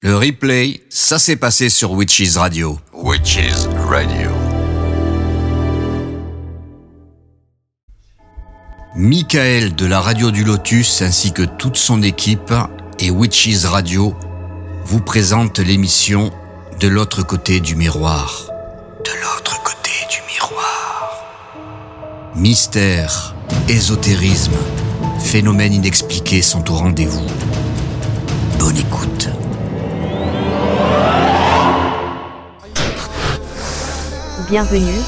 [0.00, 2.78] Le replay, ça s'est passé sur Witches Radio.
[2.92, 4.30] Witches Radio.
[8.94, 12.54] Michael de la radio du Lotus ainsi que toute son équipe
[13.00, 14.14] et Witches Radio
[14.84, 16.30] vous présentent l'émission
[16.78, 18.52] De l'autre côté du miroir.
[19.04, 21.24] De l'autre côté du miroir.
[22.36, 23.34] Mystère,
[23.68, 24.54] ésotérisme,
[25.18, 27.26] phénomènes inexpliqués sont au rendez-vous.
[28.60, 29.28] Bonne écoute.
[34.48, 35.02] Bienvenue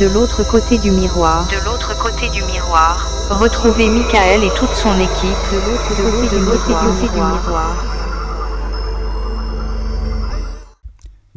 [0.00, 1.46] de l'autre côté du miroir.
[1.46, 3.06] De l'autre côté du miroir.
[3.30, 7.93] Retrouvez Michael et toute son équipe de l'autre côté, du miroir.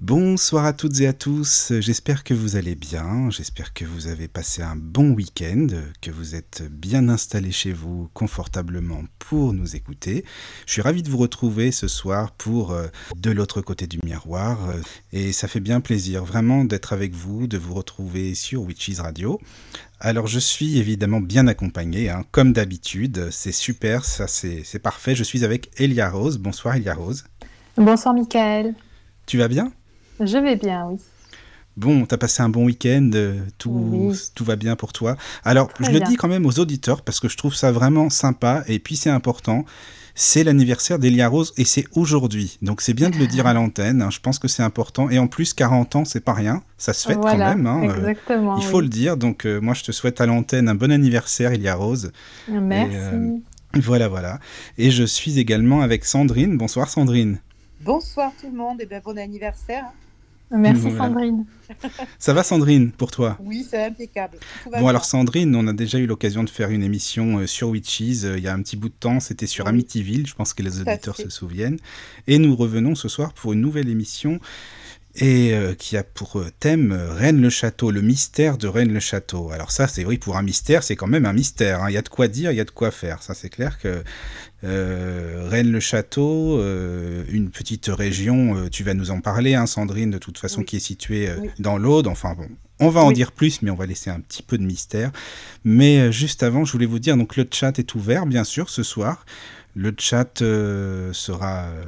[0.07, 4.30] Bonsoir à toutes et à tous, j'espère que vous allez bien, j'espère que vous avez
[4.30, 5.67] passé un bon week-end,
[6.02, 10.23] que vous êtes bien installés chez vous confortablement pour nous écouter.
[10.66, 14.70] Je suis ravi de vous retrouver ce soir pour euh, De l'autre côté du miroir
[14.70, 18.99] euh, et ça fait bien plaisir vraiment d'être avec vous, de vous retrouver sur Witches
[18.99, 19.42] Radio.
[19.99, 25.16] Alors je suis évidemment bien accompagné, hein, comme d'habitude, c'est super, ça c'est parfait.
[25.16, 26.38] Je suis avec Elia Rose.
[26.38, 27.25] Bonsoir Elia Rose.
[27.75, 28.73] Bonsoir Michael.
[29.25, 29.73] Tu vas bien?
[30.20, 30.98] Je vais bien, oui.
[31.76, 34.18] Bon, t'as passé un bon week-end, euh, tout, Oui.
[34.34, 35.16] tout va bien pour toi.
[35.44, 38.10] Alors, Très je le dis quand même aux auditeurs parce que je trouve ça vraiment
[38.10, 39.64] sympa et puis c'est important.
[40.16, 42.58] C'est l'anniversaire d'Elia Rose et c'est aujourd'hui.
[42.64, 45.12] Donc c'est bien de le dire à l'antenne, hein, je pense que c'est important.
[45.12, 47.68] Et en plus, 40 ans, c'est pas rien, ça se fête voilà, quand même.
[47.68, 48.58] hein, euh, exactement.
[48.58, 48.84] il faut oui.
[48.86, 49.16] le dire.
[49.16, 52.12] Donc euh, moi, je te souhaite à l'antenne un bon anniversaire, Elia Rose.
[52.50, 52.95] Merci.
[52.95, 53.38] euh,
[53.76, 54.40] Voilà, voilà.
[54.80, 56.58] Et je suis également avec Sandrine.
[56.58, 57.38] Bonsoir Sandrine.
[57.82, 59.86] Bonsoir tout le monde et bien bon anniversaire.
[60.52, 60.98] Merci voilà.
[61.08, 61.45] Sandrine.
[62.20, 63.38] Ça va Sandrine pour toi?
[63.42, 64.38] Oui, c'est impeccable.
[64.64, 64.89] Tout va Bon bien.
[64.92, 68.38] alors Sandrine, on a déjà eu l'occasion de faire une émission euh, sur Witches euh,
[68.38, 69.70] il y a un petit bout de temps, c'était sur Oui.
[69.72, 71.78] Amityville, je pense que les auditeurs se souviennent.
[72.28, 74.39] Et nous revenons ce soir pour une nouvelle émission
[75.20, 79.50] et euh, qui a pour thème euh, Rennes-le-Château, le mystère de Rennes-le-Château.
[79.52, 81.82] Alors ça, c'est vrai, pour un mystère, c'est quand même un mystère.
[81.83, 81.89] hein.
[81.89, 83.23] Il y a de quoi dire, il y a de quoi faire.
[83.23, 84.04] Ça, c'est clair que euh,
[84.64, 90.38] Rennes-le-Château, euh, une petite région, euh, tu vas nous en parler, hein, Sandrine, de toute
[90.38, 90.66] façon, Oui.
[90.66, 91.50] qui est située euh, Oui.
[91.60, 92.08] dans l'Aude.
[92.08, 92.48] Enfin bon,
[92.80, 93.14] on va en Oui.
[93.14, 95.12] dire plus, mais on va laisser un petit peu de mystère.
[95.64, 98.70] Mais euh, juste avant, je voulais vous dire, donc le chat est ouvert, bien sûr,
[98.70, 99.26] ce soir.
[99.76, 101.84] Le chat euh, sera, euh,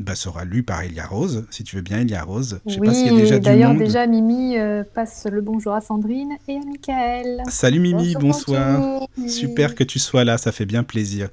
[0.00, 2.60] bah, sera lu par Elia Rose, si tu veux bien, Elia Rose.
[2.66, 3.78] Je sais oui, pas s'il y a déjà du d'ailleurs monde.
[3.78, 7.42] déjà Mimi euh, passe le bonjour à Sandrine et à Michael.
[7.48, 8.78] Salut Mimi, bonsoir.
[8.78, 9.08] bonjour.
[9.28, 11.28] Super que tu sois là, ça fait bien plaisir.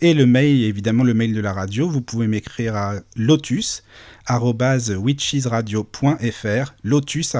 [0.00, 3.82] Et le mail, évidemment le mail de la radio, vous pouvez m'écrire à lotus
[4.28, 7.36] witchesradio.fr lotus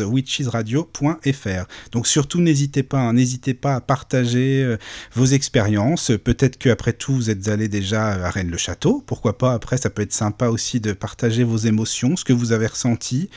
[0.00, 4.76] witchesradio.fr donc surtout n'hésitez pas hein, n'hésitez pas à partager euh,
[5.14, 6.12] vos expériences.
[6.22, 9.02] Peut-être qu'après tout vous êtes allé déjà à Rennes-le-Château.
[9.06, 9.52] Pourquoi pas?
[9.52, 13.30] Après ça peut être sympa aussi de partager vos émotions ce que vous avez ressenti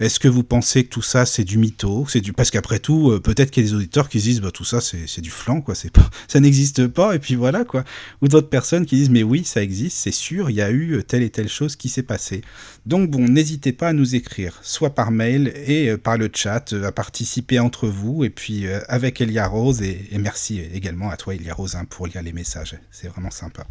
[0.00, 3.20] est-ce que vous pensez que tout ça c'est du mytho c'est parce qu'après tout euh,
[3.20, 5.60] peut-être qu'il y a des auditeurs qui se disent bah tout ça c'est du flan
[5.60, 5.74] quoi
[6.28, 7.84] ça n'existe pas et puis voilà quoi.
[8.22, 10.94] Ou d'autres personnes qui disent mais oui ça existe c'est sûr il y a eu
[10.94, 12.40] euh, telle et telle chose qui s'est passée.
[12.86, 16.72] Donc bon n'hésitez pas à nous écrire soit par mail et euh, par le chat
[16.72, 21.34] à participer entre vous et puis avec Elia Rose et, et merci également à toi
[21.34, 22.76] Elia Rose hein, pour lire les messages.
[22.90, 23.66] C'est vraiment sympa.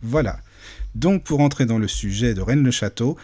[0.00, 0.38] Voilà
[0.98, 3.16] donc pour entrer dans le sujet de Rennes-le-Château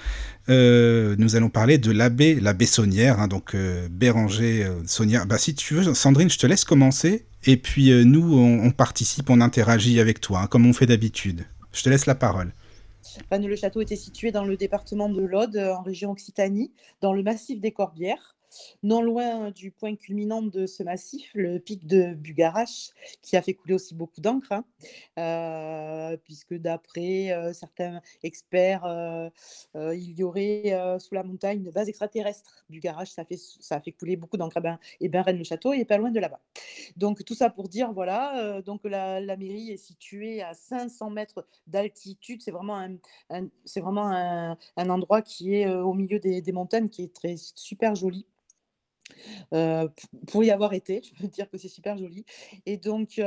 [0.50, 5.26] euh, nous allons parler de l'abbé, l'abbé Saunière, hein, donc euh, Béranger euh, Saunière.
[5.26, 9.30] Bah, si tu veux, Sandrine, je te laisse commencer, et puis euh, nous, on, participe,
[9.30, 11.46] on interagit avec toi, hein, comme on fait d'habitude.
[11.72, 12.52] Je te laisse la parole.
[13.30, 17.70] Rennes-le-Château était situé dans le département de l'Aude, en région Occitanie, dans le massif des
[17.70, 18.36] Corbières.
[18.82, 22.90] Non loin du point culminant de ce massif, le pic de Bugarache,
[23.22, 24.64] qui a fait couler aussi beaucoup d'encre, hein,
[25.18, 29.30] euh, puisque d'après euh, certains experts, euh,
[29.74, 32.64] il y aurait sous la montagne une base extraterrestre.
[32.68, 34.56] Bugarache, ça, fait, ça a fait couler beaucoup d'encre.
[34.56, 36.40] Eh ben, et ben Rennes-le-Château est pas loin de là-bas.
[36.96, 42.42] Donc tout ça pour dire, voilà, donc la, mairie est située à 500 mètres d'altitude.
[42.42, 42.76] C'est vraiment
[43.30, 47.36] un, c'est vraiment un, endroit qui est au milieu des, des montagnes, qui est très
[47.36, 48.26] super joli.
[50.26, 52.24] Pour y avoir été, je peux dire que c'est super joli.
[52.66, 53.20] Et donc,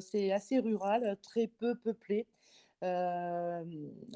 [0.00, 2.26] c'est assez rural, très peu peuplé.
[2.84, 3.62] À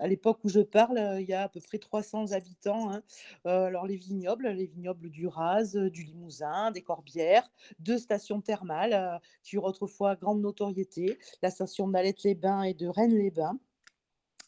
[0.09, 2.91] l'époque où je parle, il y a à peu près 300 habitants.
[2.91, 3.03] hein.
[3.45, 7.49] Alors, les vignobles, les vignobles du Raz, du Limousin, des Corbières,
[7.79, 13.61] deux stations thermales qui eurent autrefois grande notoriété, la station d'Alette-les-Bains et de Rennes-les-Bains.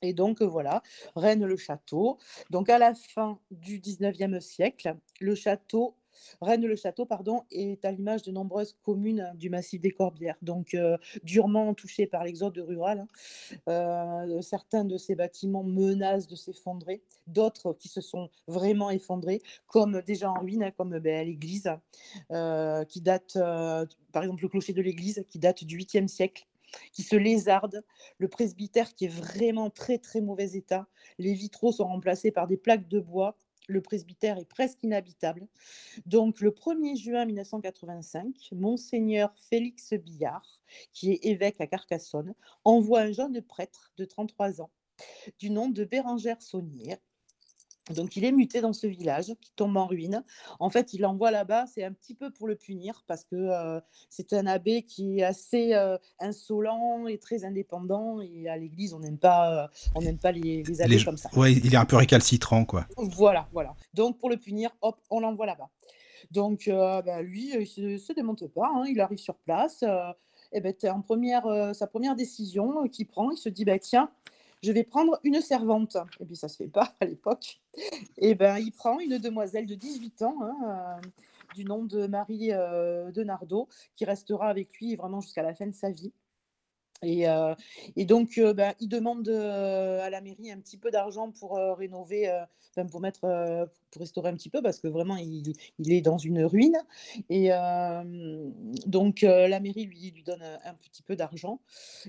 [0.03, 0.83] Et donc, voilà,
[1.15, 2.19] Rennes-le-Château.
[2.51, 5.97] Donc, à la fin du 19e siècle, le château
[6.41, 10.77] Rennes-le-Château pardon, est à l'image de nombreuses communes du massif des Corbières, donc
[11.23, 13.07] durement touchées par l'exode rural.
[13.67, 14.41] Hein.
[14.43, 20.31] certains de ces bâtiments menacent de s'effondrer, d'autres qui se sont vraiment effondrés, comme déjà
[20.31, 21.71] en ruine, hein, comme ben, l'église,
[22.89, 23.39] qui date,
[24.13, 26.47] par exemple le clocher de l'église, qui date du 8e siècle
[26.93, 27.83] qui se lézarde,
[28.19, 30.87] le presbytère qui est vraiment très très mauvais état,
[31.19, 33.37] les vitraux sont remplacés par des plaques de bois,
[33.69, 35.47] le presbytère est presque inhabitable.
[36.07, 40.61] Donc le 1er juin 1985, monseigneur Félix Billard,
[40.93, 42.35] qui est évêque à Carcassonne,
[42.65, 44.71] envoie un jeune prêtre de 33 ans
[45.39, 46.97] du nom de Bérangère Saunier
[47.95, 50.23] donc il est muté dans ce village qui tombe en ruine.
[50.61, 53.81] En fait, il l'envoie là-bas, c'est un petit peu pour le punir parce que
[54.11, 55.75] c'est un abbé qui est assez
[56.19, 58.21] insolent et très indépendant.
[58.21, 61.31] Et à l'église, on n'aime pas, on n'aime pas les, abbés comme ça.
[61.37, 62.87] Ouais, il est un peu récalcitrant, quoi.
[62.97, 63.75] Voilà, voilà.
[63.95, 65.71] Donc pour le punir, hop, on l'envoie là-bas.
[66.31, 68.71] Donc bah, lui, il se, se démonte pas.
[68.75, 68.85] Hein.
[68.89, 69.85] il arrive sur place.
[70.53, 74.11] et ben, en première, sa première décision qu'il prend, il se dit bah, tiens,
[74.63, 75.97] je vais prendre une servante.
[76.21, 77.61] Et puis ça se fait pas à l'époque.
[78.17, 81.09] Et ben il prend une demoiselle de 18 ans, hein, euh,
[81.55, 85.67] du nom de Marie euh, de Nardot, qui restera avec lui vraiment jusqu'à la fin
[85.67, 86.13] de sa vie.
[87.03, 87.55] Et, euh,
[87.97, 92.29] donc, ben, il demande à la mairie un petit peu d'argent pour rénover,
[92.91, 93.21] pour mettre,
[93.93, 96.77] pour restaurer un petit peu, parce que vraiment, il, est dans une ruine.
[97.31, 97.51] Et
[98.87, 101.61] donc, la mairie lui donne un petit peu d'argent.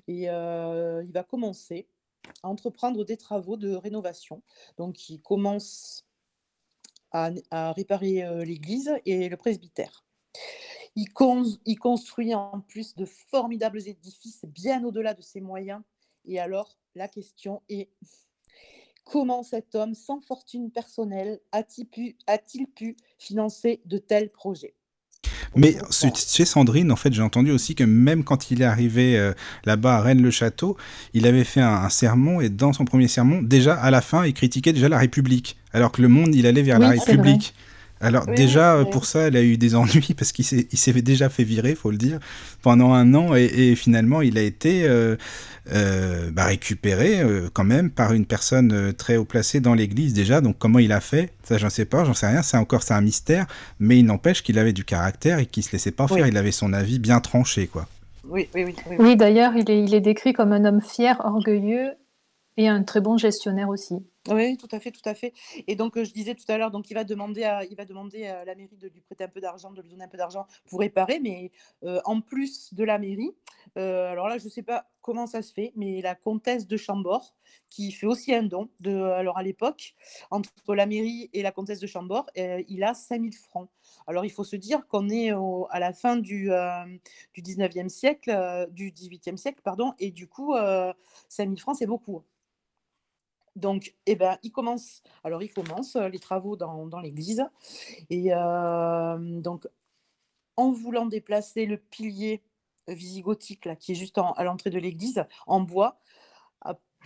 [0.08, 1.86] Et il va commencer
[2.44, 4.42] à entreprendre des travaux de rénovation.
[4.78, 6.06] Donc, il commence
[7.12, 7.32] à,
[7.74, 10.06] réparer euh, l'église et le presbytère.
[10.96, 15.82] Il, construit en plus de formidables édifices bien au-delà de ses moyens.
[16.26, 17.90] Et alors, la question est
[19.06, 21.88] comment cet homme sans fortune personnelle a-t-il
[22.68, 24.76] pu, financer de tels projets?
[25.56, 25.78] Mais
[26.14, 29.34] chez Sandrine, en fait, j'ai entendu aussi que même quand il est arrivé euh,
[29.66, 30.78] là-bas à Rennes-le-Château,
[31.14, 34.34] il avait fait un, sermon et dans son premier sermon, déjà à la fin, il
[34.34, 37.54] critiquait déjà la République, alors que le monde, il allait vers la République.
[38.02, 41.76] Alors déjà, pour ça, elle a eu des ennuis parce qu'il s'est déjà fait virer,
[41.76, 42.20] faut le dire,
[42.62, 45.16] pendant un an et, finalement, il a été euh,
[45.74, 50.42] euh, bah, récupéré euh, quand même par une personne très haut placée dans l'Église déjà.
[50.42, 51.32] Donc comment il a fait?
[51.44, 52.42] Ça, j'en sais pas, j'en sais rien.
[52.42, 53.46] C'est encore c'est un mystère,
[53.80, 56.28] mais il n'empêche qu'il avait du caractère et qu'il se laissait pas faire.
[56.28, 57.88] Il avait son avis bien tranché, quoi.
[58.30, 58.76] Oui, oui, oui.
[59.00, 61.94] Oui, d'ailleurs, il est, il est décrit comme un homme fier, orgueilleux
[62.60, 63.96] et un très bon gestionnaire aussi.
[64.30, 65.34] Oui, tout à fait, tout à fait.
[65.66, 68.28] Et donc, je disais tout à l'heure, donc il va demander à, il va demander
[68.28, 70.46] à la mairie de lui prêter un peu d'argent, de lui donner un peu d'argent
[70.70, 71.52] pour réparer, mais
[72.04, 73.32] en plus de la mairie,
[73.76, 77.34] alors là, je ne sais pas comment ça se fait, mais la comtesse de Chambord,
[77.70, 79.96] qui fait aussi un don, de, alors à l'époque,
[80.30, 83.70] entre la mairie et la comtesse de Chambord, il a 5000 francs.
[84.06, 86.52] Alors, il faut se dire qu'on est à la fin du,
[87.34, 90.54] du 19e siècle, du 18e siècle, pardon, et du coup,
[91.30, 92.22] 5000 francs, c'est beaucoup.
[93.60, 97.46] Donc, eh ben, il commence, alors il commence euh, les travaux dans, l'église.
[98.10, 99.68] Et euh, donc,
[100.58, 102.42] en voulant déplacer le pilier
[102.88, 106.00] visigothique là, qui est juste à l'entrée de l'église, en bois,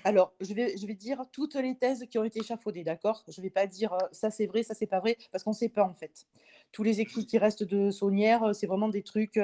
[0.05, 3.23] alors, je vais, je vais dire toutes les thèses qui ont été échafaudées, d'accord?
[3.29, 5.51] Je ne vais pas dire euh, ça c'est vrai, ça c'est pas vrai, parce qu'on
[5.51, 6.25] ne sait pas en fait.
[6.71, 9.37] Tous les écrits qui restent de Saunière, c'est vraiment des trucs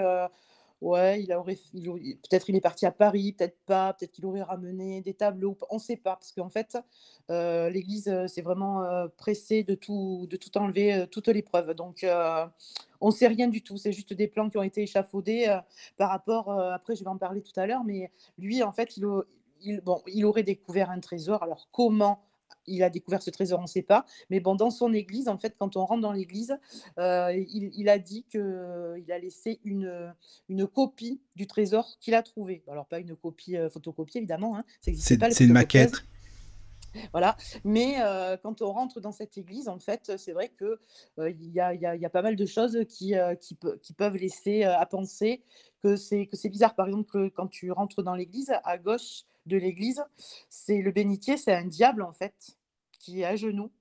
[0.81, 5.02] Ouais, il aurait, peut-être il est parti à Paris, peut-être pas, peut-être qu'il aurait ramené
[5.02, 6.78] des tableaux, on ne sait pas, parce qu'en fait,
[7.30, 11.74] euh, l'Église euh, s'est vraiment euh, pressée de tout, de tout enlever, toutes les preuves.
[11.74, 12.06] Donc,
[13.01, 13.77] on ne sait rien du tout.
[13.77, 15.60] C'est juste des plans qui ont été échafaudés
[15.98, 16.51] par rapport.
[16.51, 19.06] après, je vais en parler tout à l'heure, mais lui, en fait, il,
[19.62, 21.44] il, bon, il aurait découvert un trésor.
[21.44, 22.28] Alors, comment
[22.68, 24.06] il a découvert ce trésor, on ne sait pas.
[24.29, 26.58] Mais bon, dans son église, en fait, quand on rentre dans l'église,
[26.98, 30.13] euh, il, a dit qu'il euh, a laissé une,
[30.50, 32.63] une copie du trésor qu'il a trouvé.
[32.68, 34.58] Alors, pas une copie euh, photocopiée, évidemment.
[34.58, 34.63] Hein.
[34.82, 36.03] C'est une maquette.
[37.12, 37.98] Voilà, mais
[38.43, 40.77] quand on rentre dans cette église, en fait, c'est vrai qu'il
[41.17, 43.13] il y, a, pas mal de choses qui,
[43.81, 45.43] qui peuvent laisser à penser
[45.81, 46.75] que c'est bizarre.
[46.75, 50.03] Par exemple, que quand tu rentres dans l'église, à gauche, de l'église,
[50.50, 52.58] c'est le bénitier, c'est un diable en fait,
[53.00, 53.72] qui est à genoux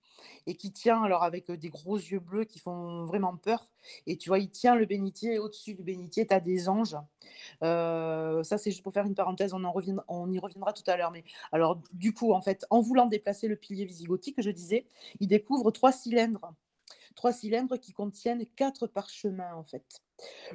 [0.46, 3.68] et qui tient, alors avec des gros yeux bleus qui font vraiment peur.
[4.06, 6.96] Et tu vois, il tient le bénitier, et au-dessus du bénitier, tu as des anges.
[7.62, 9.74] ça, c'est juste pour faire une parenthèse, on, en
[10.08, 11.10] on y reviendra tout à l'heure.
[11.10, 14.86] Mais alors, du coup, en fait, en voulant déplacer le pilier visigothique, je disais,
[15.20, 16.52] il découvre trois cylindres.
[17.14, 20.02] Trois cylindres qui contiennent quatre parchemins, en fait.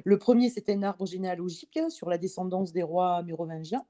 [0.04, 3.84] Le premier, c'était un arbre généalogique sur la descendance des rois mérovingiens.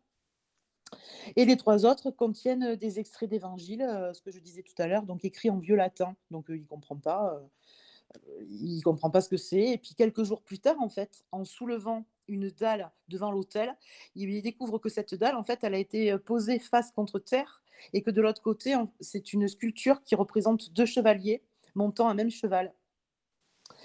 [1.36, 5.04] Et les trois autres contiennent des extraits d'évangile, ce que je disais tout à l'heure,
[5.04, 6.16] donc écrit en vieux latin.
[6.30, 7.40] Donc il ne comprend pas.
[8.48, 11.44] il comprend pas ce que c'est et puis quelques jours plus tard, en fait, en
[11.44, 13.76] soulevant une dalle devant l'autel,
[14.14, 18.02] il découvre que cette dalle, en fait, elle a été, posée face contre terre et
[18.02, 21.42] que de l'autre côté, c'est une sculpture qui représente deux chevaliers
[21.74, 22.72] montant un même cheval.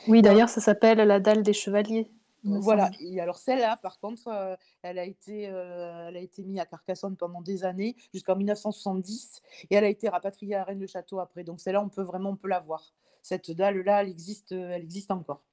[0.07, 2.11] Oui, d'ailleurs, ça s'appelle la dalle des chevaliers.
[2.43, 6.59] Voilà, et alors celle-là, par contre, euh, elle, a été, euh, elle a été mise
[6.59, 11.43] à Carcassonne pendant des années, jusqu'en 1970, et elle a été rapatriée à Rennes-le-Château après.
[11.43, 12.93] Donc celle-là, on peut vraiment on peut la voir.
[13.21, 15.43] Cette dalle-là, elle existe, elle existe encore.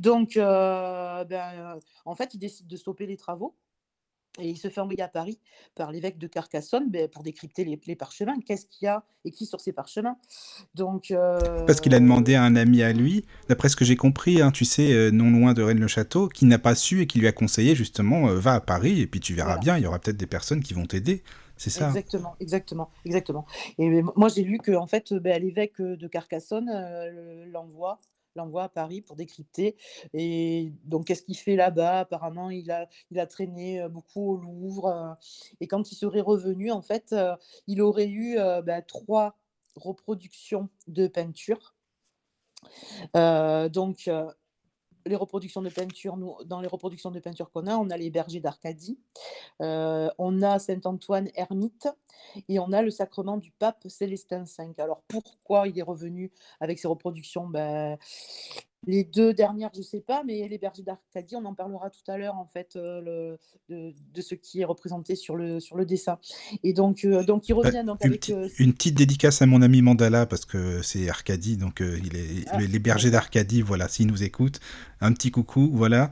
[0.00, 3.56] Donc, euh, ben, en fait, il décide de stopper les travaux
[4.38, 5.38] et il se fait envoyer à Paris
[5.74, 8.38] par l'évêque de Carcassonne ben, pour décrypter les, parchemins.
[8.46, 10.16] Qu'est-ce qu'il y a écrit sur ces parchemins?
[10.74, 13.96] Donc, euh, Parce qu'il a demandé à un ami à lui, d'après ce que j'ai
[13.96, 17.18] compris, hein, tu sais, euh, non loin de Rennes-le-Château, qui n'a pas su et qui
[17.18, 19.86] lui a conseillé justement, euh, va à Paris et puis tu verras bien, il y
[19.86, 21.22] aura peut-être des personnes qui vont t'aider.
[21.58, 23.46] C'est ça Exactement, exactement, exactement.
[23.78, 26.70] Et moi j'ai lu que en fait, ben, l'évêque de Carcassonne
[27.52, 27.98] l'envoie
[28.36, 29.76] l'envoie à Paris pour décrypter.
[30.14, 32.00] Et donc, qu'est-ce qu'il fait là-bas?
[32.00, 35.16] Apparemment, il a, il a traîné beaucoup au Louvre.
[35.60, 37.14] et quand il serait revenu, en fait,
[37.66, 39.36] il aurait eu bah, trois
[39.76, 41.74] reproductions de peinture.
[43.14, 44.10] donc,
[45.06, 48.10] les reproductions de peinture, nous, dans les reproductions de peinture qu'on a, on a les
[48.10, 48.98] bergers d'Arcadie,
[49.60, 51.88] on a Saint-Antoine ermite
[52.48, 54.74] et on a le sacrement du pape Célestin V.
[54.78, 57.46] Alors pourquoi il est revenu avec ces reproductions?
[57.46, 57.98] Ben,
[58.86, 62.10] les deux dernières, je ne sais pas, mais les bergers d'Arcadie, on en parlera tout
[62.10, 65.86] à l'heure, en fait, euh, le, de, ce qui est représenté sur le, sur le
[65.86, 66.18] dessin.
[66.64, 68.30] Et donc, euh, donc il revient donc, une, avec...
[68.30, 72.44] Euh, une petite dédicace à mon ami Mandala, parce que c'est Arcadie, donc il est,
[72.48, 72.58] ah.
[72.58, 74.58] les, bergers d'Arcadie, voilà, s'ils nous écoutent,
[75.00, 76.10] un petit coucou, voilà.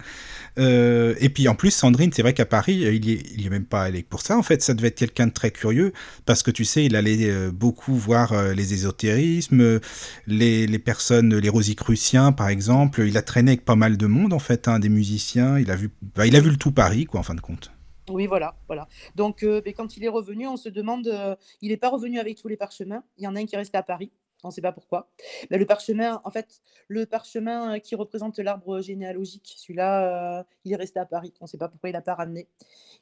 [0.56, 3.66] et puis en plus, Sandrine, c'est vrai qu'à Paris, il n'y est, il est même
[3.66, 5.92] pas allé pour ça, en fait, ça devait être quelqu'un de très curieux,
[6.24, 9.80] parce que tu sais, il allait beaucoup voir les ésotérismes,
[10.28, 14.06] les, les personnes, les rosicruciens, par exemple, exemple, il a traîné avec pas mal de
[14.06, 15.58] monde en fait, hein, des musiciens.
[15.58, 17.72] Il a vu, bah, il a vu le tout Paris, quoi, en fin de compte.
[18.10, 18.86] Oui, voilà, voilà.
[19.14, 22.18] Donc, euh, ben, quand il est revenu, on se demande, euh, il n'est pas revenu
[22.18, 23.02] avec tous les parchemins.
[23.16, 24.12] Il y en a un qui est resté à Paris.
[24.44, 25.08] On ne sait pas pourquoi.
[25.50, 30.76] Ben, le parchemin, en fait, le parchemin qui représente l'arbre généalogique, celui-là, euh, il est
[30.76, 31.32] resté à Paris.
[31.40, 32.46] On ne sait pas pourquoi il n'a pas ramené.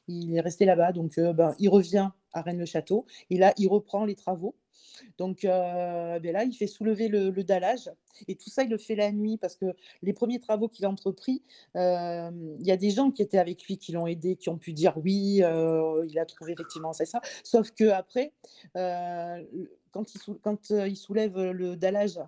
[0.07, 0.93] Il est resté là-bas.
[0.93, 3.05] Donc, ben, il revient à Rennes-le-Château.
[3.29, 4.55] Et là, il reprend les travaux.
[5.17, 7.89] Donc ben là, il fait soulever le, dallage.
[8.27, 9.65] Et tout ça, il le fait la nuit parce que
[10.01, 11.41] les premiers travaux qu'il a entrepris,
[11.75, 14.73] il y a des gens qui étaient avec lui, qui l'ont aidé, qui ont pu
[14.73, 17.21] dire oui, il a trouvé effectivement c'est ça.
[17.43, 17.71] Sauf
[19.91, 22.19] quand, il, quand il soulève le dallage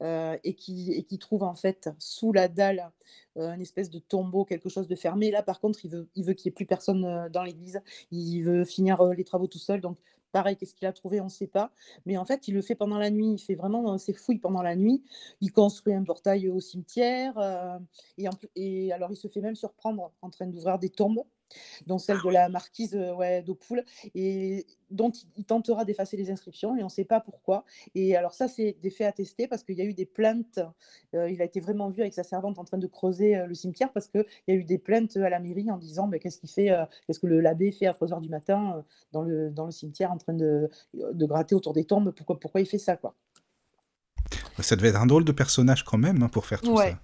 [0.00, 2.90] et qu'il trouve en fait sous la dalle
[3.36, 6.34] une espèce de tombeau, quelque chose de fermé, là par contre, il veut, il veut
[6.34, 7.80] qu'il n'y ait plus personne dans l'église.
[8.10, 9.80] Il veut finir les travaux tout seul.
[9.80, 9.98] Donc
[10.32, 11.70] Pareil, qu'est-ce qu'il a trouvé, on ne sait pas.
[12.06, 13.32] Mais en fait, il le fait pendant la nuit.
[13.34, 15.02] Il fait vraiment ses fouilles pendant la nuit.
[15.40, 17.38] Il construit un portail au cimetière.
[17.38, 17.78] Euh,
[18.56, 21.22] et, alors, il se fait même surprendre en train d'ouvrir des tombes
[21.86, 26.76] dont celle de la marquise euh, ouais, d'Opoul, et dont il tentera d'effacer les inscriptions,
[26.76, 27.64] et on ne sait pas pourquoi.
[27.94, 30.60] Et alors ça, c'est des faits attestés, parce qu'il y a eu des plaintes,
[31.14, 33.54] euh, il a été vraiment vu avec sa servante en train de creuser euh, le
[33.54, 36.38] cimetière, parce qu'il y a eu des plaintes à la mairie en disant, mais qu'est-ce
[36.38, 36.70] qu'il fait,
[37.06, 40.34] qu'est-ce que l'abbé fait à 3h du matin dans, le, dans le cimetière en train
[40.34, 43.14] de, de gratter autour des tombes, pourquoi, pourquoi il fait ça, quoi?
[44.58, 46.98] Ça devait être un drôle de personnage quand même hein, pour faire tout ça.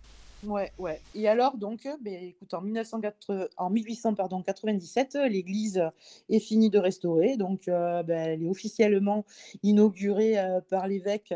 [0.45, 1.01] Ouais, ouais.
[1.17, 5.83] Et alors, donc, euh, ben, écoute, en, 1980, en 1897, euh, l'église
[6.29, 7.37] est finie de restaurer.
[7.37, 9.25] Donc, euh, ben, elle est officiellement
[9.65, 10.37] inaugurée
[10.71, 11.35] par l'évêque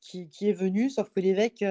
[0.00, 0.90] qui, est venu.
[0.90, 1.64] Sauf que l'évêque,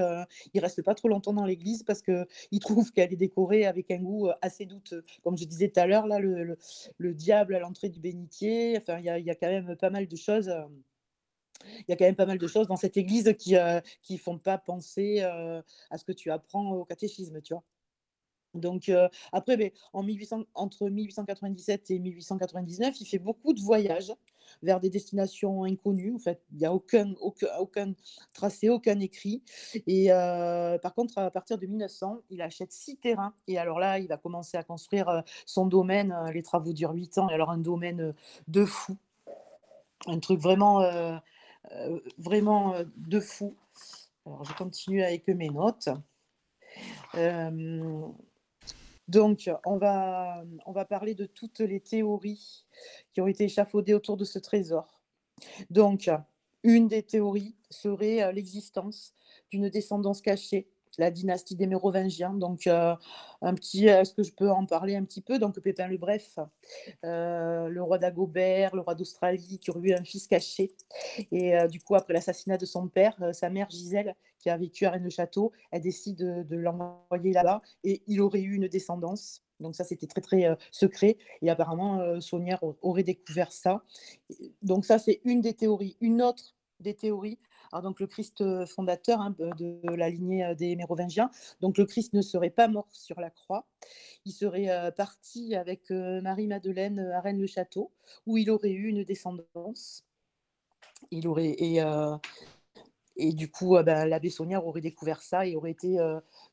[0.53, 3.99] il reste pas trop longtemps dans l'église parce qu'il trouve qu'elle est décorée avec un
[3.99, 5.03] goût assez douteux.
[5.23, 6.57] Comme je disais tout à l'heure, là, le,
[6.97, 8.75] le, diable à l'entrée du bénitier.
[8.77, 10.51] Enfin, il y y a, quand même pas mal de choses
[11.79, 14.17] il y a quand même pas mal de choses dans cette église qui ne euh,
[14.19, 17.63] font pas penser euh, à ce que tu apprends au catéchisme, tu vois.
[18.53, 24.13] Donc euh, après, ben, en 1800, entre 1897 et 1899, il fait beaucoup de voyages
[24.61, 26.13] vers des destinations inconnues.
[26.15, 27.93] En fait, il n'y a aucun, aucun, aucun,
[28.33, 29.41] tracé, aucun écrit.
[29.87, 33.33] Et par contre, à partir de 1900, il achète six terrains.
[33.47, 36.13] Et alors là, il va commencer à construire son domaine.
[36.33, 37.29] Les travaux durent huit ans.
[37.29, 38.13] Et alors un domaine
[38.49, 38.97] de fou.
[40.07, 40.81] Un truc vraiment
[42.17, 43.55] vraiment euh, de fou.
[44.25, 45.89] Alors, je continue avec mes notes.
[47.15, 48.07] Euh,
[49.07, 52.65] donc, on va, on va parler de toutes les théories
[53.13, 55.01] qui ont été échafaudées autour de ce trésor.
[55.69, 56.09] Donc,
[56.63, 59.13] une des théories serait l'existence
[59.49, 62.33] d'une descendance cachée la dynastie des Mérovingiens.
[62.33, 62.95] Donc, euh,
[63.41, 65.39] un petit, est-ce que je peux en parler un petit peu?
[65.39, 66.39] Donc, Pépin le Bref,
[67.05, 70.73] euh, le roi d'Agobert, le roi d'Australie, qui aurait eu un fils caché.
[71.31, 74.85] Et euh, du coup, après l'assassinat de son père, sa mère Gisèle, qui a vécu
[74.85, 76.17] à Rennes-le-Château, elle décide
[76.47, 79.43] de, l'envoyer là-bas et il aurait eu une descendance.
[79.59, 81.17] Donc ça, c'était très, très secret.
[81.43, 83.83] Et apparemment, Saunière aurait découvert ça.
[84.63, 85.95] Donc ça, c'est une des théories.
[86.01, 87.37] Une autre des théories,
[87.71, 91.29] alors donc le Christ fondateur hein, de la lignée des Mérovingiens.
[91.61, 93.65] Donc le Christ ne serait pas mort sur la croix.
[94.25, 97.91] Il serait parti avec Marie-Madeleine à Rennes-le-Château,
[98.25, 100.05] où il aurait eu une descendance.
[101.11, 101.81] Il aurait, et,
[103.15, 105.97] et du coup, bah, l'abbé Saunière aurait découvert ça et aurait été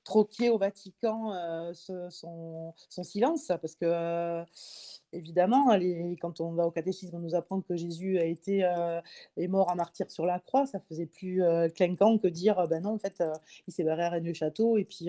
[0.05, 4.45] troqué au Vatican son, son, silence, parce que
[5.13, 5.67] évidemment,
[6.21, 8.69] quand on va au catéchisme, on nous apprend que Jésus a été
[9.37, 10.67] est mort à martyr sur la croix.
[10.67, 11.43] Ça faisait plus
[11.75, 13.23] clinquant que dire ben non, en fait,
[13.67, 15.09] il s'est barré à Rennes-le-Château et puis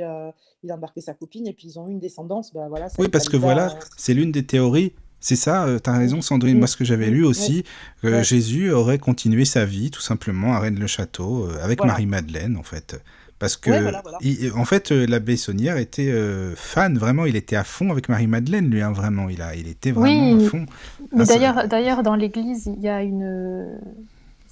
[0.63, 2.53] il a embarqué sa copine et puis ils ont eu une descendance.
[2.53, 4.93] Ben, voilà, oui, parce que voilà, c'est l'une des théories.
[5.21, 6.57] C'est ça, tu as raison Sandrine.
[6.57, 7.65] Moi, ce que j'avais lu aussi,
[8.01, 12.95] que Jésus aurait continué sa vie tout simplement à Rennes-le-Château avec Marie-Madeleine, en fait.
[13.39, 17.89] Parce que, en fait, euh, l'abbé Saunière était euh, fan, vraiment, il était à fond
[17.89, 19.29] avec Marie-Madeleine, lui, hein, vraiment.
[19.29, 20.65] Il, a, il était vraiment à fond.
[21.13, 23.79] Mais d'ailleurs, d'ailleurs, dans l'église, il y a une.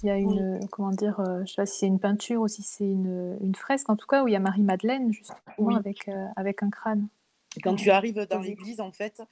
[0.03, 2.47] Il y a une, comment dire, euh, je sais pas si c'est une peinture ou
[2.47, 6.07] si c'est une, une, fresque, en tout cas, où il y a Marie-Madeleine, justement, avec,
[6.35, 7.07] avec un crâne.
[7.63, 9.23] quand tu arrives dans l'église, en fait,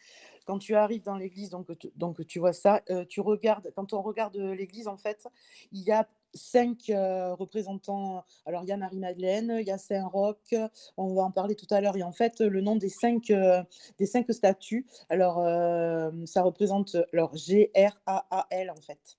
[0.47, 4.35] quand tu arrives dans l'église, donc, donc tu vois ça, tu regardes, quand on regarde
[4.35, 5.27] l'église, en fait,
[5.71, 8.23] il y a cinq représentants.
[8.45, 10.53] Alors, il y a Marie-Madeleine, il y a Saint-Roch,
[10.97, 11.97] on va en parler tout à l'heure.
[11.97, 13.33] Et en fait, le nom des cinq,
[13.97, 15.37] des cinq statues, alors,
[16.25, 19.17] ça représente alors, G-R-A-A-L, en fait.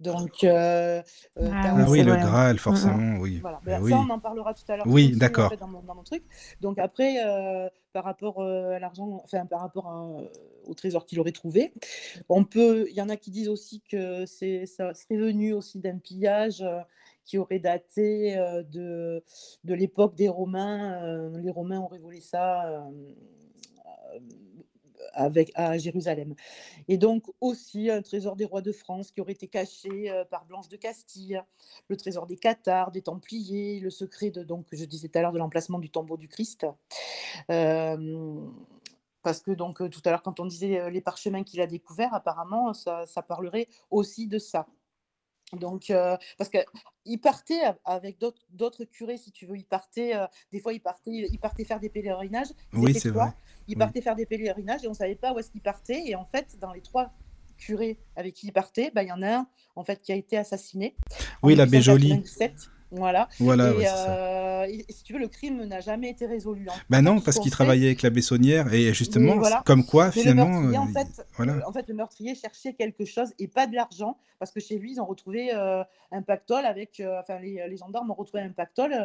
[0.00, 1.02] Donc, euh,
[1.38, 3.38] euh ah, ah oui, le Graal, forcément, oui.
[3.40, 3.60] Voilà.
[3.64, 3.90] Ben, oui.
[3.90, 4.86] Ça, on en parlera tout à l'heure.
[4.88, 5.52] Oui, d'accord.
[5.58, 6.22] dans, mon, dans, mon truc.
[6.60, 9.88] Donc après, euh, par rapport euh, à l'argent, enfin par rapport
[10.70, 11.72] au trésor qu'il aurait trouvé,
[12.28, 12.86] on peut.
[12.90, 16.64] Il y en a qui disent aussi que c'est ça serait venu aussi d'un pillage
[17.24, 18.36] qui aurait daté
[18.70, 19.22] de
[19.64, 21.30] de l'époque des Romains.
[21.38, 22.84] les Romains auraient volé ça
[25.12, 26.34] avec, à Jérusalem.
[26.88, 30.44] Et donc aussi un trésor des rois de France qui aurait été caché euh, par
[30.44, 31.42] Blanche de Castille,
[31.88, 35.32] le trésor des Cathares, des Templiers, le secret de, donc, je disais tout à l'heure,
[35.32, 36.66] de l'emplacement du tombeau du Christ.
[37.50, 38.46] Euh,
[39.22, 42.72] parce que donc tout à l'heure, quand on disait les parchemins qu'il a découverts, apparemment,
[42.74, 44.66] ça, ça parlerait aussi de ça.
[45.52, 48.18] Donc, euh, parce qu'il partait avec
[48.50, 49.56] d'autres curés, si tu veux.
[49.56, 52.52] Il partait, euh, des fois, il partait, il partait faire des pèlerinages.
[52.72, 53.32] Oui, c'est vrai.
[53.66, 56.02] Il partait faire des pèlerinages et on ne savait pas où est-ce qu'il partait.
[56.06, 57.12] Et en fait, dans les trois
[57.56, 60.16] curés avec qui il partait, bah, il y en a un en fait, qui a
[60.16, 60.96] été assassiné.
[61.42, 62.22] Oui, l'abbé Joly.
[62.90, 63.28] Voilà.
[63.38, 66.66] voilà euh, et, si tu veux, le crime n'a jamais été résolu.
[66.68, 66.74] Hein.
[66.88, 70.60] Ben non, parce qu'il travaillait avec la Bessonnière et justement, comme quoi, finalement.
[70.60, 71.68] Le en, fait, voilà.
[71.68, 74.92] en fait, le meurtrier cherchait quelque chose et pas de l'argent, parce que chez lui,
[74.92, 77.00] ils ont retrouvé euh, un pactole avec.
[77.00, 78.96] Euh, enfin, les, les, gendarmes ont retrouvé un pactole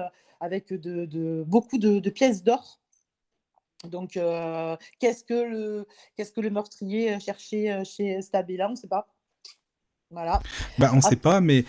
[0.41, 2.79] avec de, de, beaucoup de, de pièces d'or.
[3.85, 4.19] Donc,
[4.99, 9.07] qu'est-ce que le qu'est-ce que le meurtrier cherchait chez Stabella On ne sait pas.
[10.09, 10.39] Voilà.
[10.79, 11.65] Bah, on ne sait pas, mais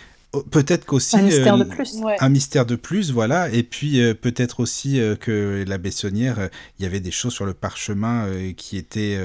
[0.51, 3.49] peut-être qu'aussi un mystère de plus, un mystère de plus, voilà.
[3.49, 6.47] Et puis euh, peut-être aussi euh, que la Bessonnière, euh,
[6.79, 9.17] il y avait des choses sur le parchemin qui étaient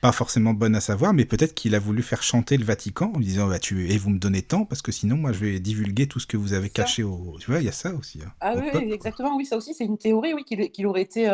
[0.00, 3.20] pas forcément bonnes à savoir, mais peut-être qu'il a voulu faire chanter le Vatican en
[3.20, 6.06] disant bah, tu et vous me donnez tant parce que sinon moi je vais divulguer
[6.06, 7.36] tout ce que vous avez caché au.
[7.40, 8.20] Tu vois, il y a ça aussi.
[8.24, 9.36] Hein, ah oui, exactement.
[9.36, 11.28] Oui, ça aussi c'est une théorie, oui, qu'il aurait été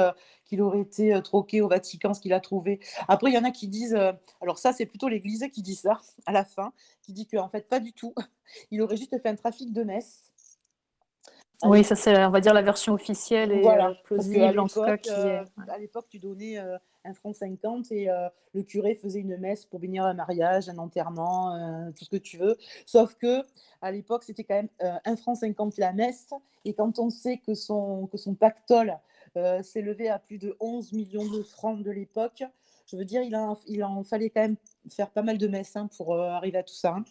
[0.45, 2.81] qu'il aurait été troqué au Vatican, ce qu'il a trouvé.
[3.09, 3.99] Après, il y en a qui disent,
[4.41, 7.69] alors ça, c'est plutôt l'Église qui dit ça à la fin, qui dit qu'en fait,
[7.69, 8.15] pas du tout.
[8.71, 10.31] Il aurait juste fait un trafic de messes.
[11.63, 14.83] Oui, ça c'est, on va dire, la version officielle et voilà, euh, plausible en tout
[14.83, 14.97] cas.
[14.97, 18.09] Qui euh, À l'époque, tu donnais euh, un franc 50 et
[18.53, 22.39] le curé faisait une messe pour bénir un mariage, un enterrement, tout ce que tu
[22.39, 22.57] veux.
[22.87, 23.43] Sauf que
[23.83, 26.31] à l'époque, c'était quand même un franc 50 la messe.
[26.65, 28.97] Et quand on sait que son, que son pactole
[29.63, 32.45] s'élevait à plus de 11 millions de francs de l'époque,
[32.91, 34.57] je veux dire, il, a, il en fallait quand même
[34.91, 36.97] faire pas mal de messes hein, pour arriver à tout ça.
[36.97, 37.05] Hein.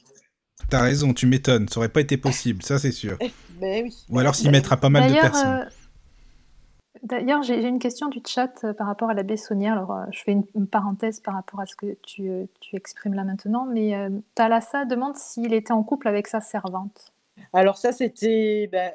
[0.69, 3.17] T'as raison, tu m'étonnes, ça aurait pas été possible, ça c'est sûr.
[3.59, 4.05] Ben oui.
[4.09, 5.47] Ou alors s'y mettra pas mal de personnes.
[5.47, 5.65] Euh,
[7.03, 9.73] d'ailleurs, j'ai une question du chat euh, par rapport à la Bessonnière.
[9.73, 13.23] Alors, euh, je fais une, parenthèse par rapport à ce que tu, tu exprimes là
[13.23, 13.93] maintenant, mais
[14.35, 17.13] Thalassa demande s'il était en couple avec sa servante.
[17.51, 18.69] Alors ça, c'était...
[18.71, 18.91] Ben,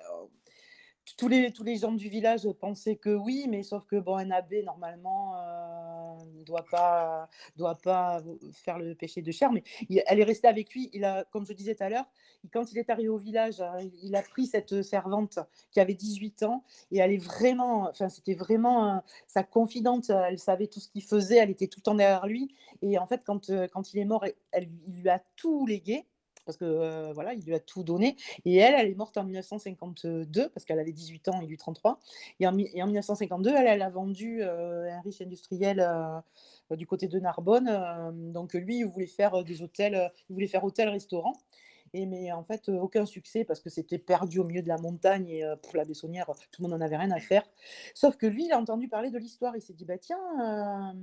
[1.17, 4.31] tous, les, tous les gens du village pensaient que oui, mais sauf que, bon, un
[4.31, 5.35] abbé, normalement
[6.39, 9.63] ne doit pas, doit pas faire le péché de chair, mais
[10.07, 10.91] elle est restée avec lui.
[10.93, 12.07] Il a, comme je disais tout à l'heure,
[12.53, 15.39] quand il est arrivé au village, hein, il a pris cette servante
[15.71, 20.11] qui avait 18 ans et elle est vraiment, enfin, c'était vraiment sa confidente.
[20.11, 22.55] Elle savait tout ce qu'il faisait, elle était tout le temps derrière lui.
[22.83, 26.07] Et en fait, quand, quand il est mort, elle, il lui a tout légué
[26.49, 28.17] parce que voilà, il lui a tout donné.
[28.47, 32.01] Et elle, elle est morte en 1952 parce qu'elle avait 18 ans et lui 33.
[32.41, 35.87] Et en, et en 1952, elle, a vendu un riche industriel
[36.71, 38.33] du côté de Narbonne.
[38.33, 41.35] donc lui, il voulait faire des hôtels, il voulait faire hôtel-restaurant.
[41.93, 45.29] Et mais en fait, aucun succès parce que c'était perdu au milieu de la montagne
[45.29, 47.43] et pour la Bessonnière, tout le monde n'en avait rien à faire.
[47.95, 49.55] Sauf que lui, il a entendu parler de l'histoire.
[49.55, 50.95] Il s'est dit, bah tiens,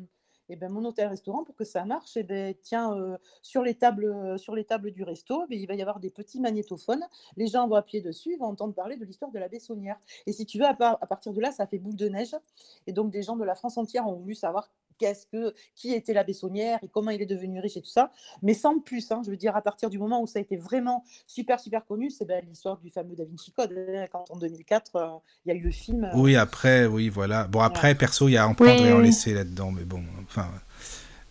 [0.50, 4.06] et ben, mon hôtel-restaurant, pour que ça marche, et ben, tiens, euh, sur, les tables,
[4.06, 7.04] euh, sur les tables du resto, ben, il va y avoir des petits magnétophones.
[7.38, 9.98] Les gens vont appuyer dessus, vont entendre parler de l'histoire de la Bessonnière.
[10.26, 12.36] Et si tu veux, à, à, partir de là, ça fait boule de neige.
[12.88, 16.14] Et donc, des gens de la France entière ont voulu savoir qu'est-ce que, qui était
[16.14, 19.12] la Bessonnière et comment il est devenu riche et tout ça, mais sans plus.
[19.12, 21.86] Hein, je veux dire, à partir du moment où ça a été vraiment super, super
[21.86, 23.74] connu, c'est ben, l'histoire du fameux Da Vinci Code.
[23.74, 25.08] Hein, quand en 2004, euh,
[25.46, 26.06] il y a eu le film.
[26.06, 27.46] Euh, oui, après, oui, voilà.
[27.46, 30.50] Bon, après, perso, il y a en prendre et en laisser là-dedans, mais bon, enfin.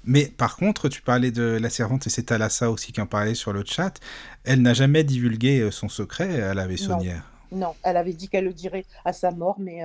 [0.06, 3.34] Mais par contre, tu parlais de la servante, et c'est Alassa aussi qui en parlait
[3.34, 4.00] sur le chat.
[4.44, 7.30] Elle n'a jamais divulgué euh, son secret à la Bessonnière.
[7.52, 9.78] Non, elle avait dit qu'elle le dirait à sa mort, mais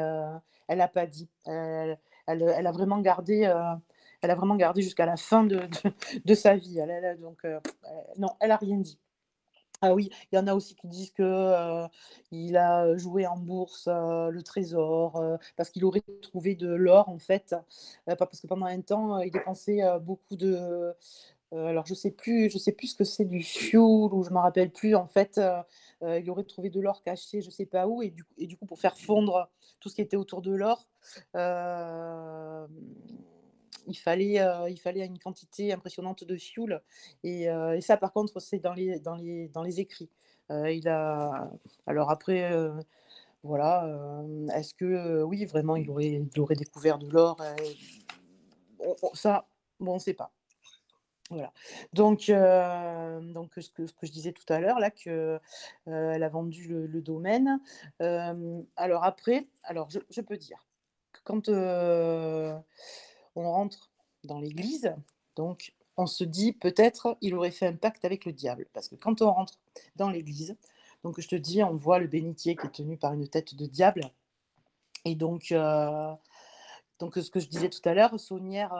[0.68, 1.30] elle n'a pas dit.
[1.46, 1.98] Elle,
[2.30, 3.76] elle, a vraiment gardé, euh,
[4.22, 6.80] elle a vraiment gardé jusqu'à la fin de, sa vie.
[6.80, 7.60] Elle, donc, euh,
[8.18, 9.00] non, elle a rien dit.
[9.82, 11.88] Ah oui, il y en a aussi qui disent que euh,
[12.32, 15.24] il a joué en bourse le trésor
[15.56, 17.56] parce qu'il aurait trouvé de l'or en fait,
[18.06, 20.94] parce que pendant un temps il dépensait beaucoup de
[21.54, 24.42] alors je sais plus, je sais plus ce que c'est du fuel ou je m'en
[24.42, 25.39] rappelle plus en fait.
[26.02, 28.98] il aurait trouvé de l'or caché, je sais pas où, et du coup pour faire
[28.98, 30.88] fondre tout ce qui était autour de l'or,
[33.88, 34.39] il fallait,
[34.70, 36.82] il fallait une quantité impressionnante de fuel.
[37.24, 40.10] Et, et ça, par contre, c'est dans les, dans les, dans les écrits.
[40.50, 41.50] il a...
[41.88, 42.52] Alors après,
[43.44, 47.38] voilà, est-ce que, oui, vraiment, il aurait, il aurait découvert de l'or
[49.13, 49.48] Ça,
[49.80, 50.32] bon, on ne sait pas.
[51.30, 51.54] Voilà.
[51.94, 55.39] Donc, donc ce que, je disais tout à l'heure, là, qu'elle
[55.86, 57.60] elle a vendu le, domaine.
[58.00, 60.65] alors après, alors je, peux dire
[61.13, 62.63] que quand on
[63.36, 63.92] rentre
[64.24, 64.94] dans l'église,
[65.36, 68.68] donc on se dit peut-être il aurait fait un pacte avec le diable.
[68.74, 69.60] Parce que quand on rentre
[69.98, 70.58] dans l'église,
[71.04, 73.65] donc je te dis, on voit le bénitier qui est tenu par une tête de
[73.65, 74.12] diable.
[75.06, 76.13] Et donc, euh,
[76.99, 78.73] donc ce que je disais tout à l'heure, Saunière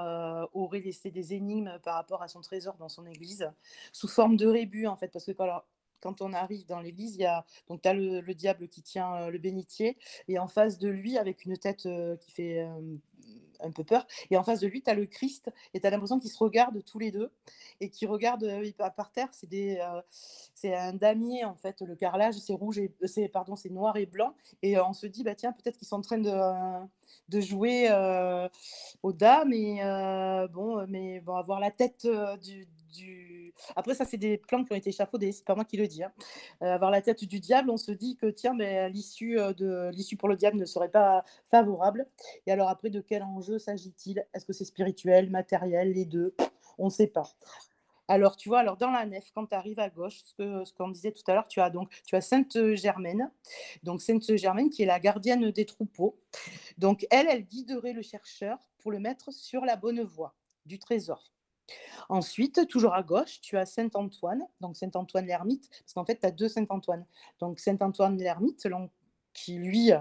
[0.54, 3.50] aurait laissé des énigmes par rapport à son trésor dans son église,
[3.94, 5.64] sous forme de rébus en fait, parce que quand,
[6.02, 9.16] quand on arrive dans l'église, il y a donc as le, le, diable qui tient
[9.16, 11.88] euh, le bénitier, et en face de lui, avec une tête
[12.20, 12.68] qui fait
[13.62, 14.06] un peu peur.
[14.30, 16.38] Et en face de lui, tu as le Christ et tu as l'impression qu'ils se
[16.38, 17.32] regardent tous les deux
[17.80, 19.30] et qu'ils regardent euh, par terre.
[19.32, 20.02] C'est des, euh,
[20.54, 21.82] c'est un damier en fait.
[21.82, 24.34] Le carrelage, c'est rouge et euh, c'est pardon, c'est noir et blanc.
[24.62, 26.88] Et on se dit bah tiens, peut-être qu'ils sont en train de,
[27.30, 27.90] de jouer
[29.04, 29.82] aux dames et
[30.52, 32.08] bon, mais bon, avoir la tête
[32.42, 32.68] du
[33.76, 36.04] après, ça, c'est des plans qui ont été échafaudés, c'est pas moi qui le dis.
[36.04, 36.12] Hein.
[36.62, 40.18] Euh, avoir la tête du diable, on se dit que tiens, mais l'issue euh, l'issue
[40.18, 42.08] pour le diable ne serait pas favorable.
[42.46, 44.26] Et alors après, de quel enjeu s'agit-il?
[44.34, 46.36] Est-ce que c'est spirituel, matériel, les deux?
[46.78, 47.30] On ne sait pas.
[48.08, 51.12] Alors, tu vois, alors dans la nef, quand tu arrives à gauche, ce qu'on disait
[51.12, 53.30] tout à l'heure, tu as donc tu as Sainte Germaine,
[53.84, 56.18] donc Sainte Germaine qui est la gardienne des troupeaux.
[56.80, 60.34] Donc elle, elle guiderait le chercheur pour le mettre sur la bonne voie
[60.66, 61.32] du trésor.
[62.10, 66.32] Ensuite, toujours à gauche, tu as Saint-Antoine, donc Saint-Antoine l'ermite, parce qu'en fait, tu as
[66.32, 67.06] deux Saint-Antoine.
[67.40, 68.68] Donc Saint-Antoine l'ermite,
[69.34, 69.92] qui lui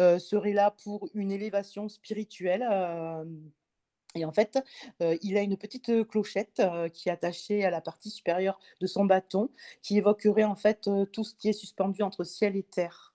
[0.00, 2.66] euh, serait là pour une élévation spirituelle.
[2.70, 3.24] Euh,
[4.14, 4.58] et en fait,
[5.02, 9.04] euh, il a une petite clochette qui est attachée à la partie supérieure de son
[9.06, 9.50] bâton,
[9.82, 13.11] qui évoquerait en fait tout ce qui est suspendu entre ciel et terre.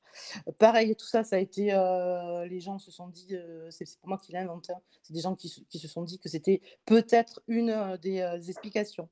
[0.57, 1.73] Pareil, tout ça, ça a été.
[1.73, 4.81] Euh, les gens se sont dit, euh, c'est pour moi qui l'ai inventé, hein.
[5.03, 9.09] c'est des gens qui, se sont dit que c'était peut-être une euh, des, explications.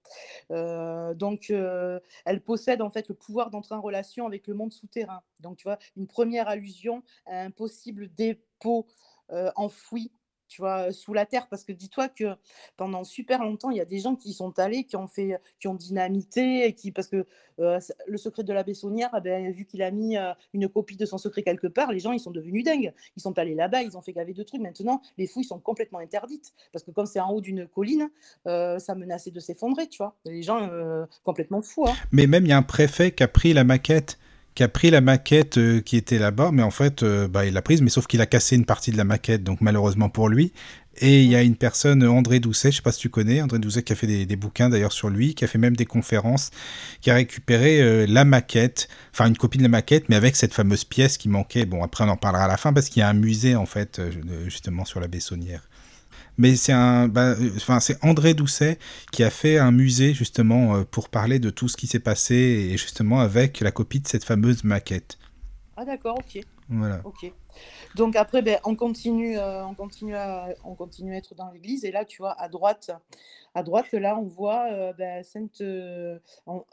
[0.49, 5.21] donc, elle possède en fait le pouvoir d'entrer en relation avec le monde souterrain.
[5.39, 8.87] Donc, tu vois, une première allusion à un possible dépôt
[9.55, 10.11] enfoui
[10.47, 11.47] tu vois, sous la terre.
[11.49, 12.36] Parce que dis-toi que
[12.77, 15.67] pendant super longtemps, il y a des gens qui sont allés, qui ont fait, qui
[15.67, 17.25] ont dynamité, et qui, parce que
[17.58, 20.17] le secret de la Bessonnière, eh ben, vu qu'il a mis
[20.53, 22.93] une copie de son secret quelque part, les gens, ils sont devenus dingues.
[23.15, 24.62] Ils sont allés là-bas, ils ont fait gaver de trucs.
[24.62, 26.53] Maintenant, les fouilles sont complètement interdites.
[26.73, 28.10] Parce que comme c'est en haut d'une colline,
[28.45, 30.15] ça menaçait de s'effondrer, tu vois.
[30.25, 30.69] Les gens,
[31.23, 31.88] complètement fous.
[31.88, 31.93] Hein.
[32.12, 34.19] Mais même, il y a un préfet qui a pris la maquette
[34.55, 37.53] qui a pris la maquette euh, qui était là-bas, mais en fait, euh, bah, il
[37.53, 40.29] l'a prise, mais sauf qu'il a cassé une partie de la maquette, donc malheureusement pour
[40.29, 40.53] lui.
[40.99, 43.59] Et il y a une personne, André Doucet, je sais pas si tu connais, André
[43.59, 46.51] Doucet qui a fait des, bouquins d'ailleurs sur lui, qui a fait même des conférences,
[47.01, 50.53] qui a récupéré euh, la maquette, enfin une copie de la maquette, mais avec cette
[50.53, 51.65] fameuse pièce qui manquait.
[51.65, 53.65] Bon, après on en parlera à la fin parce qu'il y a un musée en
[53.65, 54.01] fait,
[54.45, 55.67] justement sur la Bessonnière.
[56.37, 58.77] Mais c'est un, bah, euh, enfin c'est André Doucet
[59.11, 62.77] qui a fait un musée justement pour parler de tout ce qui s'est passé et
[62.77, 65.17] justement avec la copie de cette fameuse maquette.
[65.77, 66.41] Ah d'accord, ok.
[66.69, 67.01] Voilà.
[67.03, 67.31] Ok.
[67.95, 71.85] Donc après, ben, on, continue, euh, on, continue à, on continue à être dans l'église.
[71.85, 72.91] Et là, tu vois, à droite,
[73.53, 76.17] à droite là, on voit euh, ben, Sainte, euh,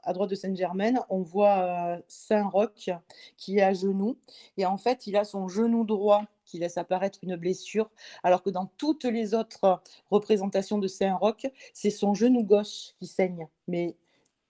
[0.02, 2.90] à droite de Sainte-Germaine, on voit Saint-Roch
[3.36, 4.16] qui est à genoux.
[4.56, 7.90] Et en fait, il a son genou droit qui laisse apparaître une blessure,
[8.22, 13.48] alors que dans toutes les autres représentations de Saint-Roch, c'est son genou gauche qui saigne.
[13.68, 13.96] Mais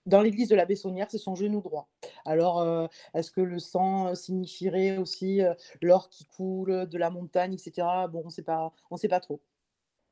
[0.05, 1.87] dans l'église de la Bessonnière, c'est son genou droit.
[2.25, 7.09] Alors, euh, est-ce que le sang euh, signifierait aussi euh, l'or qui coule de la
[7.09, 7.87] montagne, etc.
[8.11, 9.39] Bon, on sait pas, on sait pas trop.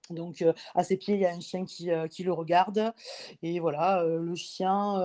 [0.10, 2.94] Donc, à ses pieds, il y a un chien qui, le regarde.
[3.44, 5.00] Et voilà, le chien,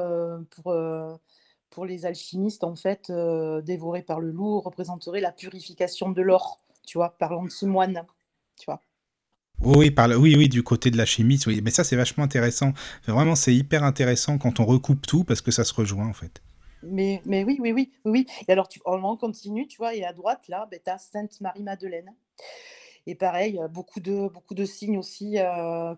[1.70, 3.12] pour les alchimistes, en fait,
[3.62, 8.07] dévoré par le loup, représenterait la purification de l'or, tu vois, par l'antimoine,
[8.59, 8.81] tu vois.
[9.61, 11.61] Oui, par oui, oui, du côté de la chimie, oui.
[11.62, 12.72] Mais ça, c'est vachement intéressant.
[13.07, 16.42] Vraiment, c'est hyper intéressant quand on recoupe tout parce que ça se rejoint, en fait.
[16.83, 20.12] Mais, mais oui, oui, oui, oui, Et alors, tu, on continue, tu vois, et à
[20.12, 22.14] droite, là, ben, tu as Sainte-Marie-Madeleine.
[23.07, 25.94] Et pareil, beaucoup de, beaucoup de signes aussi euh,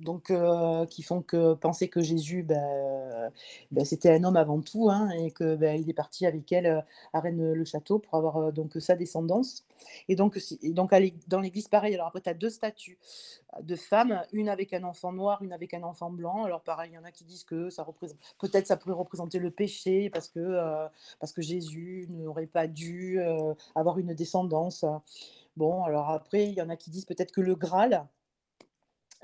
[0.00, 3.32] donc euh, qui font que penser que Jésus, ben,
[3.70, 6.66] ben, c'était un homme avant tout, hein, et que ben, il est parti avec elle
[6.66, 6.80] euh,
[7.12, 9.66] à Rennes-le-Château pour avoir euh, donc sa descendance.
[10.08, 10.92] Et donc, et donc
[11.26, 11.94] dans l'église, pareil.
[11.94, 12.98] Alors après, tu as deux statues
[13.62, 16.44] de femmes, une avec un enfant noir, une avec un enfant blanc.
[16.44, 19.38] Alors pareil, il y en a qui disent que ça représente, peut-être ça pourrait représenter
[19.38, 20.88] le péché parce que
[21.20, 23.20] parce que Jésus n'aurait pas dû
[23.74, 24.84] avoir une descendance.
[25.56, 28.06] Bon, alors après, il y en a qui disent peut-être que le Graal,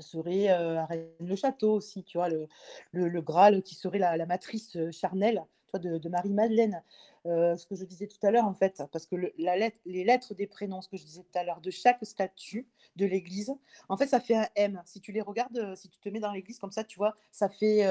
[0.02, 2.48] serait à Rennes-le-Château aussi, tu vois, le,
[2.92, 6.82] le, Graal qui serait la, matrice charnelle toi, de, Marie-Madeleine.
[7.24, 10.80] ce que je disais tout à l'heure, en fait, parce que les lettres des prénoms,
[10.80, 13.52] ce que je disais tout à l'heure, de chaque statue de l'église,
[13.88, 14.82] en fait, ça fait un M.
[14.84, 17.48] Si tu les regardes, si tu te mets dans l'église comme ça, tu vois, ça
[17.48, 17.86] fait.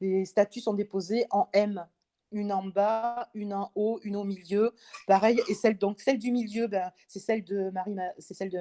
[0.00, 1.86] les statues sont déposées en M
[2.32, 4.74] une en bas, une en haut, une au milieu.
[5.06, 7.70] Pareil, et celle, donc, celle du milieu, ben, c'est celle de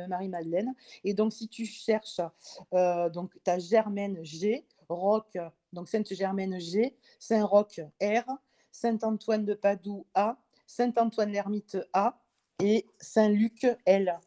[0.08, 0.74] Marie-Madeleine.
[1.04, 2.22] Et donc, si tu cherches,
[2.74, 5.38] euh, donc, tu as Germaine G, Roc,
[5.74, 8.26] donc Sainte-Germaine G, Saint-Roch R,
[8.72, 12.20] Saint-Antoine de Padoue A, Saint-Antoine l'Ermite A
[12.62, 14.18] et Saint-Luc L.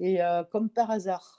[0.00, 1.37] Et euh, comme par hasard,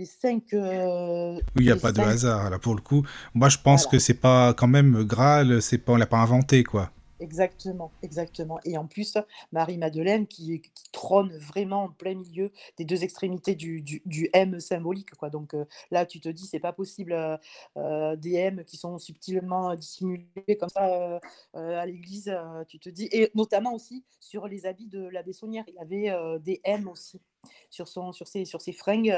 [0.00, 0.54] les cinq.
[0.54, 3.04] Euh, oui, il n'y a pas de hasard là pour le coup.
[3.34, 6.64] Moi, je pense que c'est pas quand même Graal, c'est pas on l'a pas inventé
[6.64, 6.90] quoi.
[7.20, 8.60] Exactement, exactement.
[8.64, 9.18] Et en plus,
[9.52, 15.10] Marie-Madeleine qui, trône vraiment en plein milieu des deux extrémités du, M symbolique.
[15.30, 17.36] Donc euh, là, tu te dis, c'est pas possible euh,
[17.76, 21.20] euh, des M qui sont subtilement dissimulés comme ça
[21.54, 22.34] à l'église.
[22.68, 26.60] tu te dis, et notamment aussi sur les habits de la Bessonnière, il avait des
[26.64, 27.20] M aussi
[27.68, 29.14] sur, son, sur, ses, sur ses fringues.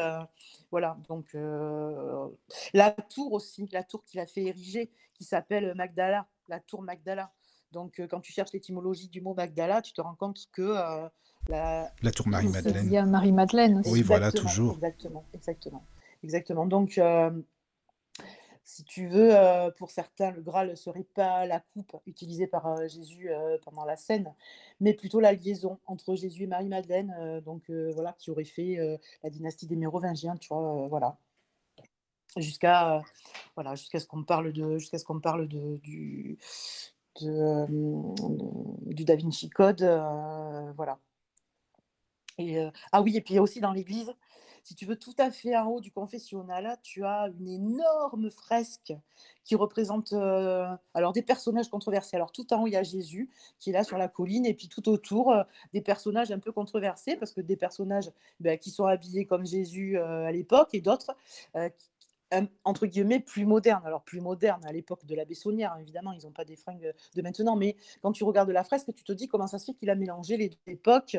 [0.73, 1.37] voilà, donc
[2.75, 7.33] la tour aussi, la tour qu'il a fait ériger, qui s'appelle Magdala, la tour Magdala.
[7.73, 11.09] Donc, euh, quand tu cherches l'étymologie du mot Magdala, tu te rends compte que euh,
[11.49, 11.93] la...
[12.03, 12.87] la tour Marie-Madeleine.
[12.87, 13.91] Il y a Marie-Madeleine aussi.
[13.91, 14.75] Oui, voilà, toujours.
[14.75, 15.87] Exactement, exactement.
[16.23, 16.67] exactement.
[16.67, 17.31] Donc, euh,
[18.65, 19.35] si tu veux,
[19.77, 23.29] pour certains, le Graal ne serait pas la coupe utilisée par Jésus
[23.65, 24.33] pendant la scène,
[24.81, 28.79] mais plutôt la liaison entre Jésus et Marie-Madeleine, donc voilà, qui aurait fait
[29.25, 31.19] la dynastie des Mérovingiens, tu vois, voilà
[32.37, 33.03] jusqu'à
[33.55, 36.39] voilà jusqu'à ce qu'on parle de jusqu'à ce qu'on parle de du
[37.23, 39.83] de, du Da Vinci Code.
[40.77, 40.99] voilà.
[42.39, 42.59] Et,
[42.93, 44.13] ah oui, et puis aussi dans l'église,
[44.65, 48.95] si tu veux, tout à fait en haut du confessionnal, tu as une énorme fresque
[49.45, 50.13] qui représente
[50.95, 52.17] alors des personnages controversés.
[52.17, 54.55] Alors tout en haut, il y a Jésus qui est là sur la colline, et
[54.55, 55.35] puis tout autour,
[55.73, 59.99] des personnages un peu controversés, parce que des personnages ben, qui sont habillés comme Jésus
[59.99, 61.17] à l'époque, et d'autres
[62.65, 63.83] entre guillemets plus moderne.
[63.85, 67.23] Alors plus moderne à l'époque de la Bessonnière, évidemment, ils n'ont pas des fringues de
[67.23, 69.91] maintenant, mais quand tu regardes la fresque, tu te dis comment ça se fait qu'il
[69.91, 71.17] a mélangé les deux époques.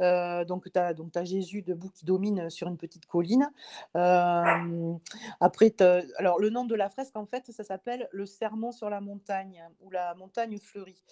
[0.00, 3.50] Euh, donc tu as, as, Jésus debout qui domine sur une petite colline.
[3.96, 4.94] Euh,
[5.40, 5.74] après,
[6.18, 9.62] alors le nom de la fresque, en fait, ça s'appelle le Sermon sur la montagne
[9.80, 11.02] ou la montagne fleurie.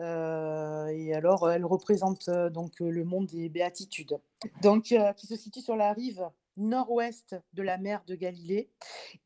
[0.00, 4.18] Euh, et alors, elle représente donc le monde des béatitudes,
[4.62, 8.70] donc qui se situe sur la rive nord-ouest de la mer de Galilée.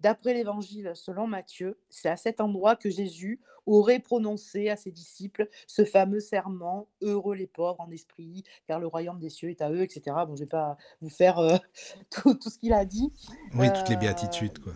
[0.00, 5.48] D'après l'évangile selon Matthieu, c'est à cet endroit que Jésus aurait prononcé à ses disciples
[5.66, 9.70] ce fameux serment Heureux les pauvres en esprit, car le royaume des cieux est à
[9.70, 10.02] eux, etc.
[10.26, 11.56] Bon, je ne vais pas vous faire euh,
[12.10, 13.12] tout, tout, ce qu'il a dit.
[13.54, 14.72] Oui, toutes les béatitudes, quoi.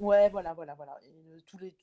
[0.00, 0.96] Ouais, voilà, voilà, voilà.
[1.02, 1.74] Et, tous les,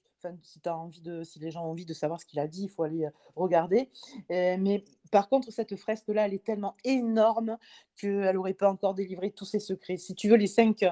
[0.43, 2.69] si, envie de, si les gens ont envie de savoir ce qu'il a dit, il
[2.69, 3.89] faut aller regarder.
[4.29, 7.57] mais par contre, cette fresque-là, elle est tellement énorme
[7.95, 9.97] qu'elle n'aurait pas encore délivré tous ses secrets.
[9.97, 10.85] Si tu veux, les cinq,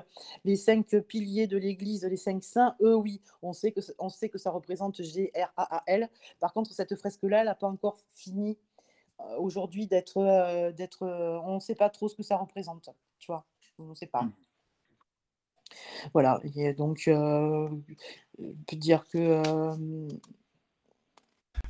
[0.45, 4.29] les cinq piliers de l'Église, les cinq saints, eux, oui, on sait que, on sait
[4.29, 6.09] que ça représente G-R-A-A-L.
[6.39, 8.57] Par contre, cette fresque-là, elle n'a pas encore fini
[9.37, 10.71] aujourd'hui d'être...
[10.71, 11.05] d'être
[11.43, 13.45] on ne sait pas trop ce que ça représente, tu vois.
[13.79, 14.23] On ne sait pas.
[14.23, 14.33] Mmh.
[16.13, 17.67] Voilà, et donc, euh,
[18.39, 19.41] on peut dire que.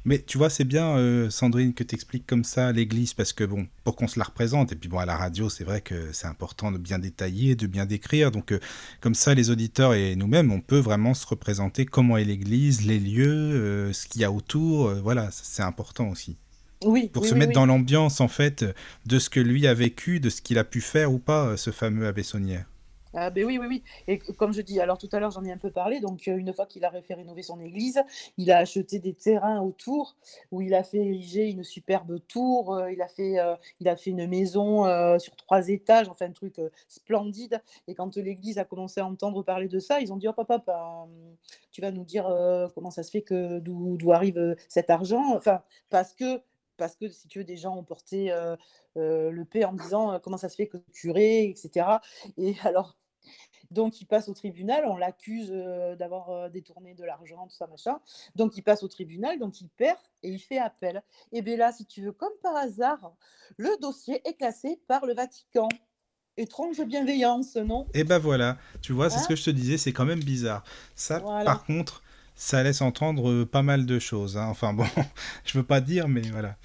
[0.06, 3.46] Mais tu vois, c'est bien, euh, Sandrine, que tu expliques comme ça l'Église, parce que
[3.46, 6.12] bon, pour qu'on se la représente, et puis bon, à la radio, c'est vrai que
[6.12, 8.32] c'est important de bien détailler, de bien décrire.
[8.32, 8.54] Donc,
[9.00, 13.00] comme ça, les auditeurs et nous-mêmes, on peut vraiment se représenter comment est l'Église, les
[13.00, 14.94] lieux, ce qu'il y a autour.
[14.96, 16.38] voilà, c'est important aussi.
[16.84, 17.10] Oui.
[17.13, 18.66] Pour se mettre dans l'ambiance, en fait,
[19.06, 21.72] de ce que lui a vécu, de ce qu'il a pu faire ou pas, ce
[21.72, 22.66] fameux abbé Saunière.
[23.15, 23.84] Ah ben oui, oui, oui.
[24.08, 26.36] Et comme je dis, alors tout à l'heure j'en ai un peu parlé, donc euh,
[26.36, 28.02] une fois qu'il a fait rénover son église,
[28.38, 30.15] il a acheté des terrains autour
[30.52, 33.95] où il a fait ériger une superbe tour, euh, il, a fait, euh, il a
[33.95, 34.84] fait une maison
[35.19, 37.62] sur trois étages, enfin un truc splendide.
[37.88, 40.63] Et quand l'église a commencé à entendre parler de ça, ils ont dit, oh papa,
[41.71, 42.26] tu vas nous dire
[42.73, 45.36] comment ça se fait que d'où arrive cet argent?
[45.36, 46.41] Enfin, parce que
[46.78, 48.34] parce que si tu veux, des gens ont porté
[48.95, 52.02] le paix en disant comment ça se fait que curé, etc.
[52.38, 52.95] Et alors,
[53.73, 55.49] donc, il passe au tribunal, on l'accuse
[55.97, 57.99] d'avoir détourné de l'argent, tout ça, machin.
[58.36, 61.03] Donc, il passe au tribunal, donc il perd et il fait appel.
[61.31, 63.13] Et bien là, si tu veux, comme par hasard,
[63.57, 65.69] le dossier est classé par le Vatican.
[66.36, 67.86] Étrange bienveillance, non?
[67.93, 69.27] Et ben voilà, tu vois, c'est ce hein?
[69.29, 70.63] que je te disais, c'est quand même bizarre.
[70.95, 72.01] Ça, par contre,
[72.36, 74.38] ça laisse entendre pas mal de choses.
[74.38, 74.47] Hein.
[74.47, 74.86] Enfin bon,
[75.45, 76.57] je veux pas dire, mais voilà.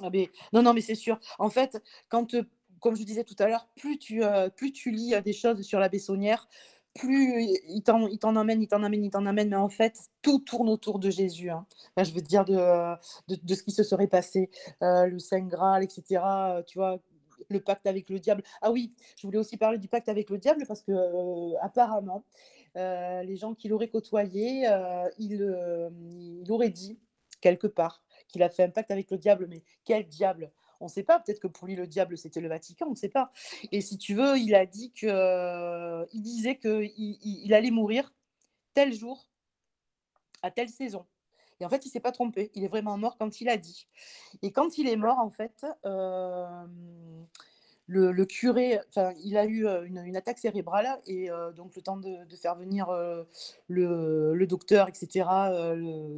[0.00, 0.10] Ah
[0.52, 1.18] non, non, mais c'est sûr.
[1.38, 2.34] En fait, quand
[2.80, 4.48] comme je disais tout à l'heure, plus tu, euh,
[4.86, 6.48] lis euh, des choses sur la Bessonnière,
[6.94, 10.68] plus il t'en, amène, il t'en amène, il t'en amène, mais en fait, tout tourne
[10.68, 11.50] autour de Jésus.
[11.50, 11.66] Hein.
[11.96, 12.96] je veux dire de,
[13.54, 14.50] ce qui se serait passé,
[14.82, 16.22] euh, le Saint Graal, etc.
[16.66, 16.98] tu vois,
[17.50, 18.42] le pacte avec le diable.
[18.62, 22.24] Ah oui, je voulais aussi parler du pacte avec le diable parce que apparemment,
[22.74, 24.68] les gens qui l'auraient côtoyé,
[25.18, 26.98] il aurait dit
[27.40, 30.50] quelque part qu'il a fait un pacte avec le diable, mais quel diable?
[30.80, 32.96] On ne sait pas, peut-être que pour lui, le diable, c'était le Vatican, on ne
[32.96, 33.32] sait pas.
[33.72, 38.12] Et si tu veux, il a dit que, euh, il disait qu'il il, allait mourir
[38.74, 39.28] tel jour,
[40.42, 41.06] à telle saison.
[41.60, 42.52] Et en fait, il ne s'est pas trompé.
[42.54, 43.88] Il est vraiment mort quand il a dit.
[44.42, 46.66] Et quand il est mort, en fait, euh,
[47.88, 48.78] le, curé,
[49.24, 52.88] il a eu une, attaque cérébrale et donc le temps de, faire venir
[53.68, 55.26] le, docteur, etc.,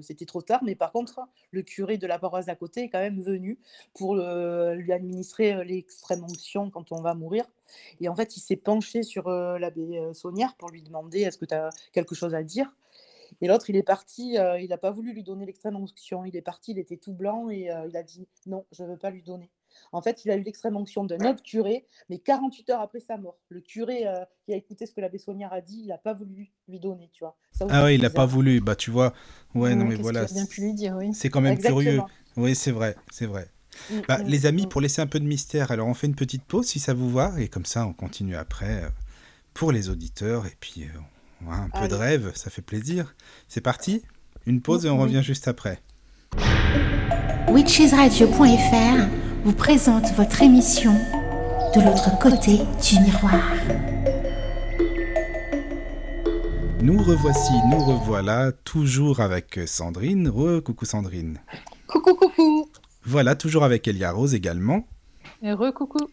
[0.03, 0.63] c'était trop tard.
[0.65, 1.21] Mais par contre,
[1.53, 3.59] le curé de la paroisse d'à côté est quand même venu
[3.95, 7.45] pour lui administrer l'extrême onction quand on va mourir.
[8.01, 11.55] Et en fait, il s'est penché sur l'abbé Saunière pour lui demander est-ce que tu
[11.55, 12.75] as quelque chose à dire?
[13.43, 16.25] Et l'autre, il est parti, il n'a pas voulu lui donner l'extrême onction.
[16.25, 18.99] Il est parti, il était tout blanc et il a dit non, je ne veux
[18.99, 19.51] pas lui donner.
[19.93, 23.17] En fait, il a eu l'extrême onction d'un autre curé, mais 48 heures après sa
[23.17, 23.39] mort.
[23.49, 26.15] Le curé euh, qui a écouté ce que l'abbé Soignard a dit, il n'a pas
[26.15, 27.37] voulu lui donner, tu vois.
[27.69, 28.61] ah oui, il n'a pas voulu.
[28.61, 29.13] Bah, tu vois.
[29.55, 30.25] Ouais, non, mais voilà.
[30.25, 31.13] bien pu lui dire, oui.
[31.15, 32.01] C'est quand même curieux.
[32.37, 33.49] Oui, c'est vrai, c'est vrai.
[33.91, 34.69] Mm, bah, mm, les amis, mm.
[34.69, 37.11] pour laisser un peu de mystère, alors on fait une petite pause si ça vous
[37.11, 38.89] va, et comme ça on continue après euh,
[39.55, 43.15] pour les auditeurs, et puis euh, un peu de rêve, ça fait plaisir.
[43.49, 44.03] C'est parti
[44.47, 45.81] Une pause et on revient juste après.
[47.49, 50.93] witchesradio.fr vous présente votre émission
[51.75, 53.43] De l'autre côté du miroir.
[56.83, 60.29] Nous revoici, nous revoilà, toujours avec Sandrine.
[60.29, 61.39] Re, coucou Sandrine.
[61.87, 62.69] Coucou, coucou.
[63.05, 64.87] Voilà, toujours avec Elia Rose également.
[65.43, 66.11] Re, coucou.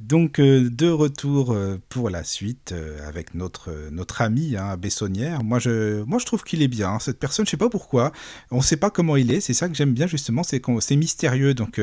[0.00, 5.44] Donc euh, de retour euh, pour la suite euh, avec notre notre ami hein, Bessonnière.
[5.44, 6.98] Moi je moi je trouve qu'il est bien.
[7.00, 8.10] Cette personne, je sais pas pourquoi.
[8.50, 9.40] On ne sait pas comment il est.
[9.40, 11.52] C'est ça que j'aime bien justement, c'est c'est mystérieux.
[11.52, 11.78] Donc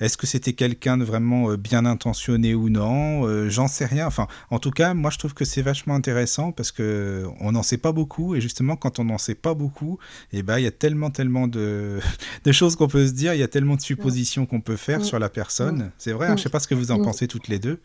[0.00, 3.48] est-ce que c'était quelqu'un de vraiment bien intentionné ou non?
[3.48, 4.06] J'en sais rien.
[4.06, 7.62] Enfin, en tout cas, moi je trouve que c'est vachement intéressant parce que on n'en
[7.62, 9.98] sait pas beaucoup et justement quand on n'en sait pas beaucoup,
[10.32, 12.00] et eh ben il y a tellement tellement de,
[12.44, 13.32] de choses qu'on peut se dire.
[13.34, 15.92] Il y a tellement de suppositions qu'on peut faire sur la personne.
[15.98, 16.26] C'est vrai.
[16.26, 17.80] Hein, je sais pas ce que vous en pensez toutes les deux.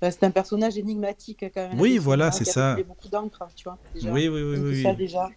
[0.00, 1.80] Bah, c'est un personnage énigmatique quand même.
[1.80, 2.74] Oui, voilà, c'est ça.
[2.76, 3.78] Il a beaucoup d'encre, tu vois.
[3.94, 4.58] Oui, oui, oui.
[4.58, 5.30] oui, Ça, déjà.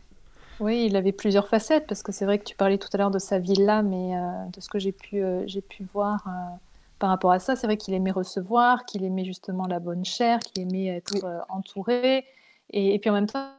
[0.59, 3.11] Oui, il avait plusieurs facettes, parce que c'est vrai que tu parlais tout à l'heure
[3.11, 6.55] de sa villa, mais euh, de ce que j'ai pu, euh, j'ai pu voir, euh,
[6.99, 10.39] par rapport à ça, c'est vrai qu'il aimait recevoir, qu'il aimait justement la bonne chair,
[10.39, 12.25] qu'il aimait être euh, entouré.
[12.71, 13.51] Et, et, puis en même temps,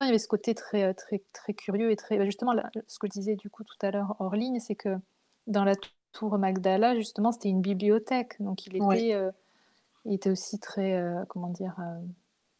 [0.00, 2.16] il y avait ce côté très, très, très curieux et très.
[2.16, 2.54] Bah, justement,
[2.86, 4.96] ce que je disais du coup tout à l'heure hors ligne, c'est que
[5.46, 5.74] dans la
[6.12, 8.40] tour Magdala, justement, c'était une bibliothèque.
[8.40, 9.30] Donc il était, euh,
[10.04, 10.94] il était aussi très.
[10.94, 11.74] Euh, comment dire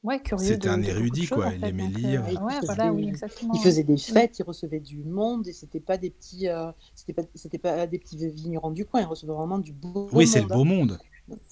[0.02, 0.44] Ouais, curieux.
[0.44, 1.52] C'était un érudit, quoi.
[1.54, 2.24] il aimait lire.
[2.24, 3.54] Euh, ouais, voilà, oui, exactement.
[3.54, 7.12] Il faisait des fêtes, il recevait du monde, et c'était pas des petits, euh, c'était
[7.12, 9.00] pas, c'était pas des petits vignerons du coin.
[9.00, 10.08] Il recevait vraiment du beau.
[10.12, 10.98] Oui, c'est le beau monde.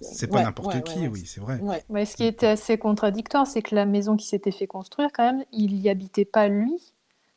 [0.01, 1.61] C'est pas n'importe qui, oui, c'est vrai.
[1.61, 2.05] Ouais.
[2.05, 5.44] ce qui était assez contradictoire, c'est que la maison qui s'était fait construire, quand même,
[5.53, 6.74] il y habitait pas lui,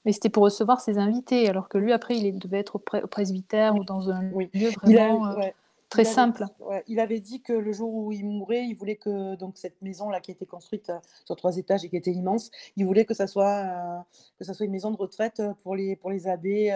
[0.06, 3.76] mais c'était pour recevoir ses invités, alors que lui, après, il devait être au, presbytère
[3.76, 5.28] ou dans un lieu vraiment.
[5.28, 5.42] Euh,
[5.90, 6.46] Très simple.
[6.88, 10.10] il avait dit que le jour où il mourrait, il voulait que donc cette maison
[10.10, 13.14] là qui était construite euh, sur trois étages et qui était immense, il voulait que
[13.14, 14.00] ça soit euh,
[14.40, 16.74] que ça soit une maison de retraite pour les pour les abbés,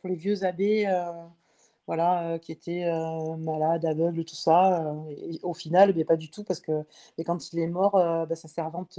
[0.00, 0.90] pour les vieux abbés,
[1.86, 2.90] voilà, qui étaient
[3.36, 4.94] malades, aveugles, tout ça.
[5.10, 6.86] Et au final, mais pas du tout parce que
[7.18, 8.98] et quand il est mort, bah, sa servante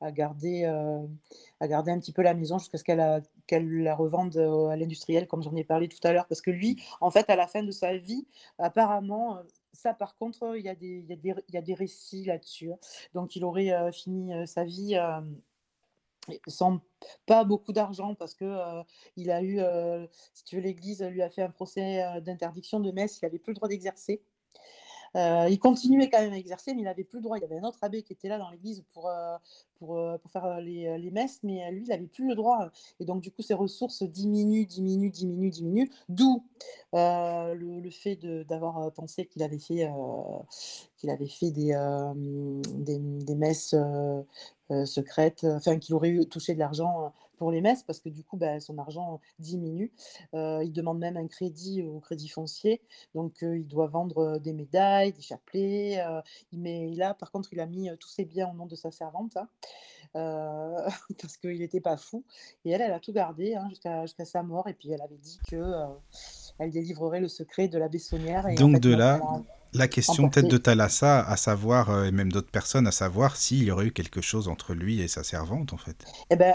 [0.00, 1.06] à garder, euh,
[1.60, 5.26] à garder un petit peu la maison jusqu'à ce qu'elle la revende euh, à l'industriel,
[5.26, 6.26] comme j'en ai parlé tout à l'heure.
[6.26, 8.26] Parce que lui, en fait, à la fin de sa vie,
[8.58, 9.42] apparemment, euh,
[9.72, 11.74] ça par contre, il y a des, il y a des, il y a des
[11.74, 12.72] récits là-dessus.
[12.72, 12.78] Hein.
[13.14, 14.98] Donc il aurait fini sa vie
[16.48, 16.80] sans
[17.26, 18.82] pas beaucoup d'argent parce que
[19.16, 19.60] il a eu,
[20.34, 23.52] si tu veux, l'Église lui a fait un procès d'interdiction de messe, il n'avait plus
[23.52, 24.20] le droit d'exercer.
[25.18, 27.38] Euh, il continuait quand même à exercer, mais il n'avait plus le droit.
[27.38, 29.36] Il y avait un autre abbé qui était là dans l'église pour, euh,
[29.78, 32.70] pour, euh, pour, faire les, les, messes, mais lui, il n'avait plus le droit.
[33.00, 35.90] Et donc, du coup, ses ressources diminuent, diminuent, diminuent, diminuent.
[36.08, 36.44] D'où
[36.92, 38.16] le, le, fait
[38.46, 39.90] d'avoir pensé qu'il avait fait,
[40.96, 41.74] qu'il avait fait des,
[42.74, 43.74] des, des messes
[44.84, 48.36] secrètes, enfin, qu'il aurait eu, touché de l'argent pour les messes parce que du coup,
[48.36, 49.92] bah, son argent diminue.
[50.34, 52.82] Euh, il demande même un crédit au crédit foncier,
[53.14, 56.02] donc il doit vendre des médailles, des chapelets.
[56.52, 58.74] il met, il a, par contre, il a mis tous ses biens au nom de
[58.74, 59.48] sa servante hein,
[61.20, 62.24] parce qu'il n'était pas fou.
[62.64, 63.68] Et elle, elle a tout gardé hein,
[64.02, 64.68] jusqu'à sa mort.
[64.68, 65.86] Et puis elle avait dit que
[66.58, 68.48] elle délivrerait le secret de la Bessonnière.
[68.48, 69.20] Et donc de là.
[69.74, 73.70] La question peut-être de Thalassa, à savoir, et même d'autres personnes, à savoir s'il y
[73.70, 76.04] aurait eu quelque chose entre lui et sa servante, en fait.
[76.30, 76.54] Eh ben,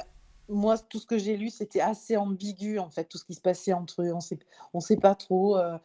[0.49, 3.41] moi, tout ce que j'ai lu, c'était assez ambigu, en fait, tout ce qui se
[3.41, 4.13] passait entre eux.
[4.13, 4.37] On sait,
[4.73, 5.57] on sait pas trop.
[5.57, 5.77] Euh,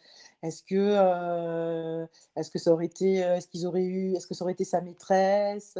[0.42, 2.06] est-ce que, euh,
[2.36, 4.64] est-ce que ça aurait été, euh, est-ce qu'ils auraient eu, est-ce que ça aurait été
[4.64, 5.78] sa maîtresse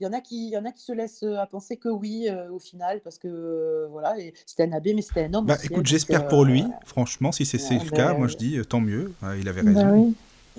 [0.00, 1.88] Il y en a qui, il y en a qui se laissent à penser que
[1.88, 4.14] oui, au final, parce que voilà,
[4.46, 5.46] c'était un abbé, mais c'était un homme.
[5.46, 9.14] Bah, écoute, j'espère pour lui, franchement, si c'est le cas, moi je dis tant mieux.
[9.38, 10.14] il avait bah raison.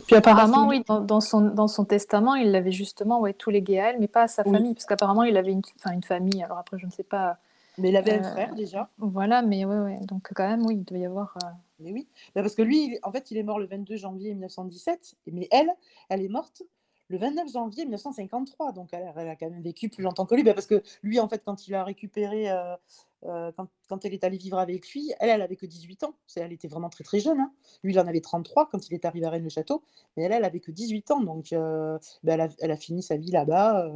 [0.05, 3.93] Puis apparemment, oui, dans, son, dans son testament, il avait justement ouais, tous les à
[3.97, 5.61] mais pas à sa famille, parce qu'apparemment, il avait une,
[5.93, 6.43] une famille.
[6.43, 7.37] Alors après, je ne sais pas
[7.79, 8.89] mais il avait un euh, frère déjà.
[8.97, 9.99] Voilà, mais ouais, ouais.
[10.05, 11.37] Donc quand même, oui, il devait y avoir.
[11.43, 11.47] Euh,
[11.79, 15.15] mais oui, bah, parce que lui, en fait, il est mort le 22 janvier 1917,
[15.31, 15.71] mais elle,
[16.09, 16.63] elle est morte
[17.07, 18.73] le 29 janvier 1953.
[18.73, 21.27] Donc elle, a quand même vécu plus longtemps que lui, bah, parce que lui, en
[21.27, 22.75] fait, quand il a récupéré, euh,
[23.21, 26.15] quand, elle est allée vivre avec lui, elle, elle avait que 18 ans.
[26.35, 27.39] Elle était vraiment très très jeune.
[27.39, 27.51] Hein.
[27.83, 29.83] Lui, il en avait 33 quand il est arrivé à Rennes-le-Château,
[30.15, 31.21] mais elle, elle avait que 18 ans.
[31.21, 33.89] Donc elle, a, elle, a, fini sa vie là-bas.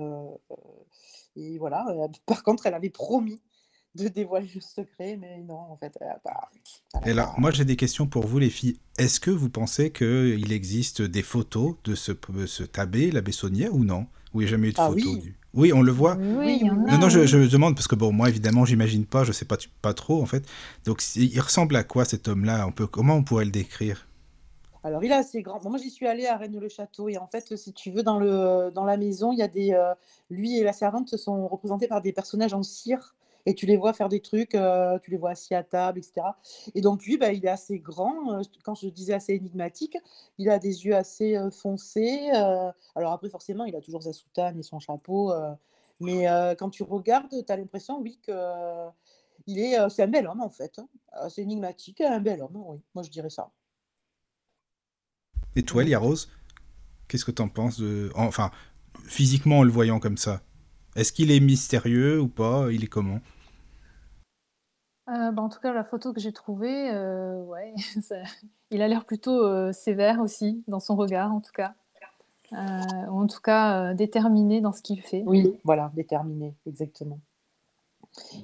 [1.36, 1.86] et voilà.
[2.26, 3.42] Par contre, elle avait promis
[3.96, 6.50] de dévoiler le secret, mais non, en fait, elle a pas.
[7.06, 8.80] Et là, moi j'ai des questions pour vous, les filles.
[8.98, 12.12] Est-ce que vous pensez qu'il existe des photos de ce,
[12.48, 14.08] ce tabé, la Bessonnière, ou non?
[14.34, 15.06] Oui, jamais eu de ah, photos.
[15.06, 15.20] Oui.
[15.20, 15.38] Du...
[15.54, 16.16] oui, on le voit.
[16.16, 16.92] Oui, il y en a.
[16.94, 19.58] Non, non, je, je, demande parce que bon, moi évidemment, j'imagine pas, je sais pas,
[19.82, 20.46] pas trop en fait.
[20.86, 22.66] Donc, il ressemble à quoi cet homme-là?
[22.68, 24.08] On peut, Comment on pourrait le décrire?
[24.84, 25.64] Alors, il est assez grand.
[25.64, 27.08] moi, j'y suis allée à Rennes-le-Château.
[27.08, 29.72] Et en fait, si tu veux, dans, le, dans la maison, il y a des.
[29.74, 29.94] Euh,
[30.30, 33.94] lui et la servante sont représentés par des personnages en cire et tu les vois
[33.94, 36.28] faire des trucs, euh, tu les vois assis à table, etc.
[36.76, 39.98] Et donc lui, bah, il est assez grand, euh, quand je disais assez énigmatique,
[40.38, 42.30] il a des yeux assez euh, foncés.
[42.96, 45.34] alors après, forcément, il a toujours sa soutane et son chapeau,
[46.00, 46.26] mais
[46.58, 48.32] quand tu regardes, tu as l'impression, oui, que
[49.48, 50.80] il est, c'est un bel homme en fait.
[50.80, 51.30] Hein.
[51.30, 52.80] C'est énigmatique, un bel homme, oui.
[52.96, 53.52] Moi, je dirais ça.
[55.56, 56.30] Et toi, Lia Rose,
[57.08, 58.12] qu'est-ce que tu en penses de...
[58.16, 58.52] Enfin,
[59.06, 60.42] physiquement en le voyant comme ça
[60.96, 62.72] Est-ce qu'il est mystérieux ou pas?
[62.72, 63.20] Il est comment?
[65.10, 67.74] Euh, bah, en tout cas, la photo que j'ai trouvée, euh, ouais,
[68.72, 71.74] il a l'air plutôt euh, sévère aussi dans son regard, en tout cas.
[72.52, 75.24] ou en tout cas, déterminé dans ce qu'il fait.
[75.26, 77.20] Oui, voilà, déterminé, exactement.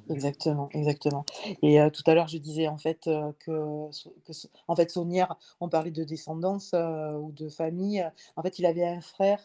[0.10, 1.26] Exactement, exactement.
[1.62, 3.10] Et tout à l'heure, je disais en fait
[3.40, 3.52] que,
[4.68, 8.06] en fait, Saunière, on parlait de descendance ou de famille.
[8.36, 9.42] En fait, il avait un frère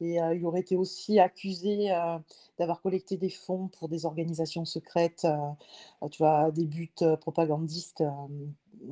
[0.00, 1.88] et il aurait été aussi accusé
[2.58, 5.26] d'avoir collecté des fonds pour des organisations secrètes,
[6.10, 8.02] tu vois, des buts propagandistes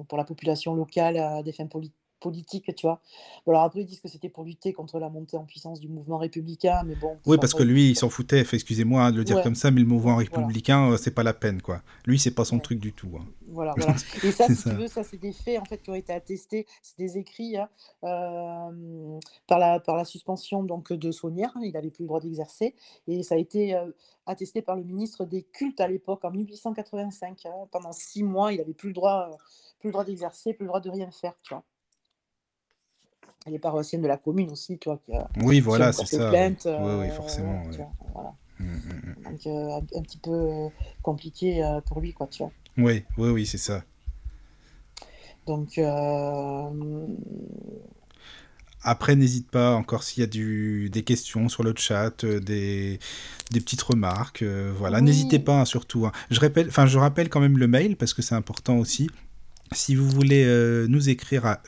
[0.08, 3.00] pour la population locale, des fins politiques politique, tu vois.
[3.46, 5.88] Bon, alors après, ils disent que c'était pour lutter contre la montée en puissance du
[5.88, 7.18] mouvement républicain, mais bon.
[7.26, 9.42] Oui, parce que lui, il s'en foutait, excusez-moi hein, de le dire Ouais.
[9.42, 10.28] comme ça, mais le mouvement Voilà.
[10.30, 11.82] républicain, euh, c'est pas la peine, quoi.
[12.06, 12.62] Lui, c'est pas son Ouais.
[12.62, 13.10] truc du tout.
[13.18, 13.24] hein.
[13.48, 13.94] Voilà, voilà.
[14.22, 14.70] Et ça, si ça.
[14.70, 17.56] tu veux, ça, c'est des faits en fait qui ont été attestés, c'est des écrits
[17.56, 17.68] hein,
[18.04, 22.74] euh, par la par la suspension donc de Saunière, il n'avait plus le droit d'exercer,
[23.08, 23.90] et ça a été euh,
[24.26, 27.46] attesté par le ministre des Cultes à l'époque en 1885.
[27.46, 27.50] hein.
[27.70, 29.30] Pendant six mois, il n'avait plus le droit,
[29.80, 31.64] plus le droit d'exercer, plus le droit de rien faire, tu vois.
[33.46, 35.12] Les paroissiennes de la commune aussi, tu vois, qui,
[35.42, 36.28] Oui, voilà, c'est ça.
[36.30, 36.66] plainte.
[36.66, 37.62] Oui, oui, euh, forcément.
[37.64, 37.76] tu ouais.
[37.78, 38.34] vois, voilà.
[38.58, 39.30] Mm, mm, mm.
[39.32, 40.68] Donc euh, un, un petit peu euh,
[41.02, 42.52] compliqué pour lui, quoi, tu vois.
[42.76, 43.82] Oui, oui, oui, c'est ça.
[45.46, 45.78] Donc,
[48.82, 52.98] Après, n'hésite pas, encore s'il y a du, des questions sur le chat, des,
[53.50, 55.04] des petites remarques, euh, voilà, Oui.
[55.04, 56.06] n'hésitez pas hein, surtout.
[56.06, 56.12] hein.
[56.30, 59.10] Je, rappelle, je rappelle quand même le mail parce que c'est important aussi.
[59.72, 61.60] Si vous voulez euh, nous écrire à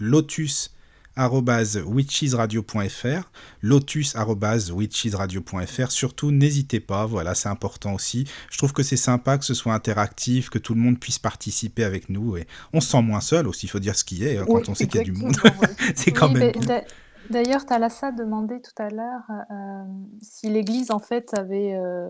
[1.16, 3.30] lotus@witchesradio.fr,
[3.62, 8.26] lotus@witchesradio.fr, surtout n'hésitez pas, voilà, c'est important aussi.
[8.50, 11.84] Je trouve que c'est sympa que ce soit interactif, que tout le monde puisse participer
[11.84, 14.38] avec nous et on se sent moins seul aussi, il faut dire ce qui est
[14.38, 15.36] hein, quand oui, on sait qu'il y a du monde.
[15.94, 16.60] c'est quand Oui, même bien.
[16.62, 16.84] d'a-
[17.30, 19.84] D'ailleurs, Thalassa demandait tout à l'heure euh,
[20.20, 22.08] si l'Église, en fait, avait euh,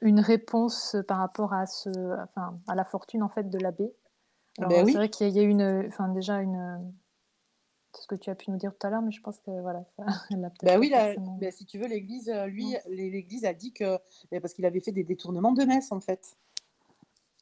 [0.00, 1.88] une réponse par rapport à, ce,
[2.24, 3.92] enfin, à la fortune, en fait, de l'abbé.
[4.58, 4.92] Alors, Ben c'est oui.
[4.94, 6.80] vrai qu'il y a- a une, enfin, déjà une...
[7.94, 9.50] C'est ce que tu as pu nous dire tout à l'heure, mais je pense que,
[9.60, 12.46] voilà, ça, elle l'a peut-être Ben pas oui, la- ben si tu veux, l'Église, euh,
[12.46, 13.98] lui, l'É- l'Église a dit que
[14.30, 16.36] ben parce qu'il avait fait des détournements de messe en fait,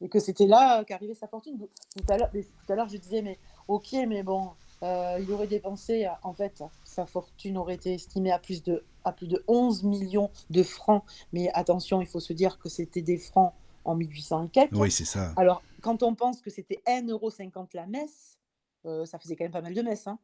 [0.01, 1.57] et que c'était là qu'arrivait sa fortune.
[1.95, 3.37] Tout à l'heure, mais tout à l'heure, je disais mais
[3.67, 4.49] ok, mais bon,
[4.83, 9.11] euh, il aurait dépensé, en fait, sa fortune aurait été estimée à plus de à
[9.13, 11.03] plus de 11 millions de francs.
[11.33, 13.53] Mais attention, il faut se dire que c'était des francs
[13.85, 14.75] en 1800 et quelques.
[14.75, 15.33] Oui, c'est ça.
[15.37, 18.37] Alors, quand on pense que c'était 1,50€ la messe,
[18.85, 20.05] euh, ça faisait quand même pas mal de messes.
[20.07, 20.19] Hein.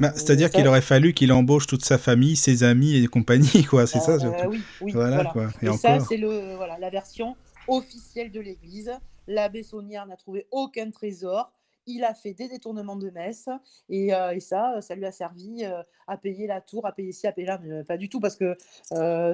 [0.00, 3.86] Bah, C'est-à-dire qu'il aurait fallu qu'il embauche toute sa famille, ses amis et compagnie, quoi.
[3.86, 4.48] C'est ça Euh, surtout.
[4.50, 5.30] oui, oui, Voilà, voilà.
[5.30, 5.48] quoi.
[5.62, 7.36] Et Et, ça, c'est le voilà la version
[7.68, 8.92] officielle de l'Église.
[9.26, 11.50] L'abbé Saunière n'a trouvé aucun trésor.
[11.86, 13.48] Il a fait des détournements de messe
[13.90, 17.12] et, euh, et ça, ça lui a servi euh, à payer la tour, à payer
[17.12, 18.56] ci, à payer là, mais pas du tout parce que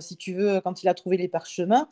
[0.00, 1.88] si tu veux, quand il a trouvé les parchemins,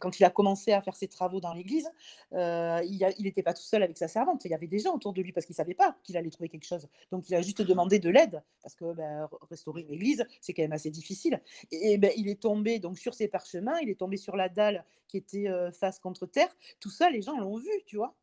[0.00, 1.88] quand il a commencé à faire ses travaux dans l'église,
[2.32, 4.44] euh, il n'était pas tout seul avec sa servante.
[4.44, 6.30] Il y avait des gens autour de lui parce qu'il ne savait pas qu'il allait
[6.30, 6.88] trouver quelque chose.
[7.12, 10.52] Donc il a juste demandé de l'aide parce que ben, re- restaurer une église, c'est
[10.54, 11.40] quand même assez difficile.
[11.70, 14.48] Et, et ben, il est tombé donc sur ses parchemins, il est tombé sur la
[14.48, 16.54] dalle qui était euh, face contre terre.
[16.80, 18.14] Tout ça, les gens l'ont vu, tu vois.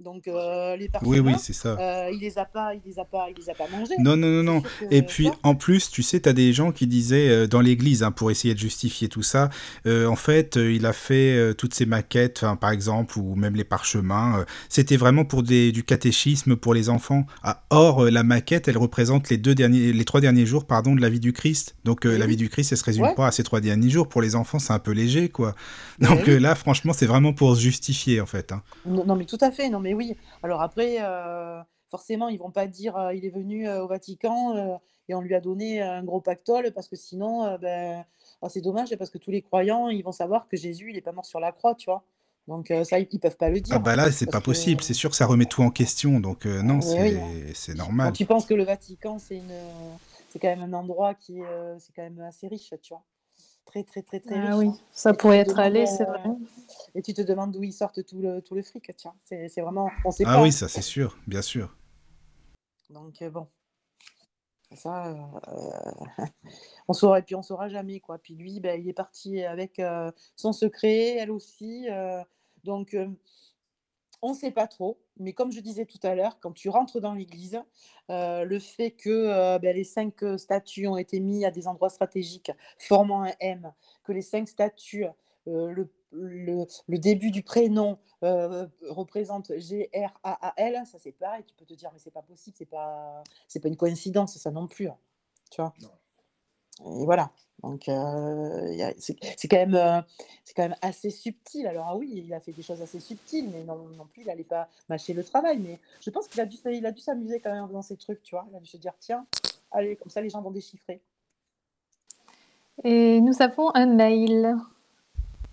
[0.00, 1.78] Donc euh, les parchemins, Oui, oui, c'est ça.
[1.78, 3.94] euh, il les a pas, il les a pas, il les a pas mangés.
[4.00, 4.62] Non, non, non, non.
[4.90, 8.02] Et puis, en plus, tu sais, tu as des gens qui disaient euh, dans l'église,
[8.02, 9.50] hein, pour essayer de justifier tout ça,
[9.86, 13.36] euh, en fait, euh, il a fait euh, toutes ces maquettes, enfin, par exemple, ou
[13.36, 17.24] même les parchemins, euh, c'était vraiment pour des, du catéchisme pour les enfants.
[17.44, 20.96] Ah, or, euh, la maquette, elle représente les, deux derniers, les trois derniers jours pardon,
[20.96, 21.76] de la vie du Christ.
[21.84, 23.14] Donc, euh, Eh la vie du Christ, elle se résume Ouais.
[23.14, 24.08] pas à ces trois derniers jours.
[24.08, 25.54] Pour les enfants, c'est un peu léger, quoi.
[26.00, 26.32] Mais Donc oui.
[26.32, 28.50] euh, là, franchement, c'est vraiment pour se justifier, en fait.
[28.50, 28.60] hein.
[28.84, 29.68] Non, non, mais tout à fait.
[29.70, 30.16] Non, mais oui.
[30.42, 31.60] Alors après, euh,
[31.90, 34.76] forcément, ils vont pas dire euh, il est venu euh, au Vatican euh,
[35.08, 38.04] et on lui a donné un gros pactole parce que sinon, ben,
[38.42, 41.02] ah, c'est dommage parce que tous les croyants, ils vont savoir que Jésus, il est
[41.02, 42.02] pas mort sur la croix, tu vois.
[42.48, 43.76] Donc ça, ils, ils peuvent pas le dire.
[43.76, 44.82] Ah bah là, c'est pas que- possible.
[44.82, 46.20] C'est sûr que ça remet tout en question.
[46.20, 47.52] Donc non, c'est oui.
[47.54, 48.12] c'est Quand normal.
[48.12, 49.52] tu penses que le Vatican, c'est une,
[50.34, 53.04] c'est quand même un endroit qui est, euh, c'est quand même assez riche, tu vois.
[53.66, 54.48] Très, très, très, très riche.
[54.52, 54.78] Ah oui, hein.
[54.92, 56.22] ça Et pourrait être allé, c'est euh, vrai.
[56.94, 59.14] Et tu te demandes d'où ils sortent tout le, tout le fric, tiens.
[59.24, 60.42] C'est c'est vraiment, on sait Ah pas.
[60.42, 61.76] oui, ça c'est sûr, bien sûr.
[62.90, 63.48] Donc euh, bon,
[64.74, 66.24] ça, euh,
[66.88, 68.18] on saura et puis on saura jamais quoi.
[68.18, 71.88] Puis lui, ben, il est parti avec euh, son secret, elle aussi.
[71.90, 72.22] euh,
[72.64, 73.08] donc euh,
[74.24, 74.98] on ne sait pas trop.
[75.18, 77.60] Mais comme je disais tout à l'heure, quand tu rentres dans l'église,
[78.10, 81.68] euh, le fait que euh, ben, les cinq euh, statues ont été mis à des
[81.68, 83.70] endroits stratégiques formant un M,
[84.02, 85.04] que les cinq statues,
[85.46, 85.86] le,
[86.88, 92.22] début du prénom représente G-R-A-A-L, ça c'est pareil, tu peux te dire mais c'est pas
[92.22, 93.22] possible, c'est pas,
[93.62, 94.88] pas une coïncidence, ça non plus.
[94.88, 94.96] hein,
[95.50, 95.74] tu vois
[96.80, 97.30] Et voilà.
[97.62, 100.02] Donc euh, c'est c'est quand, même, euh,
[100.44, 101.66] c'est quand même assez subtil.
[101.66, 104.26] Alors ah oui, il a fait des choses assez subtiles, mais non, non plus, il
[104.26, 105.58] n'allait pas mâcher le travail.
[105.58, 107.96] Mais je pense qu'il a dû, il a dû s'amuser quand même en faisant ces
[107.96, 108.46] trucs, tu vois.
[108.50, 109.24] Il a dû se dire, tiens,
[109.70, 111.00] allez, comme ça les gens vont déchiffrer.
[112.82, 114.56] Et nous avons un mail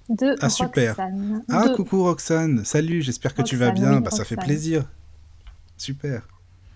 [0.09, 0.89] de Ah, super.
[0.89, 1.43] Roxane.
[1.49, 3.97] Ah, De- coucou Roxane, salut, j'espère que tu vas bien.
[3.97, 4.89] oui, bah, ça fait plaisir.
[5.77, 6.27] Super.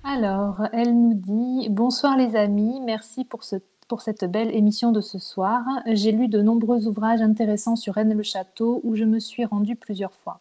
[0.03, 3.55] Alors, elle nous dit Bonsoir les amis, merci pour, ce,
[3.87, 5.63] pour cette belle émission de ce soir.
[5.87, 10.39] J'ai lu de nombreux ouvrages intéressants sur Rennes-le-Château où je me suis rendue plusieurs fois.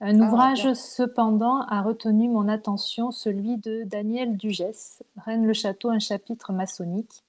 [0.00, 6.52] Un Ah, ouvrage, cependant, a retenu mon attention, celui de Daniel Dugès, Rennes-le-Château, un chapitre
[6.52, 7.22] maçonnique.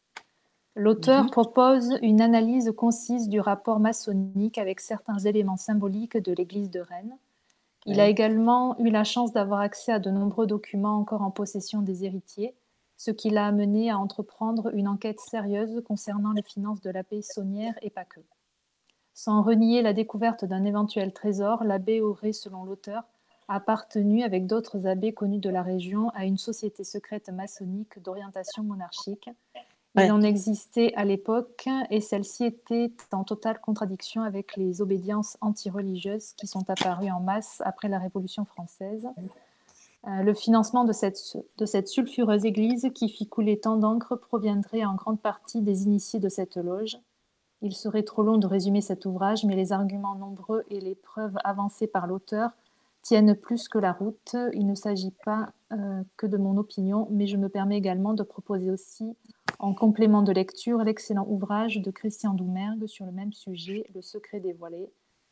[0.76, 1.30] L'auteur Mhm.
[1.32, 7.16] propose une analyse concise du rapport maçonnique avec certains éléments symboliques de l'église de Rennes.
[7.86, 11.82] Il a également eu la chance d'avoir accès à de nombreux documents encore en possession
[11.82, 12.54] des héritiers,
[12.98, 17.76] ce qui l'a amené à entreprendre une enquête sérieuse concernant les finances de l'abbé Saunière
[17.82, 18.20] et pas que.
[19.14, 23.04] Sans renier la découverte d'un éventuel trésor, l'abbé aurait, selon l'auteur,
[23.48, 29.30] appartenu avec d'autres abbés connus de la région à une société secrète maçonnique d'orientation monarchique.
[29.96, 30.12] Il Ouais.
[30.12, 36.46] en existait à l'époque et celle-ci était en totale contradiction avec les obédiences antireligieuses qui
[36.46, 39.08] sont apparues en masse après la Révolution française.
[40.08, 45.20] Euh, le financement de cette, sulfureuse église qui fit couler tant d'encre proviendrait en grande
[45.20, 46.98] partie des initiés de cette loge.
[47.62, 51.38] Il serait trop long de résumer cet ouvrage, mais les arguments nombreux et les preuves
[51.44, 52.52] avancées par l'auteur
[53.02, 54.36] tiennent plus que la route.
[54.54, 58.24] Il ne s'agit pas euh, que de mon opinion, mais je me permets également de
[58.24, 59.18] proposer aussi,
[59.60, 64.40] en complément de lecture, l'excellent ouvrage de Christian Doumergue sur le même sujet, Le secret
[64.40, 64.90] dévoilé,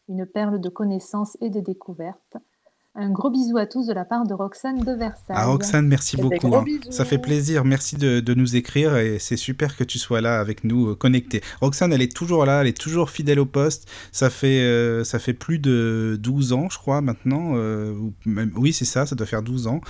[0.09, 2.38] une perle de connaissances et de découvertes.
[2.97, 5.35] Un gros bisou à tous de la part de Roxane de Versailles.
[5.35, 6.55] Ah, Roxane, merci beaucoup.
[6.55, 6.63] hein.
[6.91, 7.65] Ça fait plaisir.
[7.65, 10.95] Merci de, de nous écrire et c'est super que tu sois là avec nous, euh,
[10.95, 11.41] connecté.
[11.59, 13.89] Roxane, elle est toujours là, elle est toujours fidèle au poste.
[14.13, 17.53] Ça fait, euh, ça fait plus de 12 ans, je crois, maintenant.
[17.55, 19.81] euh, ou même, oui, c'est ça, ça doit faire 12 ans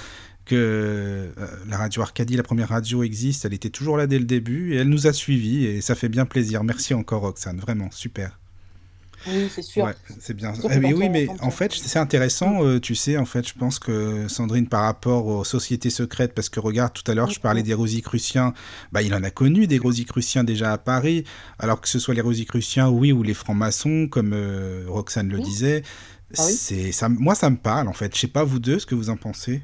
[0.45, 1.31] que euh,
[1.69, 3.45] la radio Arcadie, la première radio existe.
[3.45, 6.09] Elle était toujours là dès le début et elle nous a suivis et ça fait
[6.09, 6.63] bien plaisir.
[6.63, 7.59] Merci encore, Roxane.
[7.59, 8.39] Vraiment, super.
[9.27, 9.85] Oui, c'est sûr.
[9.85, 10.53] Ouais, c'est bien.
[10.71, 13.79] Eh mais oui, mais en fait, c'est intéressant, euh, tu sais, en fait, je pense
[13.79, 17.63] que Sandrine, par rapport aux sociétés secrètes, parce que regarde, tout à l'heure, je parlais
[17.63, 18.53] des Rosicruciens,
[18.91, 21.23] bah, il en a connu des Rosicruciens déjà à Paris,
[21.59, 25.43] alors que ce soit les Rosicruciens, oui, ou les francs-maçons, comme euh, Roxane le Oui.
[25.43, 25.81] disait,
[26.37, 26.53] Ah oui.
[26.53, 28.13] c'est, ça, moi, ça me parle, en fait.
[28.15, 29.63] Je sais pas, vous deux, ce que vous en pensez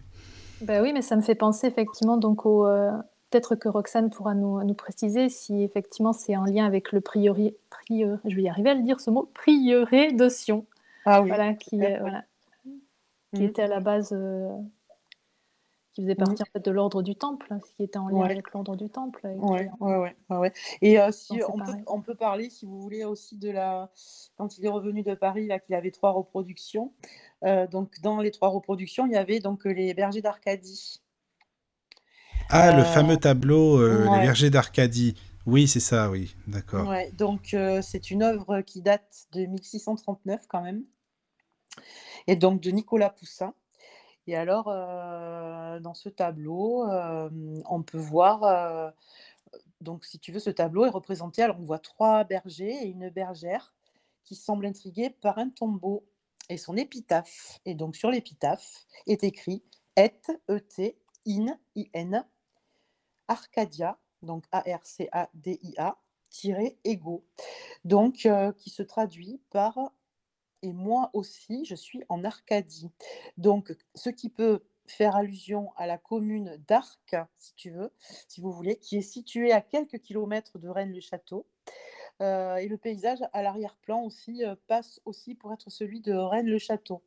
[0.62, 2.66] Ben oui, mais ça me fait penser effectivement donc au.
[2.68, 2.92] euh,
[3.32, 7.56] Peut-être que Roxane pourra nous, nous préciser si effectivement c'est en lien avec le priori,
[7.90, 10.66] je vais y arriver à le dire ce mot, prieuré de Sion,
[11.06, 11.30] Ah oui.
[11.30, 12.26] voilà, qui, voilà,
[13.34, 13.42] Mhm.
[13.44, 14.50] était à la base, euh,
[15.94, 18.32] qui faisait partie en fait de l'ordre du Temple, hein, qui était en lien Ouais.
[18.32, 19.26] avec l'ordre du Temple.
[19.26, 19.70] et qui-
[20.30, 20.54] Ouais.
[20.82, 21.46] Et euh, si peut,
[21.88, 23.90] on peut parler, si vous voulez, aussi de la
[24.38, 26.92] quand il est revenu de Paris, là, qu'il avait trois reproductions.
[27.46, 31.01] Euh, donc dans les trois reproductions, il y avait donc les bergers d'Arcadie.
[32.52, 34.22] Ah, le Euh, fameux tableau, euh, Les.
[34.26, 35.16] Bergers d'Arcadie.
[35.46, 36.88] Oui, c'est ça, oui, d'accord.
[36.88, 40.84] Ouais, donc euh, c'est une œuvre qui date de 1639 quand même,
[42.28, 43.54] et donc de Nicolas Poussin.
[44.28, 47.30] Et alors, euh, dans ce tableau, euh,
[47.68, 48.94] on peut voir,
[49.82, 53.10] donc si tu veux, ce tableau est représenté, alors on voit trois bergers et une
[53.10, 53.74] bergère
[54.24, 56.06] qui semblent intrigués par un tombeau
[56.50, 57.60] et son épitaphe.
[57.66, 59.64] Et donc sur l'épitaphe est écrit
[59.98, 60.12] Et,
[60.50, 60.98] E-T,
[61.28, 62.26] In, I-N,
[63.32, 65.98] Arcadia, donc A-R-C-A-D-I-A,
[66.84, 67.26] ego.
[67.86, 69.94] Donc, euh, qui se traduit par
[70.62, 72.92] Et moi aussi, je suis en Arcadie.
[73.38, 77.94] Donc, ce qui peut faire allusion à la commune d'Arc, si tu veux,
[78.28, 81.48] si vous voulez, qui est située à quelques kilomètres de Rennes-le-Château.
[82.22, 87.02] Euh, et le paysage à l'arrière-plan aussi euh, passe aussi pour être celui de Rennes-le-Château.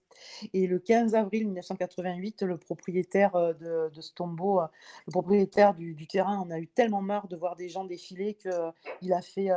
[0.53, 3.53] Et le 15 avril 1988, le propriétaire euh,
[3.91, 4.61] de, ce tombeau,
[5.07, 9.13] le propriétaire du, terrain, en a eu tellement marre de voir des gens défiler qu'il
[9.13, 9.51] a, fait,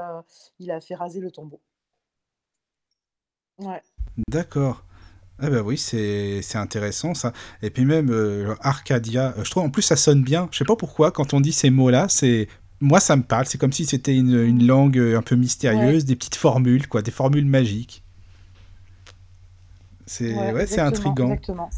[0.60, 1.60] il a fait raser le tombeau.
[3.60, 3.82] Ouais.
[4.30, 4.84] D'accord.
[5.40, 7.32] Ah bah oui, c'est intéressant ça.
[7.62, 8.12] Et puis même
[8.62, 10.48] Arcadia, je trouve en plus ça sonne bien.
[10.52, 12.48] Je sais pas pourquoi quand on dit ces mots-là, c'est
[12.80, 13.46] moi ça me parle.
[13.46, 17.02] C'est comme si c'était une, une langue euh, un peu mystérieuse, des petites formules quoi,
[17.02, 18.04] des formules magiques.
[20.06, 21.32] C'est ouais, c'est exactement, intriguant.
[21.34, 21.70] Exactement.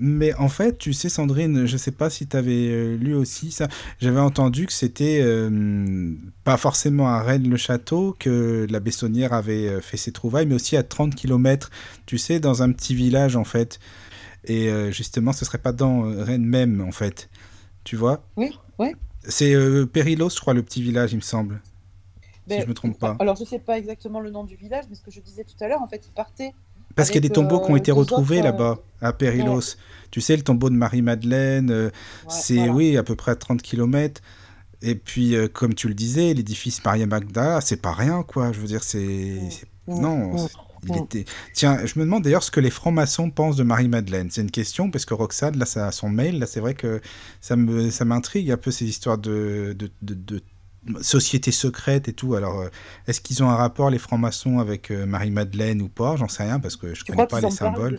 [0.00, 3.66] Mais en fait, tu sais, Sandrine, je sais pas si tu avais lu aussi ça.
[4.00, 6.14] J'avais entendu que c'était euh,
[6.44, 10.84] pas forcément à Rennes-le-Château que la Bessonnière avait euh, fait ses trouvailles, mais aussi à
[10.84, 11.70] 30 km,
[12.06, 13.80] tu sais, dans un petit village en fait.
[14.44, 17.28] Et euh, justement, ce serait pas dans euh, Rennes même en fait.
[17.82, 18.24] Tu vois?
[18.36, 18.94] Oui, oui.
[19.28, 21.60] C'est euh, Périlos, je crois, le petit village, il me semble.
[22.48, 23.16] Ben, si je me trompe pas.
[23.20, 25.62] Alors, je sais pas exactement le nom du village, mais ce que je disais tout
[25.62, 26.52] à l'heure, en fait, il partait
[26.96, 29.76] Parce qu'il y a des tombeaux qui ont euh, été retrouvés là-bas, à Périlos.
[30.10, 31.90] Tu sais, le tombeau de Marie-Madeleine, euh,
[32.28, 32.72] c'est, voilà.
[32.72, 34.22] oui, à peu près à 30 km.
[34.80, 38.52] Et puis, euh, comme tu le disais, l'édifice Maria Magda, c'est pas rien, quoi.
[38.52, 39.40] Je veux dire, c'est.
[39.86, 40.48] Mm, Non, mm,
[40.86, 41.04] il mm.
[41.04, 41.24] était.
[41.52, 44.30] Tiens, je me demande d'ailleurs ce que les francs-maçons pensent de Marie-Madeleine.
[44.30, 47.00] C'est une question, parce que Roxane, là, ça son mail, là, c'est vrai que
[47.40, 50.42] ça me, ça m'intrigue un peu ces histoires de, de, de, de
[51.02, 52.34] sociétés secrètes et tout.
[52.34, 52.68] Alors, euh,
[53.06, 56.16] est-ce qu'ils ont un rapport, les francs-maçons, avec euh, Marie-Madeleine ou pas?
[56.16, 57.98] J'en sais rien, parce que je Tu connais pas les symboles.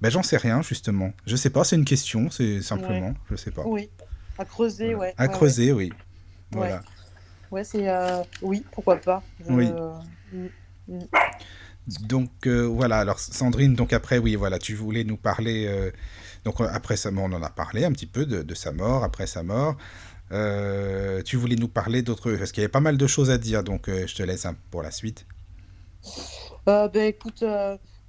[0.00, 1.12] Ben, j'en sais rien, justement.
[1.26, 3.62] Je sais pas, c'est une question, c'est simplement, je sais pas.
[3.64, 3.88] Oui,
[4.38, 5.14] à creuser, ouais.
[5.16, 5.90] À ouais, creuser, oui.
[6.52, 6.82] Ouais, Voilà.
[7.50, 7.88] ouais, c'est.
[7.88, 9.22] euh, Oui, pourquoi pas.
[9.40, 9.68] Je- Oui.
[10.32, 10.46] Mm,
[10.88, 10.98] mm.
[11.86, 15.90] Donc euh, voilà, alors Sandrine, donc après, oui, voilà, tu voulais nous parler, euh,
[16.44, 19.04] donc euh, après sa mort, on en a parlé un petit peu de, sa mort,
[19.04, 19.76] après sa mort.
[21.24, 23.62] Tu voulais nous parler d'autres, parce qu'il y avait pas mal de choses à dire,
[23.64, 25.26] donc je te laisse pour la suite.
[26.66, 27.44] Ben écoute,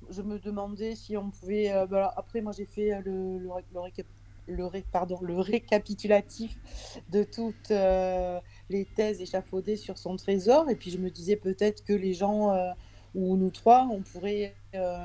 [0.10, 1.72] je me demandais si on pouvait.
[1.90, 4.06] ben, après, moi j'ai fait le, le, ré- le récap-
[4.48, 6.58] le ré- pardon, le récapitulatif
[7.10, 7.70] de toutes
[8.70, 10.70] les thèses échafaudées sur son trésor.
[10.70, 12.54] Et puis je me disais peut-être que les gens,
[13.16, 14.98] ou nous trois, on pourrait, euh,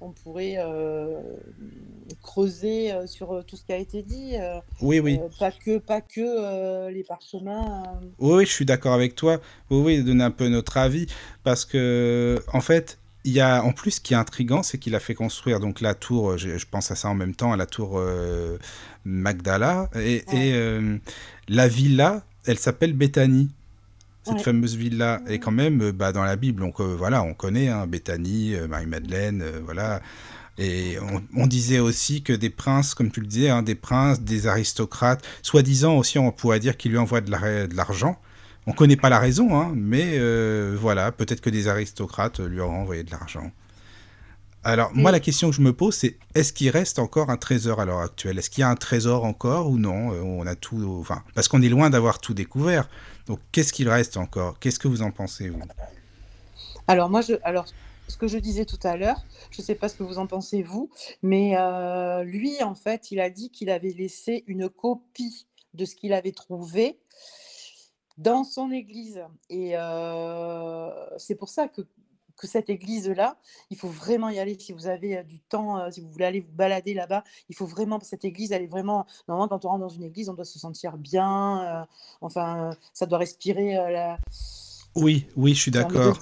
[0.00, 1.20] on pourrait euh,
[2.22, 4.34] creuser euh, sur tout ce qui a été dit.
[4.80, 5.18] Oui, oui.
[5.38, 7.82] pas que, pas que les parchemins.
[8.18, 9.40] Oui, oui, je suis d'accord avec toi.
[9.70, 11.06] Oui, oui, donner un peu notre avis,
[11.44, 14.94] parce que, en fait, il y a, en plus, ce qui est intriguant, c'est qu'il
[14.94, 17.56] a fait construire donc la tour, je, je pense à ça en même temps, à
[17.56, 18.58] la tour euh,
[19.04, 20.48] Magdala, et, Ouais.
[20.48, 20.96] et, euh,
[21.48, 23.48] la villa, elle s'appelle Béthanie.
[24.24, 24.42] Cette Ouais.
[24.42, 27.68] fameuse villa, et quand même, euh, bah, dans la Bible, donc euh, voilà, on connaît
[27.68, 30.00] hein, Béthanie, euh, Marie-Madeleine, voilà.
[30.58, 34.20] Et on, on disait aussi que des princes, comme tu le disais, hein, des princes,
[34.20, 38.16] des aristocrates, soi-disant aussi, on pourrait dire qu'ils lui envoient de la- de l'argent.
[38.68, 42.82] On connaît pas la raison, hein, mais euh, voilà, peut-être que des aristocrates lui auront
[42.82, 43.50] envoyé de l'argent.
[44.64, 47.80] Alors, moi, la question que je me pose, c'est est-ce qu'il reste encore un trésor
[47.80, 48.38] à l'heure actuelle?
[48.38, 50.10] Est-ce qu'il y a un trésor encore ou non?
[50.10, 52.88] On a tout, enfin, parce qu'on est loin d'avoir tout découvert.
[53.26, 54.58] Donc, qu'est-ce qu'il reste encore?
[54.58, 55.60] Qu'est-ce que vous en pensez, vous?
[56.88, 57.66] Alors moi, je, alors
[58.08, 60.26] ce que je disais tout à l'heure, je ne sais pas ce que vous en
[60.26, 60.90] pensez vous,
[61.22, 65.94] mais euh, lui, en fait, il a dit qu'il avait laissé une copie de ce
[65.94, 66.98] qu'il avait trouvé
[68.18, 69.22] dans son église.
[69.48, 71.82] Et euh, c'est pour ça que,
[72.36, 73.36] que cette église-là,
[73.70, 76.24] il faut vraiment y aller si vous avez euh, du temps, euh, si vous voulez
[76.24, 77.24] aller vous balader là-bas.
[77.48, 80.28] Il faut vraiment, cette église, elle est vraiment, normalement, quand on rentre dans une église,
[80.28, 81.84] on doit se sentir bien, euh,
[82.20, 84.18] enfin, ça doit respirer euh, la...
[84.94, 86.18] Oui, oui, je suis d'accord.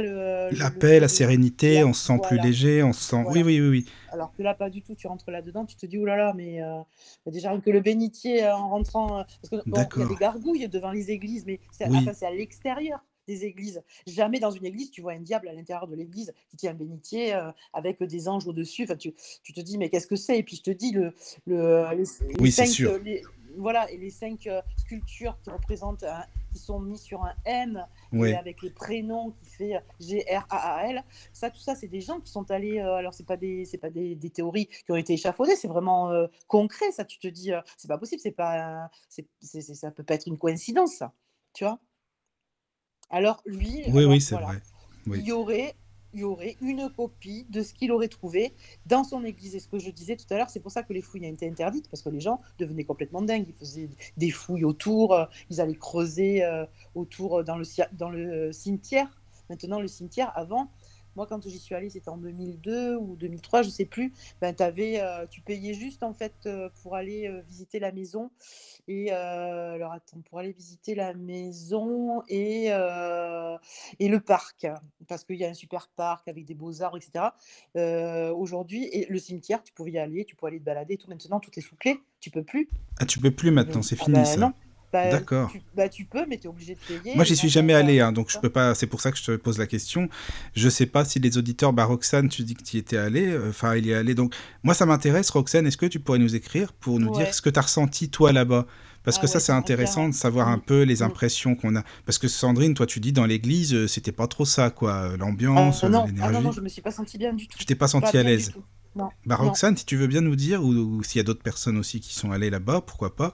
[0.00, 3.16] le, La paix, la sérénité, on se sent plus léger, on se sent...
[3.16, 3.46] Oui, Voilà.
[3.46, 3.86] oui, oui, oui.
[4.12, 4.94] Alors que là, pas du tout.
[4.94, 6.78] Tu rentres là-dedans, tu te dis, oh là là, mais euh,
[7.26, 9.24] déjà que le bénitier en rentrant.
[9.42, 11.96] parce que bon, il y a des gargouilles devant les églises, mais c'est Oui.
[11.98, 13.82] enfin, c'est à l'extérieur des églises.
[14.06, 16.74] Jamais dans une église, tu vois un diable à l'intérieur de l'église qui tient un
[16.74, 18.84] bénitier euh, avec des anges au-dessus.
[18.84, 20.38] Enfin, tu, tu te dis, mais qu'est-ce que c'est?
[20.38, 21.14] Et puis je te dis, le,
[21.46, 22.90] le, les, les Oui, cinq, sûr.
[22.92, 23.22] euh, les-
[23.56, 27.84] voilà, et les cinq euh, sculptures qui représentent, un- qui sont mis sur un M
[28.12, 28.30] Oui.
[28.30, 31.02] et avec le prénom qui fait G-R-A-A-L.
[31.32, 32.78] Ça, tout ça, c'est des gens qui sont allés.
[32.80, 35.68] euh, alors, c'est pas des, c'est pas des, des théories qui ont été échafaudées, c'est
[35.68, 36.90] vraiment euh, concret.
[36.92, 39.26] Ça, tu te dis, euh, c'est pas possible, c'est pas, c'est-
[39.74, 41.12] ça peut pas être une coïncidence, ça.
[41.52, 41.78] Tu vois?
[43.10, 44.62] Alors, lui, Oui, alors, oui, c'est voilà, vrai.
[45.06, 45.18] Oui.
[45.20, 45.74] il y aurait,
[46.14, 48.52] il y aurait une copie de ce qu'il aurait trouvé
[48.86, 49.54] dans son église.
[49.54, 51.32] Et ce que je disais tout à l'heure, c'est pour ça que les fouilles ont
[51.32, 53.46] été interdites, parce que les gens devenaient complètement dingues.
[53.48, 57.90] Ils faisaient des fouilles autour, euh, ils allaient creuser euh, autour euh, dans le, cia-
[57.92, 59.08] dans le cimetière.
[59.50, 60.70] Maintenant, le cimetière, avant,
[61.16, 64.12] moi, quand j'y suis allée, c'était en 2002 ou 2003, je sais plus.
[64.40, 68.30] Ben, t'avais, euh, tu payais juste en fait euh, pour aller euh, visiter la maison.
[68.88, 74.66] Et alors attends, pour aller visiter la maison et, et le parc,
[75.08, 77.26] parce qu'il y a un super parc avec des beaux arbres, etc.
[78.34, 80.94] Aujourd'hui, et le cimetière, tu pouvais y aller, tu pouvais aller te balader.
[80.94, 82.68] et Tout maintenant, tout est sous clé, tu peux plus.
[82.98, 84.36] Ah, tu peux plus maintenant, c'est ah fini ben ça.
[84.36, 84.52] non.
[84.94, 85.50] Bah, D'accord.
[85.50, 87.16] tu, bah, tu peux, mais tu es obligé de payer.
[87.16, 88.76] Moi, j'y suis jamais allé, hein, donc je peux pas.
[88.76, 90.08] C'est pour ça que je te pose la question.
[90.54, 93.26] Je sais pas si les auditeurs, bah Roxane, tu dis que tu y étais allé.
[93.26, 94.14] euh, Enfin, il y est allé.
[94.14, 95.66] Donc, moi, ça m'intéresse, Roxane.
[95.66, 97.24] Est-ce que tu pourrais nous écrire pour nous Ouais.
[97.24, 98.66] dire ce que tu as ressenti toi là-bas?
[99.02, 101.82] Parce Ah que ça, c'est intéressant de savoir un peu les impressions qu'on a.
[102.06, 104.92] Parce que Sandrine, toi, tu dis dans l'église, euh, c'était pas trop ça, quoi.
[104.92, 106.32] euh, L'ambiance, euh, non, ah l'énergie.
[106.34, 107.58] non, non, je me suis pas sentie bien du tout.
[107.58, 108.52] Tu t'es pas sentie à l'aise?
[108.96, 109.36] Bah, non.
[109.36, 112.00] Roxane, si tu veux bien nous dire, ou, ou s'il y a d'autres personnes aussi
[112.00, 113.32] qui sont allées là-bas, pourquoi pas.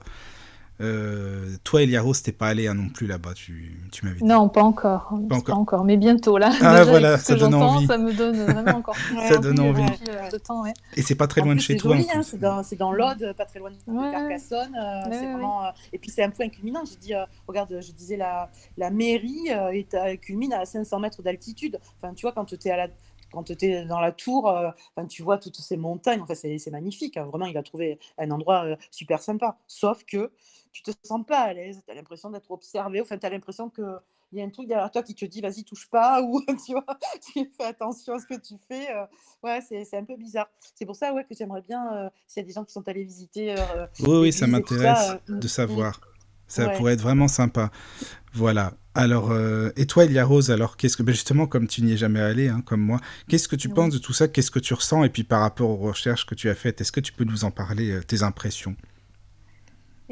[0.81, 4.23] Euh, toi, Eliaro, t'es pas allé hein, non plus là-bas, tu, tu m'avais dit.
[4.23, 5.13] Non, pas encore.
[5.29, 5.85] Pas Pas encore.
[5.85, 6.49] mais bientôt là.
[6.61, 7.85] Ah, Déjà, voilà, ça que donne envie.
[7.87, 9.81] Ça me donne vraiment encore plus Ouais, Ça donne envie.
[9.83, 10.73] envie, euh, de temps, ouais.
[10.97, 11.95] Et c'est pas très En loin de chez toi.
[11.95, 14.11] hein, c'est dans, dans l'Aude, pas très loin de Ouais.
[14.11, 14.75] Carcassonne.
[14.75, 16.83] euh, Ouais, c'est ouais, vraiment, euh, et puis c'est un point culminant.
[16.85, 21.21] Je dis, euh, regarde, je disais la, la mairie euh, est culmine à 500 mètres
[21.21, 21.79] d'altitude.
[22.01, 22.87] Enfin, tu vois, quand tu es à la
[23.33, 26.57] quand tu es dans la tour, euh, enfin, tu vois toutes ces montagnes, enfin, c'est
[26.57, 27.15] c'est magnifique.
[27.15, 27.25] hein.
[27.27, 29.57] Vraiment, il a trouvé un endroit euh, super sympa.
[29.67, 30.31] Sauf que
[30.71, 33.69] tu te sens pas à l'aise, tu as l'impression d'être observé, enfin, tu as l'impression
[33.69, 33.85] qu'il
[34.33, 36.85] y a un truc derrière toi qui te dit vas-y, touche pas, ou tu vois,
[37.33, 38.91] fais attention à ce que tu fais.
[38.95, 39.05] euh,
[39.43, 40.49] ouais, c'est c'est un peu bizarre.
[40.75, 42.87] C'est pour ça ouais, que j'aimerais bien, euh, s'il y a des gens qui sont
[42.87, 43.53] allés visiter.
[43.55, 46.01] euh, Oui, oui, ça m'intéresse ça, euh, de mm, savoir.
[46.47, 46.69] Ça Ouais.
[46.69, 47.71] pourrait être vraiment sympa.
[48.33, 48.73] Voilà.
[48.95, 51.97] Alors, euh, et toi, Elia Rose, alors qu'est-ce que, ben justement, comme tu n'y es
[51.97, 52.99] jamais allé, hein, comme moi,
[53.29, 53.71] qu'est-ce que tu Oui.
[53.71, 54.27] penses de tout ça?
[54.27, 55.03] Qu'est-ce que tu ressens?
[55.05, 57.45] Et puis par rapport aux recherches que tu as faites, est-ce que tu peux nous
[57.45, 58.75] en parler, euh, tes impressions?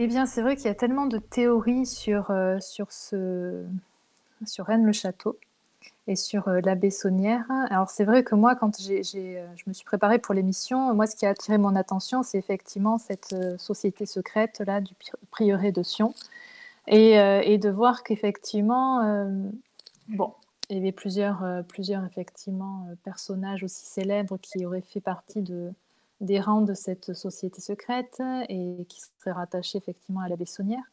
[0.02, 3.66] Eh bien, c'est vrai qu'il y a tellement de théories sur, euh, sur, ce,
[4.46, 5.38] sur Rennes-le-Château
[6.08, 7.46] et sur euh, la Bessonnière.
[7.70, 11.06] Alors, c'est vrai que moi, quand j'ai, euh, je me suis préparée pour l'émission, moi,
[11.06, 15.18] ce qui a attiré mon attention, c'est effectivement cette euh, société secrète là du pri-
[15.32, 16.14] prieuré de Sion.
[16.88, 19.28] Et, euh, et de voir qu'effectivement,
[20.08, 20.34] bon,
[20.70, 25.74] il y avait plusieurs, plusieurs effectivement, personnages aussi célèbres qui auraient fait partie de,
[26.22, 30.84] des rangs de cette société secrète et qui seraient rattachés effectivement à la Bessonnière.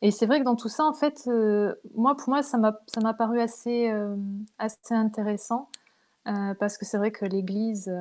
[0.00, 3.14] Et c'est vrai que dans tout ça, en fait, euh, moi, pour moi, ça m'a,
[3.14, 4.14] paru assez, euh,
[4.58, 5.68] assez intéressant
[6.28, 7.92] euh, parce que c'est vrai que l'Église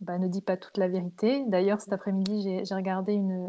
[0.00, 1.44] bah, ne dit pas toute la vérité.
[1.46, 3.48] D'ailleurs, cet après-midi, j'ai, regardé une,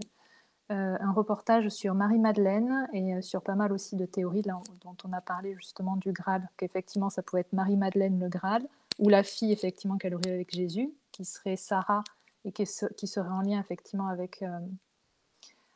[0.70, 5.55] un reportage sur Marie-Madeleine et sur pas mal aussi de théories dont on a parlé
[5.55, 8.66] justement du Graal, qu'effectivement ça pouvait être Marie-Madeleine le Graal,
[9.00, 12.04] ou la fille effectivement qu'elle aurait avec Jésus, qui serait Sarah
[12.46, 14.60] et qui, se- qui serait en lien effectivement avec, euh,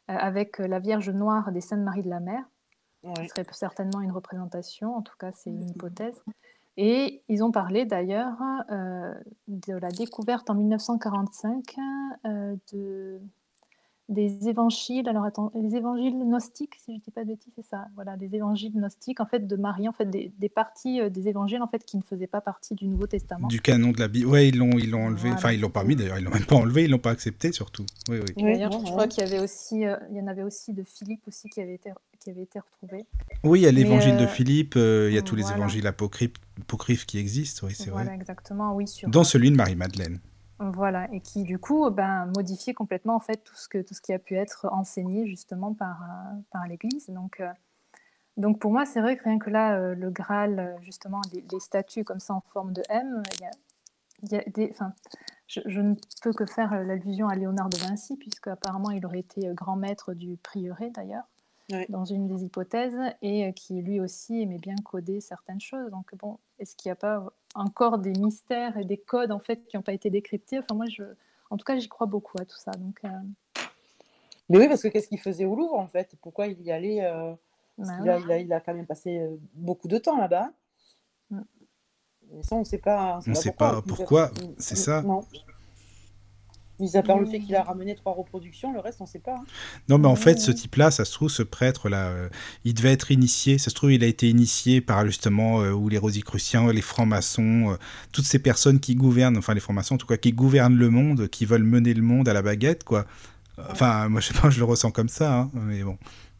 [0.08, 2.44] avec la Vierge Noire des Saintes Marie de la Mer,
[3.04, 3.28] Ouais.
[3.28, 6.22] serait certainement une représentation, en tout cas c'est une hypothèse.
[6.76, 8.36] Et ils ont parlé d'ailleurs
[8.72, 9.14] euh,
[9.48, 11.76] de la découverte en 1945
[12.26, 13.20] euh, de,
[14.10, 17.66] des évangiles, alors attends, les évangiles gnostiques, si je ne dis pas de bêtises, c'est
[17.66, 21.10] ça, voilà, les évangiles gnostiques, en fait, de Marie, en fait, des, des parties euh,
[21.10, 23.48] des évangiles, en fait, qui ne faisaient pas partie du Nouveau Testament.
[23.48, 25.22] Du canon de la Bible Ouais, ils l'ont, ils l'ont enlevé.
[25.24, 25.36] Voilà.
[25.36, 27.52] Enfin, ils l'ont pas mis d'ailleurs, ils l'ont même pas enlevé, ils l'ont pas accepté
[27.52, 27.86] surtout.
[28.10, 28.34] Oui, oui.
[28.38, 28.92] Oui, D'ailleurs, non, je ouais.
[28.92, 31.60] crois qu'il y avait aussi, euh, il y en avait aussi de Philippe aussi qui
[31.62, 33.06] avait été, qui avait été retrouvé.
[33.44, 35.86] Oui, il y a l'évangile de euh, Philippe, euh, il y a tous les évangiles
[35.86, 38.16] apocryphes, apocryphes qui existent, oui, c'est Voilà, vrai.
[38.16, 40.20] exactement, oui, sur, Dont celui de Marie-Madeleine.
[40.60, 44.02] Voilà, et qui du coup ben, modifiait complètement en fait tout ce, que, tout ce
[44.02, 47.10] qui a pu être enseigné justement par, euh, par l'Église.
[47.10, 47.52] Donc, euh,
[48.38, 52.04] donc pour moi, c'est vrai que rien que là, euh, le Graal, justement, les, statues
[52.04, 53.22] comme ça en forme de M,
[54.32, 54.74] y a, des,
[55.46, 55.94] je, je ne
[56.24, 60.16] peux que faire l'allusion à Léonard de Vinci, puisque apparemment il aurait été grand maître
[60.16, 61.26] du prieuré d'ailleurs,
[61.70, 61.86] Ouais.
[61.90, 65.92] dans une des hypothèses, et euh, qui lui aussi aimait bien coder certaines choses.
[65.92, 69.66] Donc bon, est-ce qu'il n'y a pas encore des mystères et des codes en fait
[69.68, 70.60] qui n'ont pas été décryptés?
[70.60, 71.04] Enfin moi, je,
[71.50, 72.72] en tout cas, j'y crois beaucoup à tout ça.
[72.72, 73.10] Donc, euh,
[74.50, 76.16] Mais oui, parce que qu'est-ce qu'il faisait au Louvre en fait?
[76.22, 77.34] Pourquoi il y allait euh,
[77.76, 80.52] parce bah a, il a, il a quand même passé beaucoup de temps là-bas.
[81.30, 81.42] Mm.
[82.34, 83.20] Et ça, on ne sait pas.
[83.28, 85.02] On sait pas pourquoi, c'est ça.
[85.02, 85.26] Non.
[86.80, 89.18] Mis à part le fait qu'il a ramené trois reproductions, le reste, on ne sait
[89.20, 89.34] pas.
[89.34, 89.46] hein.
[89.90, 90.56] Non, mais en fait, ce ouais.
[90.56, 92.30] type-là, ça se trouve, ce prêtre-là, euh,
[92.66, 93.58] il devait être initié.
[93.58, 97.72] Ça se trouve, il a été initié par justement euh, ou les Rosicruciens, les francs-maçons,
[97.72, 97.76] euh,
[98.12, 101.28] toutes ces personnes qui gouvernent, enfin les francs-maçons en tout cas, qui gouvernent le monde,
[101.30, 103.06] qui veulent mener le monde à la baguette, quoi.
[103.72, 105.98] Enfin, moi, je sais pas, je le ressens comme ça, hein, mais bon,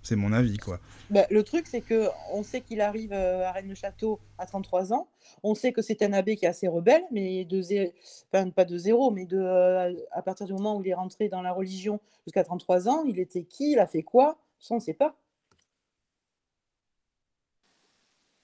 [0.08, 0.80] c'est mon avis, quoi.
[1.10, 5.08] Bah, le truc, c'est que on sait qu'il arrive euh, à Rennes-le-Château à 33 ans.
[5.44, 7.94] On sait que c'est un abbé qui est assez rebelle, mais de zé...
[8.34, 11.30] enfin, pas de zéro, mais de, euh, à partir du moment où il est rentré
[11.30, 14.38] dans la religion jusqu'à 33 ans, il était qui Il a fait quoi?
[14.60, 15.16] Ça, on ne sait pas.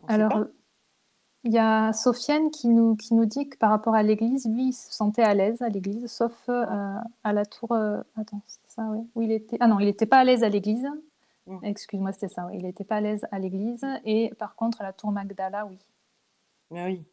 [0.01, 0.39] On sait Alors, pas.
[0.39, 0.53] euh,
[1.45, 4.69] il y a Sofiane qui nous, qui nous dit que par rapport à l'église, lui,
[4.69, 6.65] il se sentait à l'aise à l'église, sauf euh,
[7.23, 7.71] à la tour.
[7.73, 8.99] euh, Attends, c'est ça, oui.
[9.15, 9.57] Où il était...
[9.59, 10.87] Ah non, il n'était pas à l'aise à l'église.
[11.47, 11.57] Mm.
[11.63, 12.57] Excuse-moi, c'était ça, oui.
[12.59, 13.85] Il n'était pas à l'aise à l'église.
[14.05, 15.77] Et par contre, à la tour Magdala, oui.
[16.71, 17.03] Mais oui.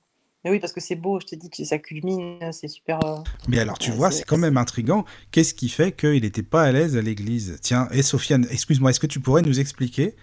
[0.45, 2.99] Mais oui, parce que c'est beau, je te dis que ça culmine, c'est super.
[3.05, 3.17] euh,
[3.47, 5.05] Mais alors, tu Ouais, vois, c'est- c'est quand même intriguant.
[5.33, 7.59] Qu'est-ce qui fait qu'il n'était pas à l'aise à l'église?
[7.61, 10.17] Tiens, et Sofiane, excuse-moi, est-ce que tu pourrais nous expliquer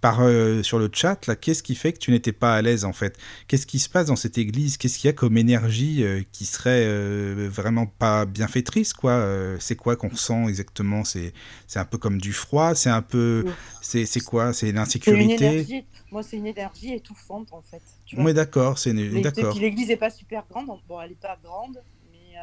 [0.00, 2.84] par, euh, sur le chat, là, qu'est-ce qui fait que tu n'étais pas à l'aise,
[2.84, 3.16] en fait?
[3.48, 4.76] Qu'est-ce qui se passe dans cette église?
[4.76, 9.24] Qu'est-ce qu'il y a comme énergie euh, qui serait euh, vraiment pas bienfaitrice, quoi?
[9.58, 11.04] C'est quoi qu'on ressent exactement?
[11.04, 11.32] C'est
[11.66, 12.74] c'est un peu comme du froid?
[12.74, 13.44] C'est un peu...
[13.46, 13.52] Oui.
[13.80, 14.52] C'est c'est quoi?
[14.52, 15.84] C'est l'insécurité.
[16.10, 17.82] Moi, c'est une énergie étouffante, en fait.
[18.06, 18.24] tu vois.
[18.26, 19.50] Oui, d'accord, c'est une- d'accord.
[19.52, 20.66] puis l'église n'est pas super grande.
[20.88, 22.36] Bon, elle n'est pas grande, mais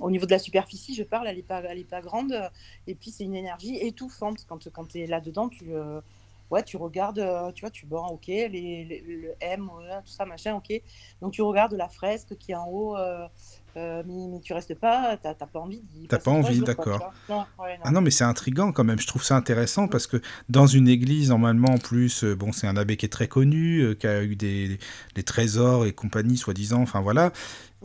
[0.00, 2.34] au niveau de la superficie, je parle, elle n'est pas, elle est pas grande.
[2.86, 4.44] Et puis, c'est une énergie étouffante.
[4.48, 6.00] Quand, quand tu es là-dedans, tu, euh,
[6.50, 9.68] ouais, tu regardes, euh, tu vois, tu bon, ok, les, les- le M,
[10.04, 10.80] tout ça, machin, ok.
[11.20, 13.26] Donc, tu regardes la fresque qui est en haut, euh,
[13.76, 17.12] euh, mais, mais tu restes pas, tu n'as pas envie d'y T'as pas envie, d'accord.
[17.28, 17.78] ouais.
[17.84, 18.98] Ah non, mais c'est intriguant quand même.
[18.98, 22.66] Je trouve ça intéressant parce que dans une église, normalement, en plus, euh, bon, c'est
[22.66, 24.78] un abbé qui est très connu, euh, qui a eu des,
[25.14, 26.82] des trésors et compagnie, soi-disant.
[26.82, 27.32] Enfin voilà,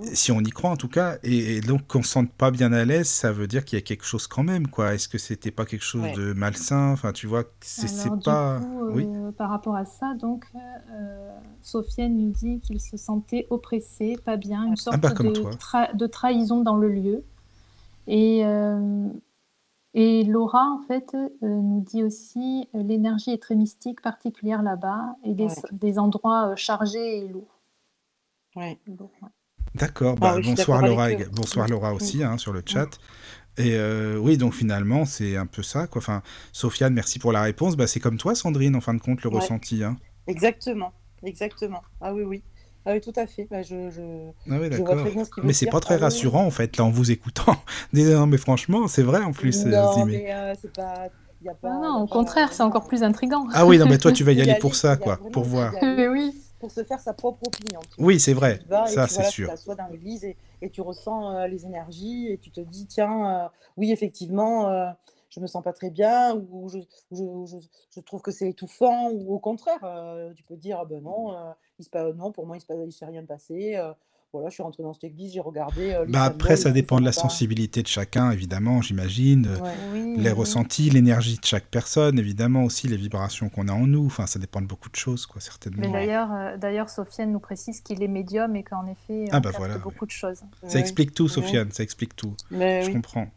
[0.02, 1.18] si on y croit en tout cas.
[1.24, 3.82] Et, et donc qu'on se sente pas bien à l'aise, ça veut dire qu'il y
[3.82, 4.94] a quelque chose quand même, quoi.
[4.94, 6.14] Est-ce que c'était pas quelque chose Ouais.
[6.14, 6.92] de malsain?
[6.92, 8.60] Enfin, tu vois, c'est pas.
[8.60, 9.06] coup, Oui.
[9.08, 14.38] euh, par rapport à ça, donc, euh, Sofiane nous dit qu'il se sentait oppressé, pas
[14.38, 15.52] bien, une sorte bah, de, toi.
[15.52, 17.24] tra- de trahison dans le lieu.
[18.08, 19.08] Et, euh,
[19.96, 25.16] Et Laura, en fait, euh, nous dit aussi euh, l'énergie est très mystique, particulière là-bas,
[25.24, 25.54] et des, Ouais.
[25.72, 27.60] des endroits euh, chargés et lourds.
[28.56, 28.80] Ouais.
[28.88, 29.30] Ouais.
[29.76, 31.68] D'accord, Ah bah, oui, bonsoir Laura, bonsoir.
[31.68, 33.00] Laura aussi hein, sur le chat.
[33.58, 35.88] Et euh, oui, donc finalement, c'est un peu ça.
[35.88, 36.00] Quoi.
[36.02, 37.76] Enfin, Sofiane, merci pour la réponse.
[37.78, 39.36] Bah, c'est comme toi, Sandrine, en fin de compte, le Ouais.
[39.36, 39.84] ressenti.
[39.84, 39.98] Hein.
[40.28, 40.94] Exactement,
[41.24, 41.84] exactement.
[42.02, 42.44] Ah oui, oui.
[42.86, 43.46] Ah oui, tout à fait.
[43.50, 44.02] Bah, je, je,
[44.50, 46.04] Ah oui, je vois très bien ce qu'il veut Mais c'est pas très Ah oui.
[46.04, 47.64] rassurant, en fait, là, en vous écoutant.
[47.94, 49.66] non, mais franchement, c'est vrai, en plus.
[49.66, 51.10] euh, Non, mais euh, c'est pas.
[51.42, 53.46] Y a pas y non, au contraire, c'est encore plus intriguant.
[53.54, 55.74] Ah oui, non, mais toi, tu vas y aller pour ça, y quoi, pour voir.
[55.82, 56.34] aller oui.
[56.64, 57.82] Pour se faire sa propre opinion.
[57.98, 58.62] Oui, c'est vrai,
[59.10, 59.48] ça, c'est sûr.
[59.48, 62.86] Tu t'assois dans l'église et, et tu ressens euh, les énergies et tu te dis,
[62.88, 64.90] tiens, euh, oui, effectivement, euh,
[65.30, 66.78] je me sens pas très bien ou je,
[67.12, 67.58] je, je,
[67.94, 69.82] je trouve que c'est étouffant ou au contraire,
[70.38, 71.36] tu peux dire, ah ben non,
[71.80, 73.76] il se passe, non, pour moi, il se passe- il s'est rien passé.
[74.34, 77.06] Voilà, je suis rentrée dans cette église, j'ai regardé euh, Bah après, ça dépend de
[77.06, 79.46] la sensibilité de chacun, évidemment, j'imagine.
[79.48, 79.72] euh, Ouais.
[79.94, 80.38] Oui, Les oui.
[80.38, 84.06] ressentis, l'énergie de chaque personne, évidemment aussi les vibrations qu'on a en nous.
[84.08, 85.92] Enfin, ça dépend de beaucoup de choses, quoi, Mais certainement.
[85.92, 89.78] d'ailleurs, euh, d'ailleurs, Sofiane nous précise qu'il est médium et qu'en effet, Ah bah voilà,
[89.78, 90.42] beaucoup de choses.
[90.68, 91.28] Ça explique tout.
[91.30, 92.36] Sofiane, ça explique tout.
[92.52, 92.94] Mais Je oui.
[92.94, 93.28] comprends.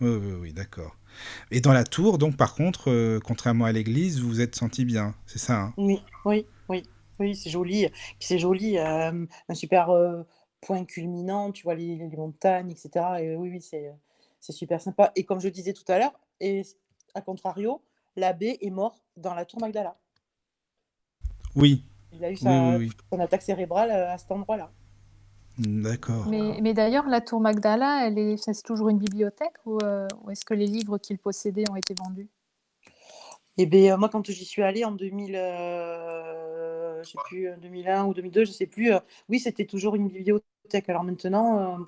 [0.00, 0.94] Oui, oui, oui, d'accord.
[1.50, 4.84] Et dans la tour, donc, par contre, euh, contrairement à l'église, vous vous êtes senti
[4.84, 5.74] bien, c'est ça hein?
[5.78, 6.82] Oui, oui, oui,
[7.18, 7.86] oui, c'est joli.
[7.88, 10.22] Puis c'est joli, euh, un super euh,
[10.66, 12.90] point culminant, tu vois les, les montagnes, etc.
[13.20, 15.12] Et oui, oui, c'est super sympa.
[15.14, 16.62] Et comme je disais tout à l'heure, et
[17.14, 17.80] à contrario,
[18.16, 19.96] l'abbé est mort dans la tour Magdala.
[21.54, 22.92] Oui, Il a eu oui, sa, oui, oui.
[23.10, 24.70] son attaque cérébrale euh, à cet endroit-là.
[25.58, 26.26] D'accord.
[26.26, 30.30] Mais, mais d'ailleurs, la tour Magdala, elle est, c'est toujours une bibliothèque ou, euh, ou
[30.30, 32.28] est-ce que les livres qu'il possédait ont été vendus?
[33.56, 36.25] Et bien, moi, quand j'y suis allée en 2000, euh,
[37.06, 39.00] je sais plus, euh, 2001 ou 2002, je sais plus, euh,
[39.30, 40.88] oui, c'était toujours une bibliothèque.
[40.88, 41.84] Alors maintenant, euh,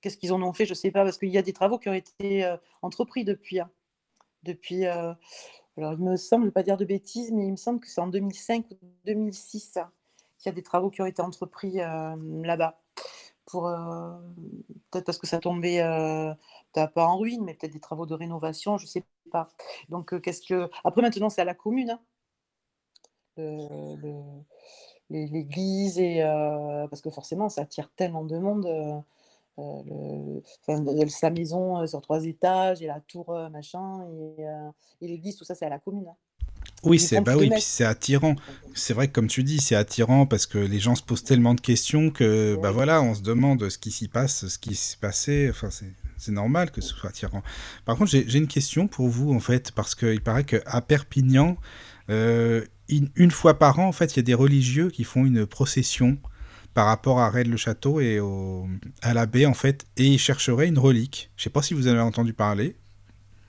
[0.00, 1.88] qu'est-ce qu'ils en ont fait Je sais pas, parce qu'il y a des travaux qui
[1.88, 3.60] ont été euh, entrepris depuis.
[3.60, 3.70] hein.
[4.72, 5.14] Euh,
[5.76, 8.00] alors il me semble, ne pas dire de bêtises, mais il me semble que c'est
[8.00, 9.90] en 2005 ou 2006 hein,
[10.38, 12.80] qu'il y a des travaux qui ont été entrepris euh, là-bas.
[13.54, 14.12] Euh,
[14.90, 16.34] peut-être parce que ça tombait euh,
[16.72, 19.50] pas en ruine, mais peut-être des travaux de rénovation, je sais pas.
[19.88, 20.70] Donc, euh, qu'est-ce que.
[20.84, 22.00] Après, maintenant, c'est à la commune, hein,
[25.10, 28.66] l'église, et, euh, parce que forcément, ça attire tellement de monde.
[28.66, 28.98] euh,
[29.60, 34.04] euh, le- enfin, sa maison euh, sur trois étages, et la tour, machin,
[34.38, 34.70] et, euh,
[35.00, 36.06] et l'église, tout ça, c'est à la commune.
[36.08, 36.16] hein.
[36.82, 38.34] Oui, c'est bah oui, c'est attirant.
[38.74, 41.54] C'est vrai que comme tu dis, c'est attirant parce que les gens se posent tellement
[41.54, 42.74] de questions que bah Oui.
[42.74, 45.48] voilà, on se demande ce qui s'y passe, ce qui s'est passé.
[45.50, 45.86] Enfin, c'est
[46.18, 47.42] c'est normal que ce soit attirant.
[47.84, 51.56] Par contre, j'ai une question pour vous en fait, parce qu'il paraît qu'à Perpignan,
[52.10, 55.24] euh, une, une fois par an, en fait, il y a des religieux qui font
[55.24, 56.18] une procession
[56.74, 58.68] par rapport à Rennes-le-Château et au,
[59.02, 61.30] à la baie en fait, et ils chercheraient une relique.
[61.36, 62.76] Je sais pas si vous avez entendu parler.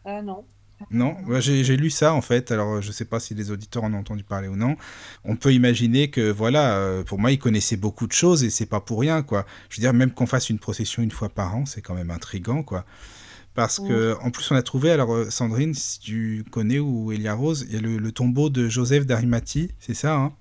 [0.03, 0.45] Ah non.
[0.91, 3.93] Non, Bah, j'ai lu ça en fait, alors je sais pas si les auditeurs en
[3.93, 4.75] ont entendu parler ou non.
[5.23, 8.65] On peut imaginer que voilà, euh, pour moi, ils connaissaient beaucoup de choses et c'est
[8.67, 9.45] pas pour rien quoi.
[9.69, 12.11] Je veux dire, même qu'on fasse une procession une fois par an, c'est quand même
[12.11, 12.85] intriguant quoi.
[13.55, 17.33] Parce que, en plus, on a trouvé, alors euh, Sandrine, si tu connais ou Elia
[17.33, 20.33] Rose, il y a le, le tombeau de Joseph d'Arimathie, c'est ça, hein?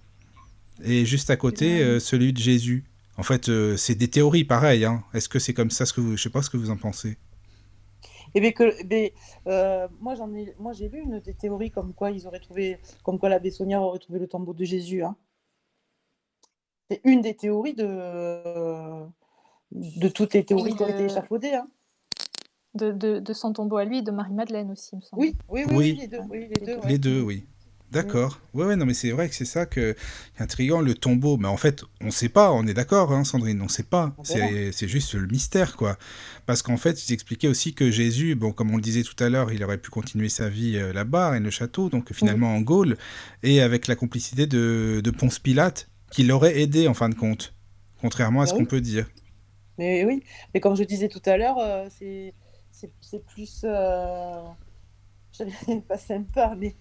[0.85, 2.85] Et juste à côté, euh, celui de Jésus.
[3.17, 5.05] En fait, euh, c'est des théories pareilles, hein.
[5.15, 6.17] Est-ce que c'est comme ça ce que vous...
[6.17, 7.17] Je sais pas ce que vous en pensez.
[8.35, 9.09] Eh bien, que, eh bien,
[9.47, 12.79] euh, moi, j'en ai, moi, j'ai vu une des théories comme quoi ils auraient trouvé,
[13.05, 15.05] comme quoi l'abbé Sonia aurait trouvé le tombeau de Jésus.
[15.05, 15.17] hein.
[16.91, 19.07] C'est une des théories de,
[19.73, 21.55] de toutes les théories Oui, qui ont été échafaudées.
[21.55, 21.67] hein.
[22.75, 25.23] De, de, de son tombeau à lui et de Marie-Madeleine aussi, il me semble.
[25.23, 25.77] Oui, oui, oui, Oui.
[25.77, 26.19] oui, les deux.
[26.31, 26.89] Oui, les deux, ouais.
[26.89, 27.45] Les deux, oui.
[27.93, 28.41] D'accord.
[28.55, 31.37] Ouais, ouais, non, mais c'est vrai que c'est ça que qui est intriguant, le tombeau.
[31.37, 34.17] Mais en fait, on sait pas, on est d'accord, hein, Sandrine, on sait pas.
[34.25, 35.97] C'est c'est juste le mystère, quoi.
[36.45, 39.29] Parce qu'en fait, ils expliquaient aussi que Jésus, bon, comme on le disait tout à
[39.29, 42.61] l'heure, il aurait pu continuer sa vie euh, là-bas, Rennes le château, donc finalement en
[42.63, 42.97] Gaule,
[43.45, 47.55] et avec la complicité de, de Ponce Pilate, qui l'aurait aidé en fin de compte,
[48.01, 48.61] contrairement à Bah ce oui.
[48.61, 49.07] qu'on peut dire.
[49.79, 50.23] Mais oui,
[50.53, 52.33] mais comme je disais tout à l'heure, euh, c'est
[53.01, 54.43] c'est- plus, euh,
[55.89, 56.75] pas sympa, mais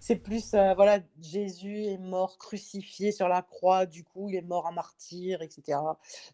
[0.00, 4.42] c'est plus, euh, voilà, Jésus est mort crucifié sur la croix, du coup, il est
[4.42, 5.78] mort en martyr, etc.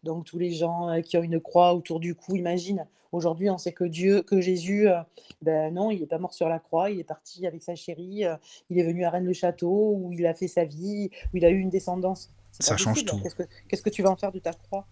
[0.03, 3.57] Donc tous les gens euh, qui ont une croix autour du cou, imagine, aujourd'hui on
[3.57, 4.99] sait que Dieu, que Jésus, euh,
[5.41, 8.25] ben non, il n'est pas mort sur la croix, il est parti avec sa chérie,
[8.25, 8.35] euh,
[8.69, 11.57] il est venu à Rennes-le-Château, où il a fait sa vie, où il a eu
[11.59, 12.29] une descendance.
[12.59, 13.09] Ça change possible.
[13.09, 13.45] tout.
[13.67, 14.85] Qu'est-ce que, tu vas en faire de ta croix?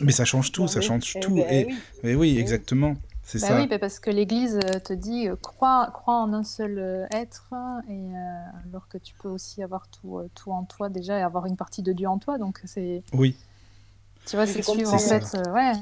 [0.00, 1.34] Mais ça change tout, Non, ça change eh tout.
[1.34, 1.78] ben Et, oui.
[2.04, 2.94] et oui, exactement.
[3.30, 3.54] C'est Bah ça.
[3.54, 7.06] oui, bah parce que l'Église euh, te dit euh, crois, crois en un seul euh,
[7.12, 7.54] être,
[7.88, 8.18] et euh,
[8.68, 11.82] alors que tu peux aussi avoir tout, tout en toi déjà et avoir une partie
[11.82, 12.38] de Dieu en toi.
[12.38, 13.36] Donc c'est Oui.
[14.26, 15.20] Tu vois, c'est c'est suivre en ça.
[15.20, 15.72] fait, euh, ouais,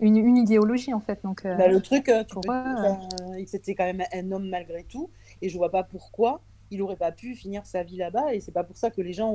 [0.00, 1.20] une, une idéologie en fait.
[1.24, 4.84] Donc, euh, Bah, le truc, tu pour peux- eux, c'était quand même un homme malgré
[4.84, 5.10] tout,
[5.42, 6.40] et je vois pas pourquoi
[6.70, 9.12] il aurait pas pu finir sa vie là-bas, et c'est pas pour ça que les
[9.12, 9.34] gens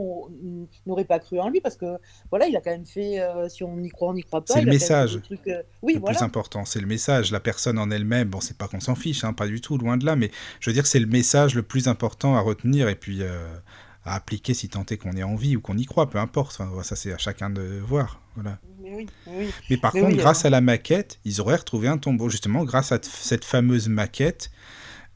[0.86, 1.97] n'auraient pas cru en lui, parce que
[2.29, 4.53] voilà, il a quand même fait, euh, si on y croit, on y croit pas.
[4.53, 5.19] C'est le message.
[5.23, 6.15] trucs, euh, Oui, le voilà.
[6.17, 7.31] plus important, c'est le message.
[7.31, 9.97] La personne en elle-même, bon, c'est pas qu'on s'en fiche, hein, pas du tout, loin
[9.97, 12.95] de là, mais je veux dire, c'est le message le plus important à retenir et
[12.95, 13.57] puis euh,
[14.05, 16.57] à appliquer si tant est qu'on ait envie ou qu'on y croit, peu importe.
[16.59, 18.21] Enfin, ça, c'est à chacun de voir.
[18.36, 18.59] Voilà.
[18.81, 19.49] Mais oui, oui.
[19.69, 20.47] Mais par Mais contre, oui, grâce alors.
[20.53, 24.51] à la maquette, ils auraient retrouvé un tombeau, justement, grâce à cette fameuse maquette.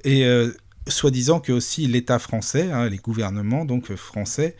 [0.03, 0.51] Et euh,
[0.89, 4.55] soi-disant que aussi l'État français, hein, les gouvernements donc euh, français,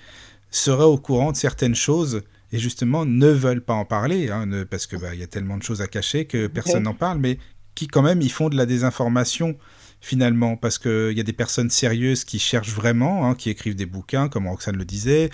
[0.52, 4.64] seraient au courant de certaines choses et justement ne veulent pas en parler, hein, ne-
[4.64, 7.38] parce que bah, y a tellement de choses à cacher que personne n'en parle, mais
[7.76, 9.58] qui quand même ils font de la désinformation
[10.02, 13.86] finalement, parce qu'il y a des personnes sérieuses qui cherchent vraiment, hein, qui écrivent des
[13.86, 15.26] bouquins, comme Roxane le disait,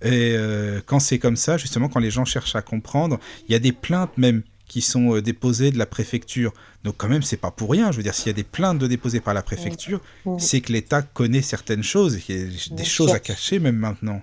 [0.00, 3.56] et euh, quand c'est comme ça, justement, quand les gens cherchent à comprendre, il y
[3.56, 4.42] a des plaintes même
[4.72, 6.54] qui sont euh, déposées de la préfecture.
[6.82, 7.92] Donc quand même, c'est pas pour rien.
[7.92, 10.40] Je veux dire, s'il y a des plaintes de déposées par la préfecture, Oui.
[10.40, 13.14] c'est que l'État connaît certaines choses, et qu'il y a des Bien choses sûr.
[13.16, 14.22] à cacher même maintenant.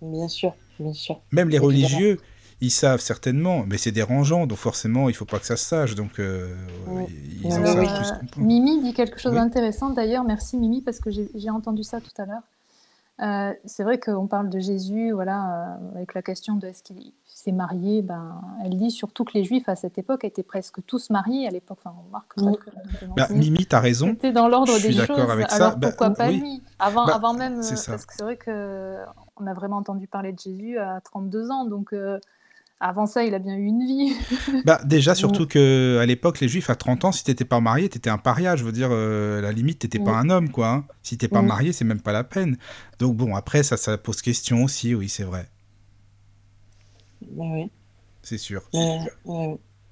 [0.00, 1.20] Bien sûr, bien sûr.
[1.32, 1.66] Même les Évidemment.
[1.66, 2.20] religieux,
[2.60, 5.96] ils savent certainement, mais c'est dérangeant, donc forcément, il faut pas que ça se sache.
[5.96, 6.54] Donc euh,
[6.86, 7.02] Oui.
[7.42, 8.36] ils en Alors, savent euh, plus qu'on pense.
[8.36, 9.38] Mimi dit quelque chose Oui.
[9.40, 10.22] d'intéressant d'ailleurs.
[10.22, 12.42] Merci Mimi parce que j'ai j'ai entendu ça tout à l'heure.
[13.20, 15.38] Euh, c'est vrai qu'on parle de Jésus, voilà,
[15.82, 17.12] euh, avec la question de est-ce qu'il
[17.42, 18.02] s'est marié.
[18.02, 21.50] Ben, elle dit surtout que les Juifs à cette époque étaient presque tous mariés à
[21.50, 21.78] l'époque.
[21.84, 22.44] Enfin, on remarque Oui.
[22.44, 24.06] pas que- que- Bah, Mimi, t'as raison.
[24.08, 25.30] C'était dans l'ordre Je des suis d'accord choses.
[25.30, 25.56] avec ça.
[25.56, 26.40] Alors Bah, pourquoi pas oui.
[26.40, 27.92] lui Avant, Bah, avant même, c'est ça.
[27.92, 28.96] parce que c'est vrai que
[29.40, 32.18] on a vraiment entendu parler de Jésus à 32 ans, donc euh,
[32.84, 34.12] avant ça, il a bien eu une vie.
[34.66, 37.88] Bah, déjà, surtout que à l'époque, les juifs, à 30 ans, si t'étais pas marié,
[37.88, 38.56] t'étais un paria.
[38.56, 40.16] Je veux dire, euh, à la limite, t'étais pas Oui.
[40.18, 40.68] un homme, quoi.
[40.68, 40.84] hein.
[41.02, 41.46] Si t'es pas Oui.
[41.46, 42.56] marié, c'est même pas la peine.
[42.98, 45.46] Donc bon, après, ça, ça pose question aussi, oui, c'est vrai.
[48.22, 48.62] C'est sûr.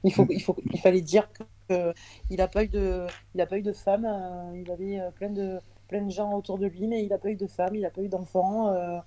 [0.02, 1.28] Il, faut, il, faut, il fallait dire
[1.68, 4.04] qu'il n'a pas eu de, il a pas eu de femme.
[4.06, 7.18] euh, il avait euh, plein de, plein de gens autour de lui, mais il n'a
[7.18, 8.68] pas eu de femme, il n'a pas eu d'enfant.
[8.72, 8.98] euh,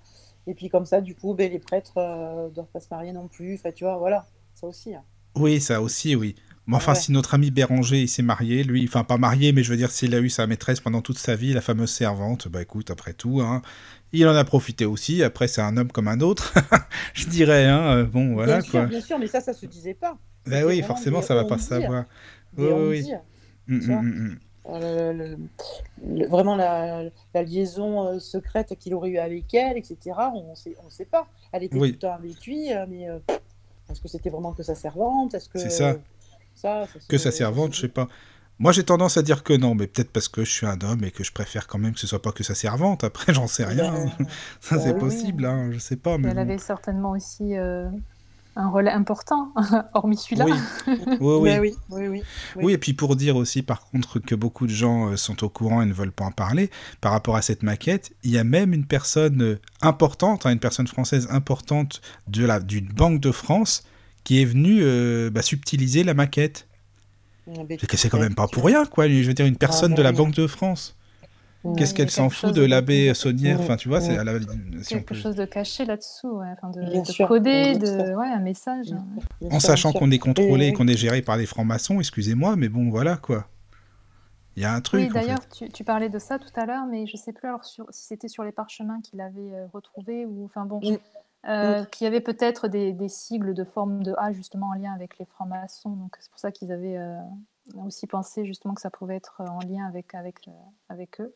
[0.46, 3.28] et puis comme ça, du coup, ben, les prêtres ne doivent pas se marier non
[3.28, 3.54] plus.
[3.54, 4.94] Enfin, tu vois, voilà, ça aussi.
[4.94, 5.04] hein.
[5.36, 6.36] Oui, ça aussi, oui.
[6.66, 6.94] Mais enfin, Ouais.
[6.94, 9.90] si notre ami Béranger, il s'est marié, lui, enfin, pas marié, mais je veux dire,
[9.90, 13.12] s'il a eu sa maîtresse pendant toute sa vie, la fameuse servante, bah écoute, après
[13.12, 13.60] tout, hein,
[14.12, 15.22] il en a profité aussi.
[15.22, 16.54] Après, c'est un homme comme un autre,
[17.14, 17.96] je dirais, hein.
[17.98, 18.80] euh, Bon, voilà, bien quoi.
[18.82, 20.16] sûr, bien sûr, mais ça, ça se disait pas.
[20.44, 22.04] C'était oui, forcément, ça va pas se savoir.
[22.56, 23.12] Oui, oui, on-dit.
[23.68, 23.80] oui.
[23.80, 24.02] Tu vois.
[24.80, 25.36] le- le-
[26.06, 29.98] le- vraiment la, la liaison euh, secrète qu'il aurait eu avec elle, etc.
[30.34, 31.26] On ne sait, on sait pas.
[31.52, 31.88] Elle était Oui.
[31.90, 33.18] tout le temps avec lui, euh, mais euh,
[33.90, 35.34] est-ce que c'était vraiment que sa servante?
[35.34, 35.96] Est-ce que C'est ça.
[36.54, 38.08] ça, ça se- Que sa servante, je sais pas.
[38.58, 41.02] Moi, j'ai tendance à dire que non, mais peut-être parce que je suis un homme
[41.04, 43.02] et que je préfère quand même que ce soit pas que sa servante.
[43.02, 43.92] Après, j'en sais rien.
[44.60, 45.00] Ça, bah c'est oui.
[45.00, 46.18] possible, hein, je sais pas.
[46.18, 46.40] Mais Elle bon.
[46.40, 47.88] avait certainement aussi euh,
[48.56, 49.52] un relais important,
[49.94, 50.44] hormis celui-là.
[50.46, 50.52] Oui,
[51.20, 51.74] oui, oui.
[51.90, 52.22] Oui, oui, oui.
[52.56, 55.48] Oui, et puis pour dire aussi, par contre, que beaucoup de gens euh, sont au
[55.48, 58.44] courant et ne veulent pas en parler, par rapport à cette maquette, il y a
[58.44, 63.32] même une personne euh, importante, hein, une personne française importante de la, d'une banque de
[63.32, 63.84] France
[64.22, 66.68] qui est venue euh, bah, subtiliser la maquette.
[67.46, 69.06] Ben, C'est que c'est quand même pas pour rien, quoi.
[69.08, 70.12] Je veux dire, une personne de la.
[70.12, 70.96] Banque de France.
[71.78, 74.18] Qu'est-ce qu'elle s'en fout de de- l'abbé Saunière Enfin, tu vois, c'est ouais.
[74.18, 77.78] à la, si on Quelque peut- chose de caché là-dessous, ouais, enfin de, de coder,
[77.78, 78.92] de, ouais, un message.
[78.92, 79.02] Hein.
[79.50, 82.90] En sachant qu'on est contrôlé Et- qu'on est géré par des francs-maçons, excusez-moi, mais bon,
[82.90, 83.48] voilà, quoi.
[84.56, 85.20] Il y a un truc, Oui, en fait.
[85.26, 87.86] d'ailleurs, tu, tu parlais de ça tout à l'heure, mais je sais plus alors sur,
[87.90, 90.80] si c'était sur les parchemins qu'il avait euh, retrouvés ou, enfin bon.
[91.48, 94.92] Euh, qu'il y avait peut-être des, des sigles de forme de A justement en lien
[94.94, 95.90] avec les francs-maçons.
[95.90, 97.18] Donc c'est pour ça qu'ils avaient euh,
[97.76, 100.52] aussi pensé justement que ça pouvait être en lien avec avec euh,
[100.88, 101.34] avec eux.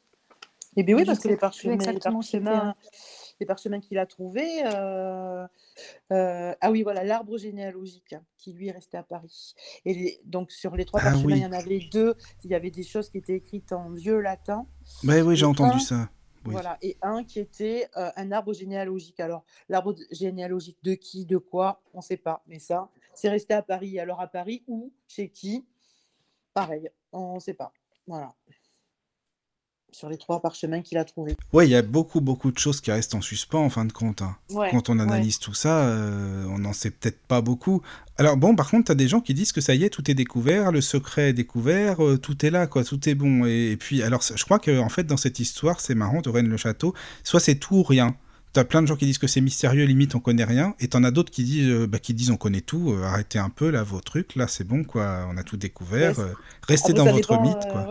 [0.76, 2.74] Eh bien oui, parce que les parchemins, les c'était, parchemins, hein.
[3.40, 5.44] les parchemins qu'il a trouvés, euh,
[6.12, 9.54] euh, ah oui, voilà, l'arbre généalogique hein, qui lui est resté à Paris.
[9.86, 11.38] Et les- donc sur les trois Ah parchemins, oui.
[11.38, 14.20] il y en avait deux, il y avait des choses qui étaient écrites en vieux
[14.20, 14.66] latin,
[15.04, 16.10] Ouais, oui, j'ai Et entendu un- ça.
[16.52, 19.20] Voilà, et un qui était euh, un arbre généalogique.
[19.20, 23.54] Alors, l'arbre généalogique de qui, de quoi, on ne sait pas, mais ça, c'est resté
[23.54, 23.98] à Paris.
[23.98, 25.66] Alors à Paris, où, chez qui,
[26.54, 27.72] pareil, on ne sait pas.
[28.06, 28.34] Voilà.
[29.90, 31.34] Sur les trois parchemins qu'il a trouvés.
[31.52, 33.92] Ouais, il y a beaucoup, beaucoup de choses qui restent en suspens en fin de
[33.92, 34.22] compte.
[34.22, 34.36] hein.
[34.50, 35.02] Ouais, Quand on ouais.
[35.02, 37.82] analyse tout ça, euh, on n'en sait peut-être pas beaucoup.
[38.18, 40.08] Alors bon, par contre, tu as des gens qui disent que ça y est, tout
[40.10, 43.46] est découvert, le secret est découvert, euh, tout est là, quoi, tout est bon.
[43.46, 46.28] Et, et puis, alors, je crois que en fait, dans cette histoire, c'est marrant, de
[46.28, 46.94] Rennes le Château,
[47.24, 48.14] soit c'est tout ou rien.
[48.52, 51.04] T'as plein de gens qui disent que c'est mystérieux, limite on connaît rien, et t'en
[51.04, 53.68] as d'autres qui disent, euh, bah, qui disent on connaît tout, euh, arrêtez un peu
[53.70, 56.32] là vos trucs, là c'est bon quoi, on a tout découvert, euh,
[56.66, 57.86] restez Après, dans votre dépend, mythe quoi.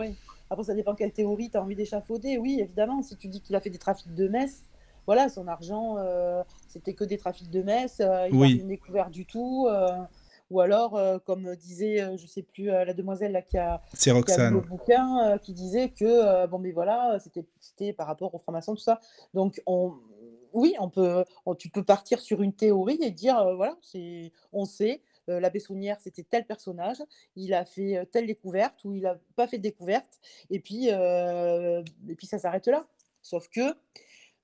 [0.50, 2.38] Après, ça dépend quelle théorie tu as envie d'échafauder.
[2.38, 4.64] Oui, évidemment, si tu dis qu'il a fait des trafics de messes,
[5.06, 8.54] voilà, son argent, euh, c'était que des trafics de messe, euh, il n'a Oui.
[8.54, 9.66] rien découvert du tout.
[9.68, 9.90] euh,
[10.50, 13.82] ou alors, comme disait, je sais plus, la demoiselle là, qui a,
[14.24, 18.38] qui a lu le bouquin, qui disait que, bon, mais voilà, c'était par rapport aux
[18.38, 18.98] francs-maçons, tout ça.
[19.34, 19.92] Donc, on,
[20.54, 23.76] oui, on peut, on- tu peux partir sur une théorie et dire, voilà,
[24.54, 26.98] on sait, euh, l'abbé Saunière, c'était tel personnage,
[27.36, 30.88] il a fait euh, telle découverte ou il n'a pas fait de découverte, et puis,
[30.90, 32.86] euh, et puis ça s'arrête là.
[33.22, 33.74] Sauf que,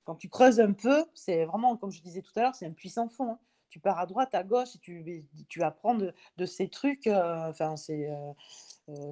[0.05, 2.73] quand tu creuses un peu, c'est vraiment, comme je disais tout à l'heure, c'est un
[2.73, 3.33] puissant fond.
[3.33, 3.39] hein.
[3.71, 6.13] Tu pars à droite, à gauche, et tu, tu apprends de,
[6.47, 7.09] ces trucs.
[7.09, 7.75] euh, Enfin,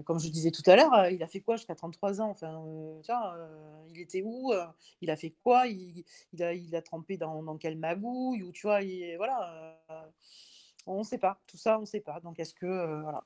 [0.04, 2.34] comme je disais tout à l'heure, il a fait quoi jusqu'à 33 ans?
[3.90, 4.52] Il était où
[5.00, 5.66] Il a fait quoi?
[5.66, 6.04] Il,
[6.40, 8.42] a, trempé dans, dans quelle magouille?
[8.44, 9.78] Ou tu vois, il- voilà.
[10.86, 11.40] On ne sait pas.
[11.46, 12.20] Tout ça, on ne sait pas.
[12.20, 12.66] Donc, est-ce que.
[12.66, 13.22] euh, voilà.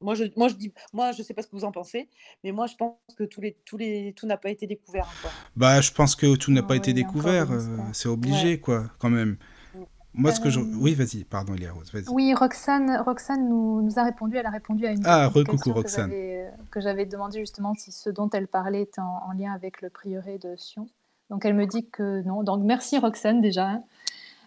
[0.00, 2.10] Moi je, moi, je dis, moi, je sais pas ce que vous en pensez,
[2.42, 5.08] mais moi, je pense que tous les, tous les, tout n'a pas été découvert.
[5.56, 7.60] Bah, je pense que tout n'a pas été ouais, découvert, euh,
[7.92, 9.38] c'est obligé, quoi, quand même.
[10.12, 10.60] Moi, ce que je...
[10.60, 12.08] Euh, Oui, vas-y, pardon, Elia Rose, vas-y.
[12.08, 14.36] Oui, Roxane, Roxane nous, nous a répondu.
[14.36, 16.10] Elle a répondu à une, Ah, question que Roxane.
[16.10, 19.80] j'avais, que j'avais demandé justement si ce dont elle parlait était en, en lien avec
[19.80, 20.86] le prieuré de Sion.
[21.30, 22.42] Donc elle me dit que non.
[22.42, 23.80] Donc merci Roxane déjà.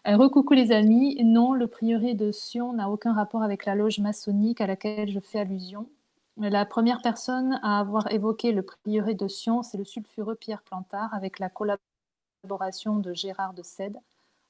[0.07, 1.21] Euh, recoucou les amis.
[1.23, 5.19] Non, le prieuré de Sion n'a aucun rapport avec la loge maçonnique à laquelle je
[5.19, 5.89] fais allusion.
[6.37, 11.13] La première personne à avoir évoqué le prieuré de Sion, c'est le sulfureux Pierre Plantard
[11.13, 13.97] avec la collaboration de Gérard de Sède,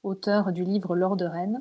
[0.04, 1.60] auteur du livre L'or de Rennes.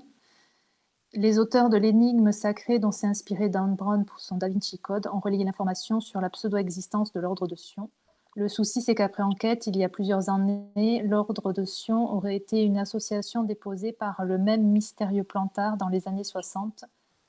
[1.13, 5.07] Les auteurs de l'énigme sacrée dont s'est inspiré Dan Brown pour son Da Vinci Code
[5.11, 7.89] ont relayé l'information sur la pseudo-existence de l'ordre de Sion.
[8.37, 12.61] Le souci, c'est qu'après enquête, il y a plusieurs années, l'ordre de Sion aurait été
[12.61, 16.85] une association déposée par le même mystérieux Plantard dans les années 60,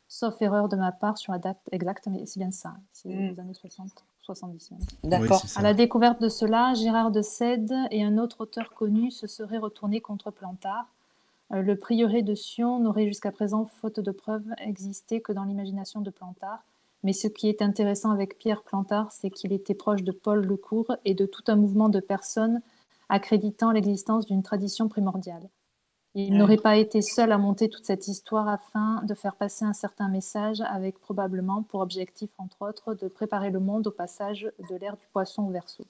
[0.07, 3.29] sauf erreur de ma part sur la date exacte, mais c'est bien ça, c'est Mm.
[3.31, 4.81] les années 60, 70 même.
[5.03, 5.43] Oui, D'accord.
[5.57, 9.57] À la découverte de cela, Gérard de Sède et un autre auteur connu se seraient
[9.57, 10.89] retournés contre Plantard.
[11.55, 16.03] Euh, Le prieuré de Sion n'aurait jusqu'à présent, faute de preuves, existé que dans l'imagination
[16.03, 16.63] de Plantard.
[17.05, 20.97] Mais ce qui est intéressant avec Pierre Plantard, c'est qu'il était proche de Paul Lecourt
[21.05, 22.61] et de tout un mouvement de personnes
[23.09, 25.49] accréditant l'existence d'une tradition primordiale.
[26.15, 26.39] Il Ouais.
[26.39, 30.09] n'aurait pas été seul à monter toute cette histoire afin de faire passer un certain
[30.09, 34.97] message avec probablement pour objectif, entre autres, de préparer le monde au passage de l'ère
[34.97, 35.85] du poisson au verseau.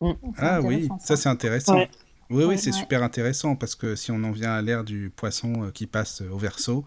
[0.00, 0.12] Mm.
[0.38, 1.76] Ah oui, ça c'est intéressant.
[1.76, 1.90] Ouais.
[2.30, 2.56] Oui, oui, Ouais.
[2.56, 2.78] c'est Ouais.
[2.78, 6.22] super intéressant parce que si on en vient à l'ère du poisson euh, qui passe
[6.22, 6.84] au verso,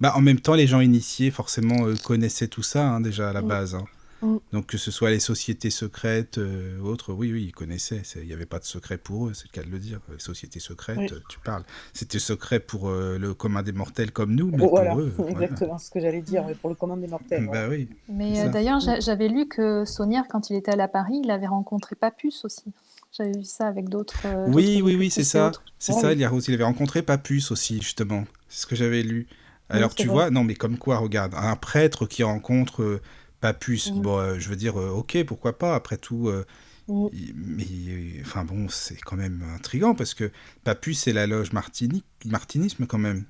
[0.00, 3.32] bah en même temps, les gens initiés forcément euh, connaissaient tout ça hein, déjà à
[3.32, 3.48] la Mm.
[3.48, 3.74] base.
[3.74, 3.84] hein.
[4.22, 4.36] Mm.
[4.52, 8.02] Donc que ce soit les sociétés secrètes euh, ou autres, oui, oui, ils connaissaient.
[8.16, 9.98] Il n'y avait pas de secret pour eux, c'est le cas de le dire.
[10.12, 11.08] Les sociétés secrètes, Oui.
[11.30, 11.64] tu parles.
[11.94, 15.10] C'était secret pour euh, le commun des mortels comme nous, mais Bon, pour voilà, eux.
[15.16, 15.32] voilà.
[15.32, 17.44] exactement ce que j'allais dire, mais pour le commande des mortels.
[17.46, 17.50] ouais.
[17.50, 17.88] Bah oui.
[18.10, 21.30] Mais euh, d'ailleurs, j'a- j'avais lu que Saunière, quand il était allé à Paris, il
[21.30, 22.64] avait rencontré Papus aussi.
[23.12, 24.20] J'avais vu ça avec d'autres.
[24.26, 25.50] euh, Oui, oui, oui, Papus c'est ça.
[25.78, 26.12] C'est ça, oui.
[26.12, 26.44] Elia Rose.
[26.46, 28.24] Il avait rencontré Papus aussi, justement.
[28.50, 29.26] C'est ce que j'avais lu.
[29.70, 30.14] Alors, tu vrai.
[30.14, 33.00] vois, non, mais comme quoi, regarde, un prêtre qui rencontre euh,
[33.40, 34.02] Papus, Mhm.
[34.02, 36.28] bon, euh, je veux dire, euh, ok, pourquoi pas, après tout.
[36.28, 36.44] euh,
[36.88, 37.06] Mm.
[37.12, 40.30] il- mais, enfin bon, c'est quand même intriguant parce que
[40.64, 43.24] Papus, c'est la loge martinique, martinisme quand même.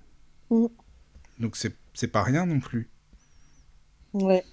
[0.50, 0.66] Mm.
[1.40, 2.88] Donc, c'est c'est pas rien non plus.
[4.12, 4.44] Ouais.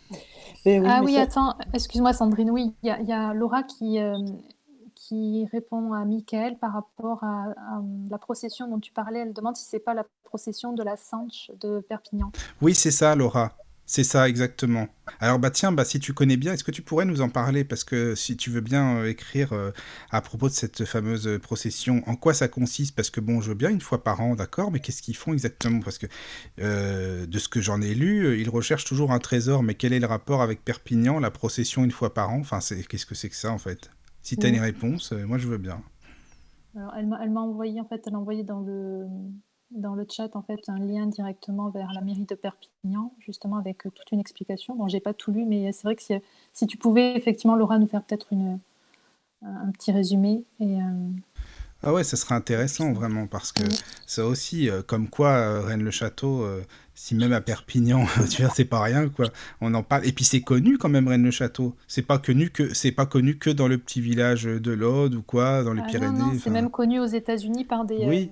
[0.65, 3.13] Mais oui, ah mais oui, ça- attends, excuse-moi Sandrine, oui, il y, a- il y
[3.13, 4.15] a Laura qui, euh,
[5.07, 7.53] qui répond à Michael par rapport à,
[8.09, 9.19] la procession dont tu parlais.
[9.19, 12.31] Elle demande si c'est pas la procession de la Sanche de Perpignan.
[12.61, 13.53] Oui, c'est ça, Laura.
[13.89, 14.89] C'est ça, exactement.
[15.21, 17.63] Alors, bah tiens, bah, si tu connais bien, est-ce que tu pourrais nous en parler?
[17.63, 19.71] Parce que si tu veux bien euh, écrire euh,
[20.11, 22.93] à propos de cette fameuse procession, en quoi ça consiste?
[22.97, 25.31] Parce que bon, je veux bien une fois par an, d'accord, mais qu'est-ce qu'ils font
[25.31, 25.79] exactement?
[25.79, 26.07] Parce que
[26.59, 30.01] euh, de ce que j'en ai lu, ils recherchent toujours un trésor, mais quel est
[30.01, 32.39] le rapport avec Perpignan, la procession une fois par an?
[32.41, 32.59] Enfin,
[32.89, 33.89] qu'est-ce que c'est que ça en fait?
[34.27, 35.81] Si tu as une réponse, euh, moi je veux bien.
[36.75, 39.07] Alors, elle m'a envoyé, en fait, elle a envoyé dans le,
[39.71, 43.87] dans le chat, en fait, un lien directement vers la mairie de Perpignan, justement, avec
[43.87, 44.75] euh, toute une explication.
[44.75, 46.13] Bon, j'ai pas tout lu, mais c'est vrai que si,
[46.51, 48.59] si tu pouvais, effectivement, Laura, nous faire peut-être une,
[49.43, 50.43] un, petit résumé.
[50.59, 51.09] Et, euh,
[51.83, 53.63] Ah ouais, ça serait intéressant vraiment parce que
[54.05, 56.63] ça aussi, euh, comme quoi euh, Rennes-le-Château, euh,
[56.99, 59.27] si même à Perpignan, tu vois, c'est pas rien quoi.
[59.61, 61.75] On en parle et puis c'est connu quand même Rennes-le-Château.
[61.87, 65.21] C'est pas connu que c'est pas connu que dans le petit village de l'Aude ou
[65.21, 66.17] quoi, dans les ah non, Pyrénées.
[66.19, 66.49] non, c'est enfin.
[66.49, 68.31] même connu aux États-Unis par des, euh, Oui.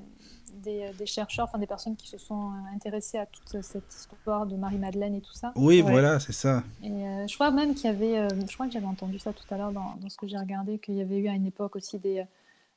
[0.67, 4.47] euh, des chercheurs, enfin des personnes qui se sont euh, intéressées à toute cette histoire
[4.47, 5.51] de Marie-Madeleine et tout ça.
[5.55, 5.91] Oui, Ouais.
[5.91, 6.63] voilà, c'est ça.
[6.81, 9.31] Et euh, je crois même qu'il y avait, euh, je crois que j'avais entendu ça
[9.31, 11.45] tout à l'heure dans, dans ce que j'ai regardé, qu'il y avait eu à une
[11.45, 12.23] époque aussi des,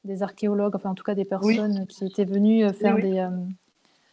[0.05, 3.11] des archéologues, enfin en tout cas des personnes qui étaient venues faire Oui, oui.
[3.13, 3.31] des, euh,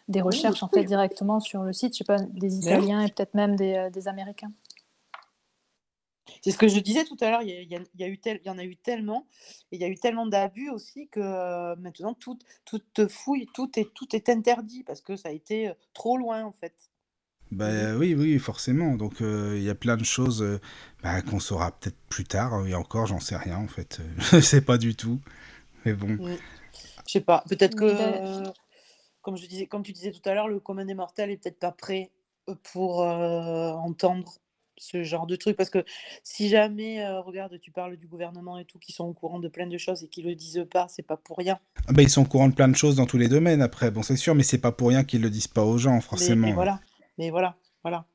[0.07, 0.79] des recherches en oui.
[0.81, 3.89] fait directement sur le site, je sais pas, des Italiens et peut-être même des, euh,
[3.89, 4.51] des Américains.
[6.41, 8.01] C'est ce que je disais tout à l'heure, il y, a- il y a- il
[8.01, 9.27] y a eu tel- il y en a eu tellement,
[9.71, 13.47] et il y a eu tellement d'abus aussi que euh, maintenant tout, tout te fouille,
[13.53, 16.73] tout est, tout est interdit parce que ça a été euh, trop loin en fait.
[17.51, 18.95] Bah oui, oui, forcément.
[18.95, 20.59] Donc euh, il y a plein de choses euh,
[21.03, 22.65] bah, qu'on saura peut-être plus tard.
[22.67, 24.01] Et encore, j'en sais rien en fait.
[24.31, 25.19] Je sais pas du tout.
[25.85, 26.17] Mais bon.
[26.19, 26.35] Mm.
[27.07, 28.51] Je sais pas, peut-être que, ben- euh,
[29.25, 31.57] comme, je disais, comme tu disais tout à l'heure, le commun des mortels est peut-être
[31.57, 32.11] pas prêt
[32.47, 34.35] euh, pour euh, entendre
[34.77, 35.57] ce genre de truc.
[35.57, 35.83] Parce que
[36.23, 39.47] si jamais, euh, regarde, tu parles du gouvernement et tout, qui sont au courant de
[39.47, 41.57] plein de choses et qui le disent pas, c'est pas pour rien.
[41.87, 43.89] Ah bah, ils sont au courant de plein de choses dans tous les domaines après.
[43.89, 46.45] Bon, c'est sûr, mais c'est pas pour rien qu'ils le disent pas aux gens, forcément.
[46.45, 46.79] mais voilà,
[47.17, 48.05] mais voilà, voilà.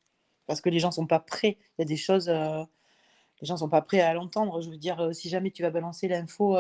[0.47, 1.59] Parce que les gens sont pas prêts.
[1.77, 2.63] Il y a des choses, euh,
[3.41, 4.61] les gens sont pas prêts à l'entendre.
[4.63, 6.57] Je veux dire, si jamais tu vas balancer l'info,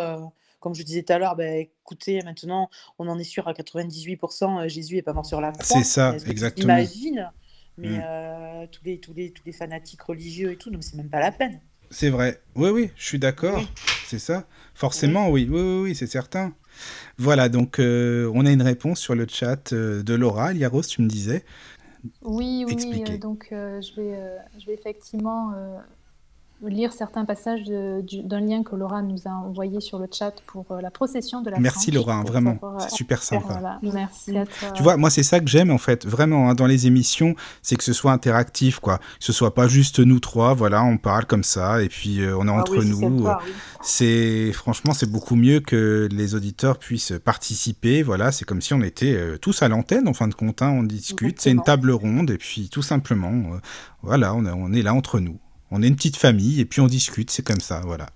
[0.60, 4.60] comme je disais tout à l'heure, ben, écoutez, maintenant, on en est sûr à 98%,
[4.60, 5.64] euh, Jésus est pas mort sur la croix.
[5.64, 6.62] C'est ça, exactement.
[6.62, 7.30] t'imagines
[7.78, 8.02] Mais Mm.
[8.04, 11.08] euh, tous, les, tous, les, tous les fanatiques religieux et tout, non, mais c'est même
[11.08, 11.60] pas la peine.
[11.90, 12.40] C'est vrai.
[12.54, 13.58] Oui, oui, je suis d'accord.
[13.58, 13.68] Oui.
[14.06, 14.46] C'est ça.
[14.74, 15.48] Forcément, oui.
[15.50, 16.54] Oui, oui, oui, c'est certain.
[17.16, 20.52] Voilà, donc euh, on a une réponse sur le chat euh, de Laura.
[20.52, 21.44] Liaros, tu me disais.
[22.22, 25.78] Oui, oui, donc euh, je vais, euh, je vais effectivement euh,
[26.62, 30.80] lire certains passages d'un lien que Laura nous a envoyé sur le chat pour euh,
[30.80, 32.52] la procession de la Merci Sanche, Laura, hein, vraiment.
[32.54, 33.46] savoir, euh, C'est super sympa.
[33.48, 34.70] Voilà, merci à toi.
[34.72, 37.76] Tu vois, moi, c'est ça que j'aime, en fait, vraiment, hein, dans les émissions, c'est
[37.76, 38.98] que ce soit interactif, quoi.
[38.98, 42.36] Que ce soit pas juste nous trois, voilà, on parle comme ça, et puis euh,
[42.36, 43.26] on est Ah entre oui, c'est nous.
[43.26, 43.52] euh, oui.
[43.82, 48.82] C'est, franchement, c'est beaucoup mieux que les auditeurs puissent participer, voilà, c'est comme si on
[48.82, 51.90] était euh, tous à l'antenne, en fin de compte, hein, on discute, c'est une table
[51.90, 53.58] ronde, et puis tout simplement, euh,
[54.02, 55.38] voilà, on est là entre nous.
[55.70, 58.06] On est une petite famille, et puis on discute, c'est comme ça, voilà.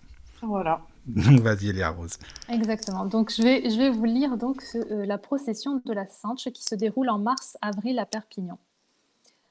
[0.43, 0.81] Voilà.
[1.07, 2.19] Donc, vas-y, Léa Rose.
[2.49, 3.05] Exactement.
[3.05, 6.49] Donc, je vais, je vais vous lire donc ce- euh, la procession de la Sanche
[6.53, 8.59] qui se déroule en mars-avril à Perpignan.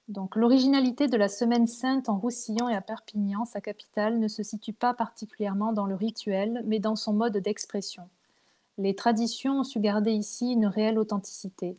[0.09, 4.43] Donc, l'originalité de la Semaine Sainte en Roussillon et à Perpignan, sa capitale, ne se
[4.43, 8.09] situe pas particulièrement dans le rituel, mais dans son mode d'expression.
[8.77, 11.77] Les traditions ont su garder ici une réelle authenticité.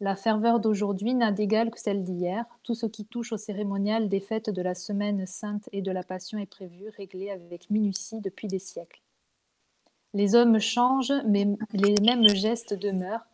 [0.00, 2.44] La ferveur d'aujourd'hui n'a d'égal que celle d'hier.
[2.62, 6.02] Tout ce qui touche au cérémonial des fêtes de la Semaine Sainte et de la
[6.02, 9.00] Passion est prévu, réglé avec minutie depuis des siècles.
[10.12, 13.24] Les hommes changent, mais les mêmes gestes demeurent.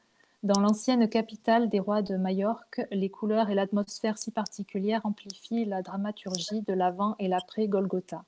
[0.43, 5.83] Dans l'ancienne capitale des rois de Majorque, les couleurs et l'atmosphère si particulière amplifient la
[5.83, 8.25] dramaturgie de l'avant et l'après Golgotha.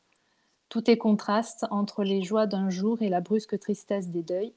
[0.68, 4.52] Tout est contraste entre les joies d'un jour et la brusque tristesse des deuils,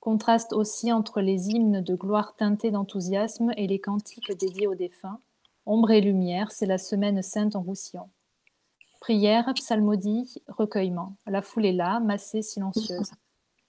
[0.00, 5.20] contraste aussi entre les hymnes de gloire teintés d'enthousiasme et les cantiques dédiés aux défunts.
[5.66, 8.08] Ombre et lumière, c'est la semaine sainte en Roussillon.
[9.00, 11.14] Prière, psalmodie, recueillement.
[11.26, 13.12] La foule est là, massée, silencieuse.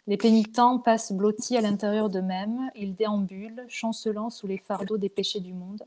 [0.07, 5.39] Les pénitents passent blottis à l'intérieur d'eux-mêmes, ils déambulent, chancelant sous les fardeaux des péchés
[5.39, 5.83] du monde.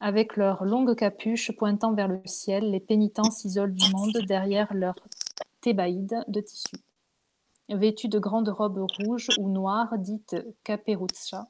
[0.00, 4.94] Avec leurs longues capuches pointant vers le ciel, les pénitents s'isolent du monde derrière leur
[5.60, 6.76] thébaïde de tissu.
[7.70, 11.48] Vêtus de grandes robes rouges ou noires, dites caperuccia,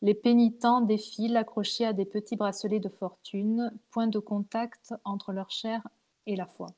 [0.00, 5.50] les pénitents défilent accrochés à des petits bracelets de fortune, point de contact entre leur
[5.50, 5.86] chair
[6.26, 6.68] et la foi.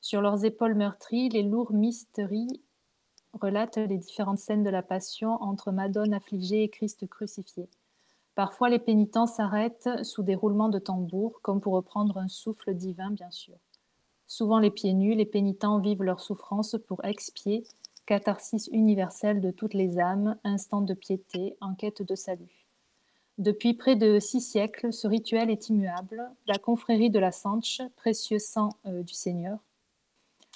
[0.00, 2.62] Sur leurs épaules meurtries, les lourds mysteries
[3.34, 7.68] relatent les différentes scènes de la Passion entre Madone affligée et Christ crucifié.
[8.34, 13.10] Parfois, les pénitents s'arrêtent sous des roulements de tambour, comme pour reprendre un souffle divin,
[13.10, 13.56] bien sûr.
[14.26, 17.64] Souvent les pieds nus, les pénitents vivent leur souffrance pour expier,
[18.06, 22.66] catharsis universelle de toutes les âmes, instant de piété, en quête de salut.
[23.38, 26.30] Depuis près de six siècles, ce rituel est immuable.
[26.46, 29.58] La confrérie de la Sanche, précieux sang euh, du Seigneur,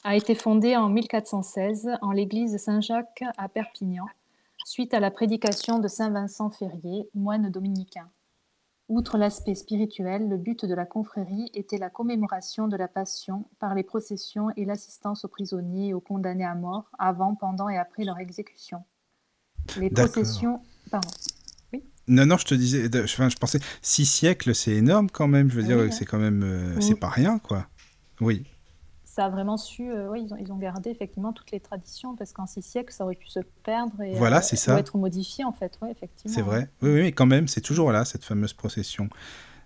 [0.04, 4.06] a été fondée en 1416 en l'église Saint-Jacques à Perpignan,
[4.64, 8.08] suite à la prédication de Saint Vincent Ferrier, moine dominicain.
[8.88, 13.74] Outre l'aspect spirituel, le but de la confrérie était la commémoration de la Passion par
[13.74, 18.04] les processions et l'assistance aux prisonniers et aux condamnés à mort avant, pendant et après
[18.04, 18.84] leur exécution.
[19.76, 20.60] Les processions.
[20.90, 21.08] Pardon.
[22.08, 25.50] Non, non, je te disais, enfin, je pensais, six siècles, c'est énorme quand même.
[25.50, 25.90] Je veux Oui, dire, hein.
[25.90, 27.66] c'est quand même, euh, c'est pas rien, quoi.
[28.20, 28.46] Oui,
[29.16, 29.90] Ça a vraiment su.
[29.90, 32.92] euh, ouais, ils, ont, ils ont gardé effectivement toutes les traditions parce qu'en six siècles,
[32.92, 34.74] ça aurait pu se perdre et Voilà, euh, c'est ça.
[34.74, 35.78] ou être modifié en fait.
[35.80, 36.34] Ouais, effectivement.
[36.34, 36.68] c'est vrai.
[36.82, 39.08] Oui, oui, mais quand même, c'est toujours là, cette fameuse procession.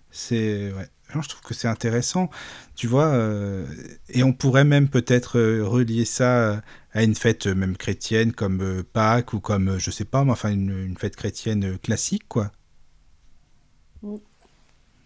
[0.09, 0.87] C'est, ouais.
[1.13, 2.29] Non, je trouve que c'est intéressant,
[2.75, 3.65] tu vois, euh,
[4.07, 6.61] et on pourrait même peut-être euh, relier ça
[6.93, 10.23] à une fête euh, même chrétienne comme euh, Pâques ou comme, euh, je sais pas,
[10.23, 12.51] mais enfin une, une fête chrétienne classique, quoi.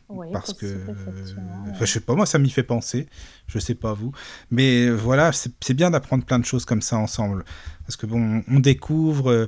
[0.07, 1.73] Oui, parce que, possible, enfin, ouais.
[1.80, 3.07] je sais pas, moi ça m'y fait penser,
[3.48, 4.11] je sais pas vous,
[4.52, 7.44] mais euh, voilà, c'est bien d'apprendre plein de choses comme ça ensemble,
[7.88, 9.48] parce que bon, on découvre, euh,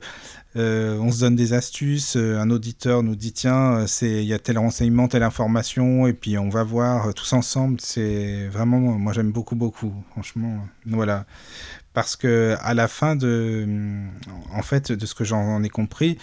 [0.56, 4.40] euh, on se donne des astuces, un auditeur nous dit tiens, c'est il y a
[4.40, 9.32] tel renseignement, telle information, et puis on va voir tous ensemble, c'est vraiment, moi j'aime
[9.32, 11.28] beaucoup beaucoup, franchement, voilà,
[11.94, 13.68] parce que à la fin de,
[14.52, 16.18] en fait, de ce que j'en ai compris.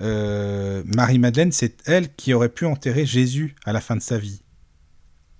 [0.00, 4.42] Euh, Marie-Madeleine, c'est elle qui aurait pu enterrer Jésus à la fin de sa vie.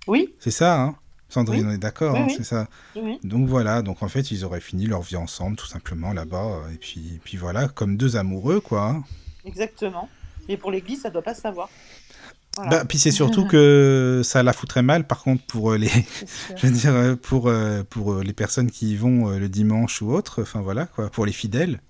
[0.07, 0.95] Oui, C'est ça, hein?
[1.29, 1.71] Sandrine, Oui.
[1.71, 2.33] on est d'accord, Oui, hein, oui.
[2.37, 2.67] c'est ça.
[3.23, 6.45] Donc voilà, donc en fait, ils auraient fini leur vie ensemble, tout simplement, là-bas.
[6.65, 8.87] euh, Et puis, puis voilà, comme deux amoureux, quoi.
[8.89, 9.03] hein.
[9.43, 10.07] exactement.
[10.47, 11.69] Mais pour l'Église, ça doit pas se savoir.
[12.55, 12.69] Voilà.
[12.71, 15.89] Bah, puis c'est surtout que ça la foutrait mal, par contre, pour euh, les,
[16.55, 17.51] je veux dire, pour,
[17.89, 21.33] pour les personnes qui y vont le dimanche ou autre, enfin voilà, quoi, pour les
[21.33, 21.81] fidèles.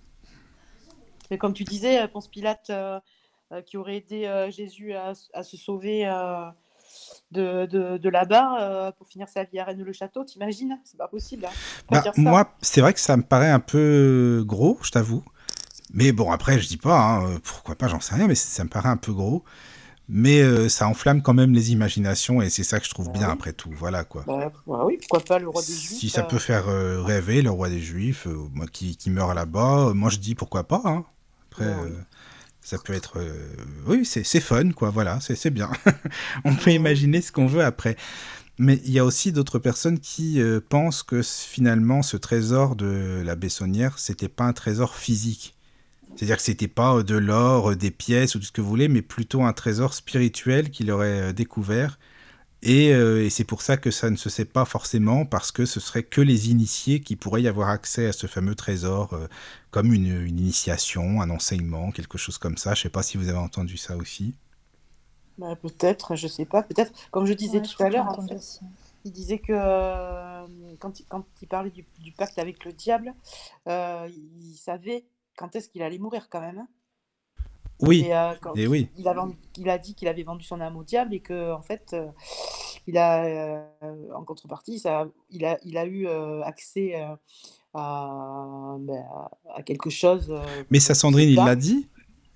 [1.32, 3.00] Mais comme tu disais, euh, Ponce Pilate, euh,
[3.52, 5.14] euh, qui aurait aidé Jésus à,
[5.44, 6.06] se sauver
[7.32, 10.80] de, de, de là-bas euh, pour finir sa vie à Rennes-le-Château, t'imagines?
[10.84, 11.46] C'est pas possible.
[11.46, 11.52] Hein.
[11.90, 15.24] Bah, moi, c'est vrai que ça me paraît un peu gros, je t'avoue.
[15.94, 18.70] Mais bon, après, je dis pas, hein, pourquoi pas, j'en sais rien, mais ça me
[18.70, 19.44] paraît un peu gros.
[20.10, 23.14] Mais euh, ça enflamme quand même les imaginations et c'est ça que je trouve Bah
[23.14, 23.34] bien oui.
[23.34, 23.70] après tout.
[23.76, 24.24] Voilà quoi.
[24.26, 26.66] Bah, oui, pourquoi pas le roi des Juifs Si ça euh, peut faire
[27.06, 30.82] rêver le roi des Juifs, moi qui, qui meurt là-bas, moi je dis pourquoi pas.
[30.86, 31.04] hein.
[31.58, 31.92] Après, oui.
[31.92, 32.02] euh,
[32.62, 33.20] ça peut être.
[33.20, 33.48] euh,
[33.88, 35.72] oui, c'est c'est fun quoi, voilà, c'est c'est bien.
[36.46, 37.98] On peut imaginer ce qu'on veut après.
[38.60, 43.22] Mais il y a aussi d'autres personnes qui euh, pensent que finalement ce trésor de
[43.26, 45.56] la Bessonnière, c'était pas un trésor physique.
[46.16, 49.02] C'est-à-dire que c'était pas de l'or, des pièces ou tout ce que vous voulez, mais
[49.04, 52.00] plutôt un trésor spirituel qu'il aurait découvert.
[52.64, 55.66] Et, euh, et c'est pour ça que ça ne se sait pas forcément, parce que
[55.66, 59.28] ce serait que les initiés qui pourraient y avoir accès à ce fameux trésor, euh,
[59.72, 62.74] comme une, une initiation, un enseignement, quelque chose comme ça.
[62.74, 64.36] Je sais pas si vous avez entendu ça aussi.
[65.38, 66.92] bah, peut-être, je sais pas, peut-être.
[67.12, 68.64] Comme je disais Ouais, je tout à l'heure, en fait,
[69.06, 70.48] il disait que euh,
[70.80, 73.14] quand, il, quand il parlait du, du pacte avec le diable,
[73.68, 75.06] euh, il savait
[75.38, 76.60] quand est-ce qu'il allait mourir quand même.
[76.60, 76.68] hein.
[77.82, 78.88] Oui, Et, euh, quand et il, oui.
[78.98, 81.52] il a, vendu- il a dit qu'il avait vendu son âme au diable et que
[81.54, 82.08] en fait, euh,
[82.88, 83.62] il a, euh,
[84.16, 87.16] en contrepartie, ça, il a, il a eu euh, accès euh,
[87.74, 89.06] à, ben,
[89.56, 90.28] à- quelque chose.
[90.32, 91.88] euh, Mais ça, Sandrine, il l'a dit?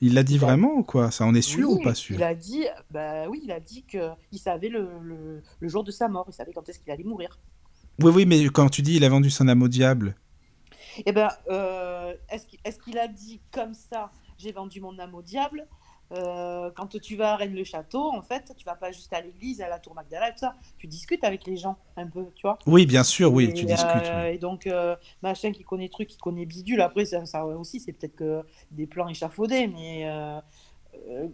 [0.02, 1.12] Il l'a dit Il a- vraiment ou quoi?
[1.12, 3.60] Ça en est sûr Oui, ou pas il sûr a dit, bah oui, il a
[3.60, 6.80] dit que il savait le, le, le jour de sa mort, il savait quand est-ce
[6.80, 7.40] qu'il allait mourir.
[8.02, 10.16] Oui, oui, mais quand tu dis il a vendu son âme au diable,
[11.06, 14.12] Eh ben, euh, est-ce qu'il est-ce qu'il a dit comme ça,
[14.42, 15.68] j'ai vendu mon âme au diable
[16.14, 19.70] Euh, Quand tu vas à Rennes-le-Château, en fait, tu vas pas juste à l'église, à
[19.70, 20.56] la tour Magdala et tout ça.
[20.78, 22.58] Tu discutes avec les gens un peu, tu vois.
[22.68, 23.90] oui, bien sûr, oui, Et, tu discutes.
[24.14, 24.36] euh, oui.
[24.36, 26.82] et donc, euh, machin qui connaît truc, qui connaît bidule.
[26.82, 30.38] Après, ça, ça aussi, c'est peut-être que des plans échafaudés, mais euh,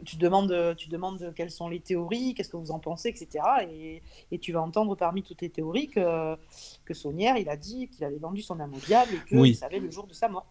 [0.05, 3.43] tu demandes, tu demandes quelles sont les théories, qu'est-ce que vous en pensez, etc.
[3.69, 4.01] Et,
[4.31, 6.35] et tu vas entendre parmi toutes les théories que,
[6.85, 9.55] que Saunière, il a dit qu'il avait vendu son âme au diable et qu'il Oui.
[9.55, 10.45] savait le jour de sa mort.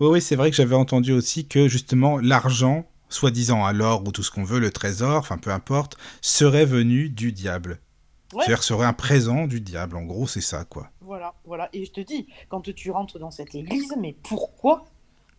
[0.00, 4.12] Oui, oui, c'est vrai que j'avais entendu aussi que justement l'argent, soi-disant à l'or ou
[4.12, 7.78] tout ce qu'on veut, le trésor, enfin peu importe, serait venu du diable.
[8.32, 9.96] Ouais, C'est-à-dire serait un présent du diable.
[9.98, 10.88] En gros, c'est ça, quoi.
[11.02, 11.68] voilà, voilà.
[11.74, 14.86] Et je te dis, quand tu rentres dans cette église, mais pourquoi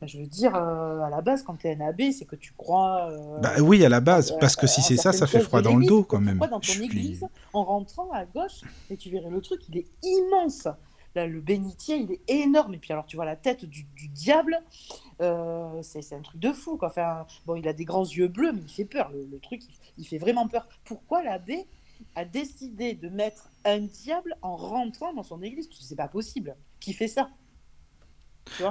[0.07, 2.53] Je veux dire, euh, à la base, quand tu es un abbé, c'est que tu
[2.57, 3.09] crois.
[3.11, 5.61] euh, Bah oui, à la base, euh, parce que si c'est ça, ça fait froid
[5.61, 6.37] dans le dos quand même.
[6.39, 9.77] Dans Je ton suis- église, en rentrant à gauche, et tu verrais le truc, il
[9.77, 10.67] est immense.
[11.15, 12.73] Là, le bénitier, il est énorme.
[12.73, 14.59] Et puis alors, tu vois la tête du, du diable,
[15.81, 16.77] c'est un truc de fou.
[16.77, 16.87] Quoi.
[16.89, 19.11] Enfin, bon, il a des grands yeux bleus, mais il fait peur.
[19.11, 20.67] Le, le truc, il, il fait vraiment peur.
[20.85, 21.65] Pourquoi l'abbé
[22.15, 25.69] a décidé de mettre un diable en rentrant dans son église?
[25.79, 26.55] C'est pas possible.
[26.79, 27.29] Qui fait ça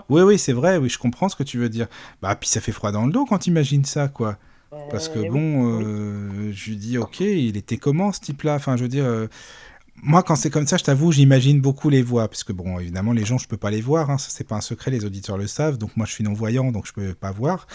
[0.08, 1.88] Oui, oui, c'est vrai, oui, je comprends ce que tu veux dire.
[2.20, 4.38] Bah, puis ça fait froid dans le dos quand t'imagines ça, quoi.
[4.88, 5.84] Parce que Euh, oui, bon, oui.
[5.86, 8.54] euh, je lui dis, ok, il était comment ce type-là?
[8.56, 9.28] Enfin, je veux dire, euh,
[9.96, 13.12] moi quand c'est comme ça, je t'avoue, j'imagine beaucoup les voix, parce que bon, évidemment,
[13.12, 15.36] les gens, je peux pas les voir, hein, ça c'est pas un secret, les auditeurs
[15.36, 17.66] le savent, donc moi je suis non-voyant, donc je peux pas voir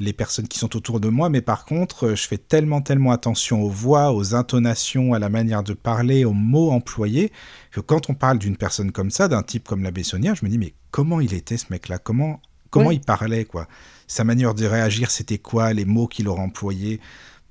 [0.00, 3.62] les personnes qui sont autour de moi, mais par contre, je fais tellement, tellement attention
[3.62, 7.30] aux voix, aux intonations, à la manière de parler, aux mots employés,
[7.70, 10.50] que quand on parle d'une personne comme ça, d'un type comme la Bessonnière, je me
[10.50, 11.98] dis, mais comment il était ce mec-là?
[11.98, 12.40] Comment,
[12.70, 13.68] comment il parlait, quoi?
[14.06, 15.72] Sa manière de réagir, c'était quoi?
[15.72, 17.00] Les mots qu'il aurait employés?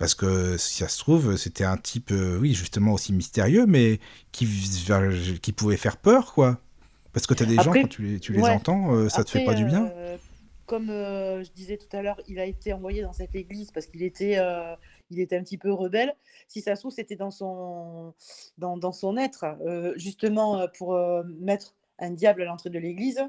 [0.01, 3.99] Parce que si ça se trouve, c'était un type, euh, oui, justement aussi mystérieux, mais
[4.31, 4.47] qui,
[5.41, 6.59] qui pouvait faire peur, quoi.
[7.13, 8.49] Parce que tu as des gens, Après, quand tu les, tu les ouais.
[8.49, 9.85] entends, euh, ça te fait Après, pas du bien.
[9.85, 10.17] euh,
[10.65, 14.01] comme je disais tout à l'heure, il a été envoyé dans cette église parce qu'il
[14.03, 14.39] était,
[15.11, 16.15] il était un petit peu rebelle.
[16.47, 18.13] Si ça se trouve, c'était dans son,
[18.57, 23.21] dans, dans son être, euh, justement pour euh, mettre un diable à l'entrée de l'église,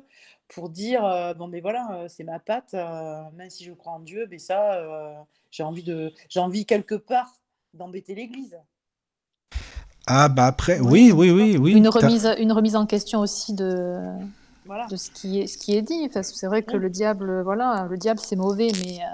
[0.49, 3.93] pour dire euh, bon, ben voilà, euh, c'est ma patte, euh, même si je crois
[3.93, 5.12] en Dieu, mais ça, euh,
[5.51, 7.31] j'ai envie de, j'ai envie quelque part
[7.74, 8.57] d'embêter l'Église.
[10.07, 11.73] Ah bah après, oui, oui, oui, oui.
[11.73, 14.01] Une remise, une remise en question aussi de,
[14.66, 14.86] Voilà.
[14.86, 16.09] de ce qui est, ce qui est dit.
[16.12, 16.81] Parce que c'est vrai que Oui.
[16.81, 19.07] le diable, voilà, le diable c'est mauvais, mais euh,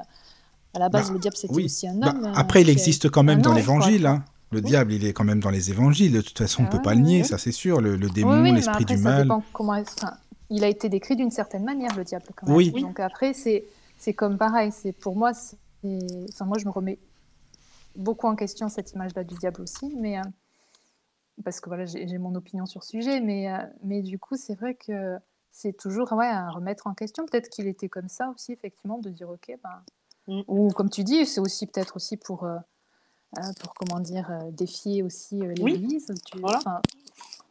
[0.74, 1.64] à la base Bah, le diable c'était oui.
[1.66, 2.32] aussi un Bah, homme.
[2.34, 4.06] après, il existe quand même dans l'évangile.
[4.06, 4.24] Hein.
[4.50, 4.64] Le Oui.
[4.64, 6.12] diable, il est quand même dans les évangiles.
[6.12, 7.80] De toute façon, on Ah peut pas le nier, ça c'est sûr.
[7.80, 9.28] Le, le démon, l'esprit du ça mal.
[9.52, 10.14] comment enfin,
[10.50, 12.56] il a été décrit d'une certaine manière, le diable, quand même.
[12.56, 12.72] Oui.
[12.80, 13.64] Donc après, c'est
[13.98, 14.72] c'est comme pareil.
[14.72, 16.98] C'est pour moi, enfin moi je me remets
[17.96, 20.22] beaucoup en question cette image-là du diable aussi, mais euh,
[21.44, 24.54] parce que voilà, j'ai mon opinion sur ce sujet, mais euh, mais du coup, c'est
[24.54, 25.16] vrai que
[25.52, 27.26] c'est toujours ouais à remettre en question.
[27.26, 29.82] Peut-être qu'il était comme ça aussi, effectivement, de dire ok, ben
[30.30, 30.42] Mm.
[30.46, 32.58] ou comme tu dis, c'est aussi peut-être aussi pour euh,
[33.60, 35.72] pour comment dire euh, défier aussi euh, Oui.
[35.72, 36.12] l'Église.
[36.24, 36.58] tu- Voilà.
[36.58, 36.80] enfin,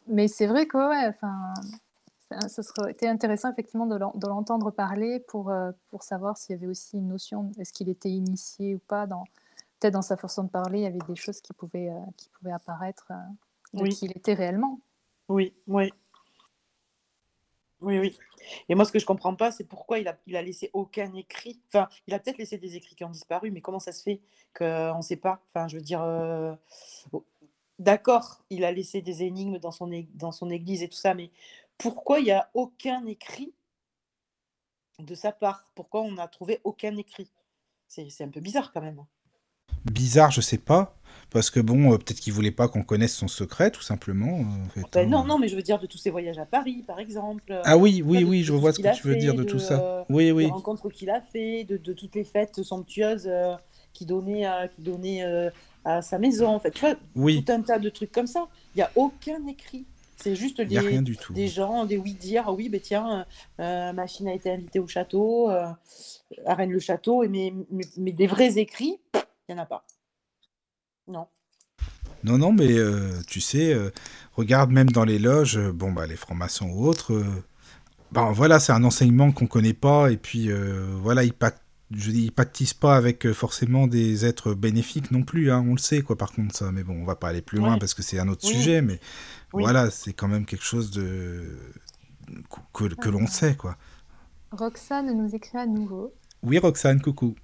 [0.07, 1.53] mais c'est vrai que ouais, enfin,
[2.29, 6.37] ça- ce serait été intéressant effectivement de l'en- de l'entendre parler pour, euh, pour savoir
[6.37, 9.05] s'il y avait aussi une notion, est-ce qu'il était initié ou pas.
[9.07, 9.23] Dans,
[9.79, 12.51] peut-être dans sa façon de parler, il y avait des choses qui pouvaient, qui pouvaient
[12.53, 13.07] apparaître
[13.73, 13.89] de Oui.
[13.89, 14.79] qui il était réellement.
[15.29, 15.91] Oui, oui.
[17.81, 18.17] Oui, oui.
[18.69, 21.59] Et moi, ce que je comprends pas, c'est pourquoi il a, laissé aucun écrit.
[21.67, 24.21] Enfin, il a peut-être laissé des écrits qui ont disparu, mais comment ça se fait
[24.55, 25.41] qu'on ne sait pas?
[25.49, 26.55] Enfin, je veux dire, euh,
[27.11, 27.23] oh,
[27.77, 31.31] d'accord, il a laissé des énigmes dans son, église et tout ça, mais
[31.77, 33.53] pourquoi il n'y a aucun écrit
[34.99, 35.65] de sa part?
[35.75, 37.31] Pourquoi on n'a trouvé aucun écrit?
[37.87, 39.05] C'est c'est un peu bizarre quand même.
[39.85, 40.96] Bizarre, je sais pas.
[41.29, 44.39] Parce que bon, euh, peut-être qu'il voulait pas qu'on connaisse son secret, tout simplement.
[44.39, 45.09] euh, en fait, Ben hein.
[45.09, 47.51] non, non, mais je veux dire de tous ses voyages à Paris, par exemple.
[47.51, 49.79] euh, Ah oui, oui, oui, je vois ce que tu veux dire de tout ça.
[49.81, 50.45] euh, Oui, des oui.
[50.47, 53.55] rencontres qu'il a fait, de, de toutes les fêtes somptueuses euh,
[53.93, 55.49] qu'il donnait, à, qu'il donnait euh,
[55.85, 56.47] à sa maison.
[56.47, 58.47] En fait, tu vois, Oui, tout un tas de trucs comme ça.
[58.75, 59.85] Il n'y a aucun écrit.
[60.19, 61.33] C'est juste des, rien du tout.
[61.33, 62.45] des gens, des oui-dire.
[62.47, 63.25] Ah oui, ben tiens,
[63.59, 65.77] euh, machine a été invitée au château, à
[66.47, 69.85] Rennes-le-Château, et mais, mais, mais des vrais écrits, il n'y en a pas.
[71.07, 71.27] Non.
[72.23, 73.91] Non, non, mais euh, tu sais, euh,
[74.33, 77.43] regarde même dans les loges, euh, bon, bah, les francs-maçons ou autres, euh,
[78.11, 81.61] ben voilà, c'est un enseignement qu'on connaît pas, et puis euh, voilà, ils, pact-
[81.91, 85.77] je dis, ils pactisent pas avec forcément des êtres bénéfiques non plus, hein, on le
[85.79, 88.01] sait, quoi, par contre, ça, mais bon, on va pas aller plus loin parce que
[88.01, 88.53] c'est un autre Oui.
[88.53, 88.99] sujet, mais
[89.53, 89.63] Oui.
[89.63, 91.57] voilà, c'est quand même quelque chose de
[92.73, 93.77] que, que l'on sait, quoi.
[94.51, 96.13] Roxane nous écrit à nouveau.
[96.43, 97.35] Oui, Roxane, coucou.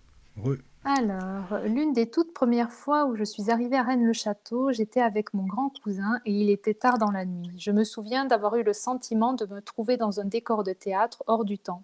[0.41, 5.33] Re- Alors, l'une des toutes premières fois où je suis arrivée à Rennes-le-Château, j'étais avec
[5.33, 7.51] mon grand cousin et il était tard dans la nuit.
[7.57, 11.23] Je me souviens d'avoir eu le sentiment de me trouver dans un décor de théâtre
[11.25, 11.83] hors du temps.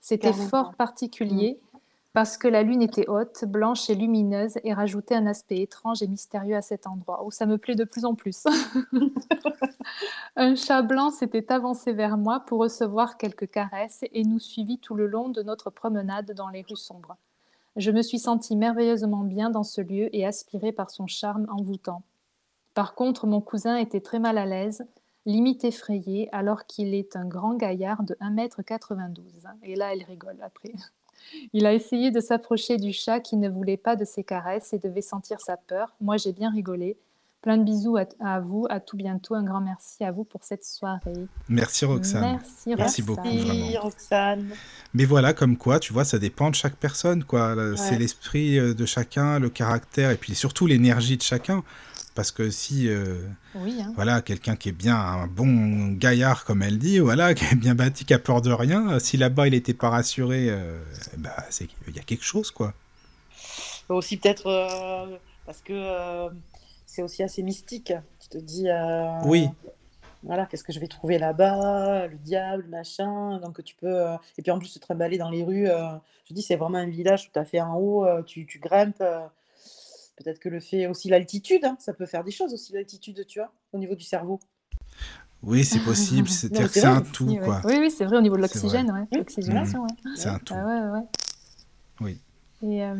[0.00, 0.48] C'était Carrément.
[0.48, 1.60] fort particulier
[2.12, 6.08] parce que la lune était haute, blanche et lumineuse et rajoutait un aspect étrange et
[6.08, 7.24] mystérieux à cet endroit.
[7.24, 8.44] où ça me plaît de plus en plus.
[10.36, 14.94] un chat blanc s'était avancé vers moi pour recevoir quelques caresses et nous suivit tout
[14.94, 17.16] le long de notre promenade dans les rues sombres.
[17.76, 22.02] Je me suis sentie merveilleusement bien dans ce lieu et aspirée par son charme envoûtant.
[22.74, 24.86] Par contre, mon cousin était très mal à l'aise,
[25.26, 29.22] limite effrayé, alors qu'il est un grand gaillard de 1m92.
[29.62, 30.72] Et là, elle rigole après.
[31.52, 34.78] Il a essayé de s'approcher du chat qui ne voulait pas de ses caresses et
[34.78, 35.94] devait sentir sa peur.
[36.00, 36.96] Moi, j'ai bien rigolé.
[37.42, 39.34] Plein de bisous à, à vous, à tout bientôt.
[39.34, 41.26] Un grand merci à vous pour cette soirée.
[41.48, 42.20] Merci, Roxane.
[42.20, 43.04] Merci, Merci Roxane.
[43.06, 43.80] beaucoup, Merci, vraiment.
[43.80, 44.50] Roxane.
[44.92, 47.56] Mais voilà, comme quoi, tu vois, ça dépend de chaque personne, quoi.
[47.76, 51.64] C'est l'esprit euh, de chacun, le caractère, et puis surtout l'énergie de chacun.
[52.14, 53.22] Parce que si, euh,
[53.54, 53.92] Oui, hein.
[53.94, 57.74] voilà, quelqu'un qui est bien un bon gaillard, comme elle dit, voilà, qui est bien
[57.74, 60.78] bâti, qui a peur de rien, si là-bas il n'était pas rassuré, euh,
[61.16, 62.74] bah, c'est qu'il y a quelque chose, quoi.
[63.88, 66.28] Aussi peut-être euh, parce que euh,
[66.90, 67.92] c'est aussi assez mystique.
[68.20, 69.48] Tu te dis, euh, Oui.
[70.24, 73.38] voilà, qu'est-ce que je vais trouver là-bas, le diable, machin.
[73.38, 75.68] Donc tu peux, euh, et puis en plus te trimballer dans les rues.
[75.68, 75.92] euh,
[76.28, 78.04] je dis, c'est vraiment un village tout à fait en haut.
[78.04, 79.00] euh, tu, tu grimpes.
[79.00, 79.20] euh,
[80.16, 83.38] Peut-être que le fait aussi l'altitude, hein, ça peut faire des choses aussi l'altitude, tu
[83.38, 84.38] vois, au niveau du cerveau.
[85.42, 87.44] Oui, c'est possible, c'est-à-dire que c'est un tout, Oui, ouais.
[87.46, 87.62] quoi.
[87.64, 89.06] Oui, oui, c'est vrai au niveau de l'oxygène, ouais.
[89.12, 89.18] Oui.
[89.18, 89.82] l'oxygénation.
[89.84, 89.94] ouais.
[90.16, 90.52] C'est un tout.
[90.54, 91.06] Ah ouais, ouais, ouais.
[92.02, 92.20] Oui.
[92.62, 92.94] Et, euh,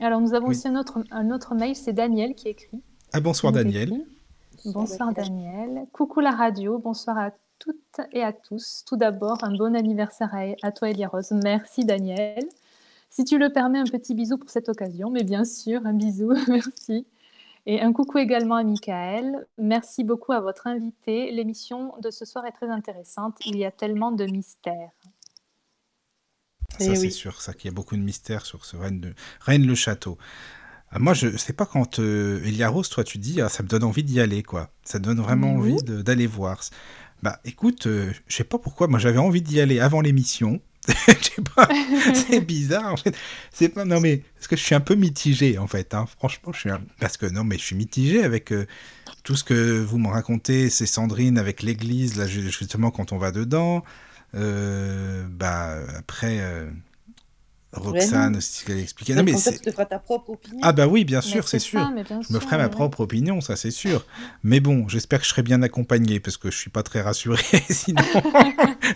[0.00, 0.56] alors nous avons Oui.
[0.56, 2.80] aussi un autre, un autre mail, c'est Daniel qui écrit.
[3.12, 4.04] Ah, bonsoir, Daniel.
[4.66, 5.86] Bonsoir Daniel.
[5.92, 8.84] Coucou la radio, bonsoir à toutes et à tous.
[8.86, 10.30] Tout d'abord, un bon anniversaire
[10.62, 11.30] à, toi Elia Rose.
[11.32, 12.44] Merci Daniel.
[13.10, 16.34] Si tu le permets, un petit bisou pour cette occasion, mais bien sûr, un bisou,
[16.48, 17.06] merci.
[17.66, 19.46] Et un coucou également à Michael.
[19.58, 21.30] Merci beaucoup à votre invité.
[21.32, 23.36] L'émission de ce soir est très intéressante.
[23.46, 24.90] Il y a tellement de mystères.
[26.78, 27.10] Ça, Eh c'est oui.
[27.12, 29.14] sûr, ça qu'il y a beaucoup de mystères sur ce Rennes,
[30.90, 33.68] Ah, moi, je sais pas quand euh, Elia Rose, toi, tu dis, ah, ça me
[33.68, 34.70] donne envie d'y aller, quoi.
[34.84, 35.72] Ça donne vraiment oui.
[35.74, 36.60] envie d'aller voir.
[37.22, 40.60] Bah, écoute, euh, je sais pas pourquoi, moi, j'avais envie d'y aller avant l'émission.
[42.14, 43.14] c'est bizarre en fait.
[43.52, 45.94] C'est pas non mais parce que je suis un peu mitigé en fait.
[45.94, 46.06] Hein.
[46.18, 48.66] Franchement, je suis parce que non mais je suis mitigé avec euh,
[49.22, 50.70] tout ce que vous me racontez.
[50.70, 53.84] C'est Sandrine avec l'église là justement quand on va dedans.
[54.34, 56.38] Euh, bah après.
[56.40, 56.70] Euh,
[57.72, 59.14] Roxane aussi, ce qu'elle expliquait.
[59.14, 60.60] Non, mais tu te feras ta propre opinion.
[60.62, 61.80] Ah bah oui, bien sûr, c'est sûr.
[62.26, 64.06] je me ferai ma propre opinion, ça c'est sûr.
[64.42, 67.42] Mais bon, j'espère que je serai bien accompagné parce que je suis pas très rassuré
[67.70, 68.02] sinon.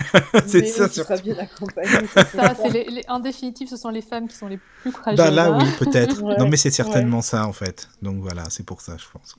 [0.47, 0.89] c'est ça.
[0.89, 2.07] Tu seras bien accompagné.
[2.15, 5.19] ça, les, En définitive, ce sont les femmes qui sont les plus courageuses.
[5.19, 6.23] Bah là, oui, peut-être.
[6.39, 7.89] non, mais c'est certainement ça en fait.
[8.01, 9.37] Donc voilà, c'est pour ça, je pense.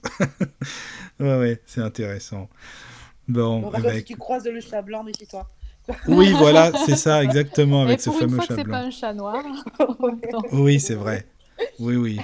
[1.20, 2.50] ouais, ouais, c'est intéressant.
[3.28, 3.62] Bon.
[3.62, 5.48] bon bah, Si tu croises le chat blanc, méfie-toi.
[6.08, 8.80] Oui, voilà, c'est ça, exactement, avec ce fameux fois chat que blanc.
[8.80, 9.44] pas un chat noir.
[10.52, 11.28] oui, c'est vrai.
[11.80, 12.20] Oui, oui.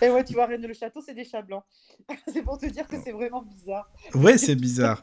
[0.00, 1.64] Et ouais, tu vois, Reine le Château, c'est des chats blancs.
[2.32, 3.90] c'est pour te dire que c'est vraiment bizarre.
[4.14, 5.00] Ouais, c'est bizarre.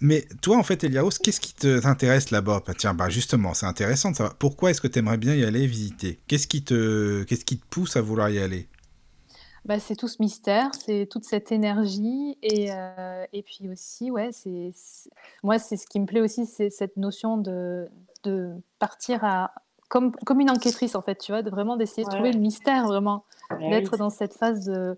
[0.00, 2.62] Mais toi, en fait, Eliaos, qu'est-ce qui t'intéresse là-bas?
[2.66, 4.34] Bah, Tiens, bah justement, c'est intéressant de savoir.
[4.36, 6.20] Pourquoi est-ce que tu aimerais bien y aller visiter?
[6.26, 7.22] Qu'est-ce qui, te...
[7.24, 8.68] qu'est-ce qui te pousse à vouloir y aller?
[9.66, 14.30] Bah, c'est tout ce mystère, c'est toute cette énergie et, euh, et puis aussi, ouais,
[14.30, 14.70] c'est
[15.42, 17.88] moi, c'est ce qui me plaît aussi, c'est cette notion de,
[18.22, 19.52] de partir à
[19.88, 22.86] comme, comme une enquêtrice en fait, tu vois, de vraiment d'essayer de trouver le mystère,
[22.86, 23.24] vraiment,
[23.58, 24.96] d'être dans cette phase de,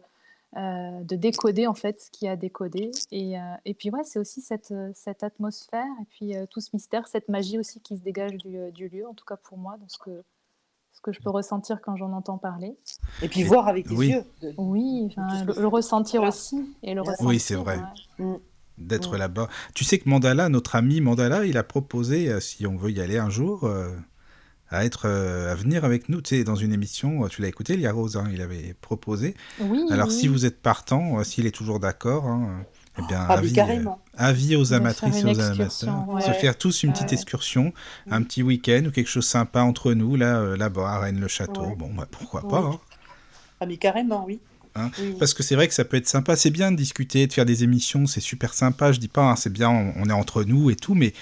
[0.56, 4.18] euh, de décoder en fait ce qui a décodé et, euh, et puis ouais, c'est
[4.18, 8.36] aussi cette, cette atmosphère et puis tout ce mystère, cette magie aussi qui se dégage
[8.36, 10.22] du, du lieu, en tout cas pour moi, dans ce que
[10.98, 12.76] ce que je peux ressentir quand j'en entends parler.
[13.22, 14.24] Et puis voir avec les yeux.
[14.56, 16.74] Oui, le, ressentir aussi.
[16.82, 17.78] Et le oui, c'est vrai.
[18.18, 18.34] Mm.
[18.78, 19.18] D'être mm.
[19.18, 19.48] là-bas.
[19.74, 23.00] Tu sais que Mandala, notre ami Mandala, il a proposé, euh, si on veut y
[23.00, 23.90] aller un jour, euh,
[24.70, 27.74] à être euh, à venir avec nous tu sais dans une émission tu l'as écouté
[27.74, 31.80] Lia Rose hein, il avait proposé oui, alors si vous êtes partant s'il est toujours
[31.80, 32.66] d'accord hein,
[32.98, 33.84] eh bien, ah, avis, euh,
[34.16, 35.70] avis, aux amatrices et aux amateurs.
[36.20, 37.72] Se faire tous une petite excursion,
[38.10, 41.76] un petit week-end ou quelque chose de sympa entre nous, là, euh, là-bas, à Rennes-le-Château.
[41.76, 42.58] Bon, bah, pourquoi pas.
[42.60, 42.80] Hein.
[43.60, 44.40] Ah, mais carrément, hein oui.
[45.18, 46.36] Parce que c'est vrai que ça peut être sympa.
[46.36, 48.92] C'est bien de discuter, de faire des émissions, c'est super sympa.
[48.92, 51.12] Je dis pas, hein, c'est bien, on, est entre nous et tout, mais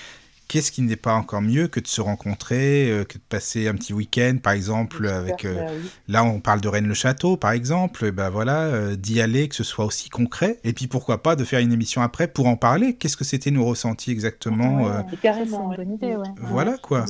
[0.49, 3.75] qu'est-ce qui n'est pas encore mieux que de se rencontrer, euh, que de passer un
[3.75, 5.45] petit week-end, par exemple, avec.
[5.45, 5.67] Euh,
[6.09, 9.85] là, on parle de Rennes-le-Château, par exemple, ben voilà, euh, d'y aller, que ce soit
[9.85, 10.59] aussi concret.
[10.65, 12.95] Et puis pourquoi pas de faire une émission après pour en parler.
[12.95, 16.29] Qu'est-ce que c'était nos ressentis exactement Carrément, une bonne idée, ouais.
[16.39, 17.07] Voilà quoi.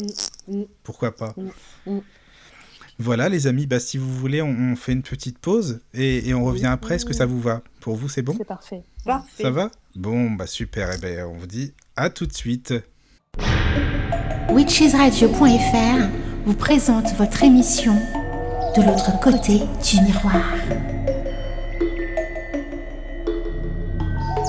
[0.48, 0.64] Mm, mm.
[0.82, 1.34] Pourquoi pas.
[1.86, 1.98] Mm,
[2.98, 6.66] voilà les amis, bah, si vous voulez, on, fait une petite pause et, on revient
[6.66, 6.94] après.
[6.94, 7.62] Est-ce que ça vous va?
[7.80, 8.34] Pour vous, c'est bon?
[8.36, 8.82] C'est parfait.
[9.04, 9.42] parfait.
[9.42, 9.70] Ça va?
[9.94, 10.90] Bon, bah super.
[10.90, 12.72] Et eh ben, on vous dit à tout de suite.
[14.50, 16.08] Witchesradio.fr
[16.46, 17.94] vous présente votre émission
[18.76, 20.42] De l'autre côté du miroir.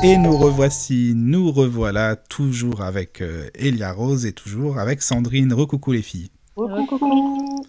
[0.04, 5.54] Et nous revoici, nous revoilà, toujours avec euh, Elia Rose et toujours avec Sandrine.
[5.54, 6.30] Recoucou les filles.
[6.56, 7.66] Recoucou.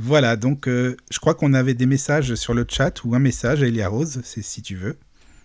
[0.00, 3.62] Voilà, donc euh, je crois qu'on avait des messages sur le chat ou un message
[3.62, 4.96] à Elia Rose, c'est si tu veux.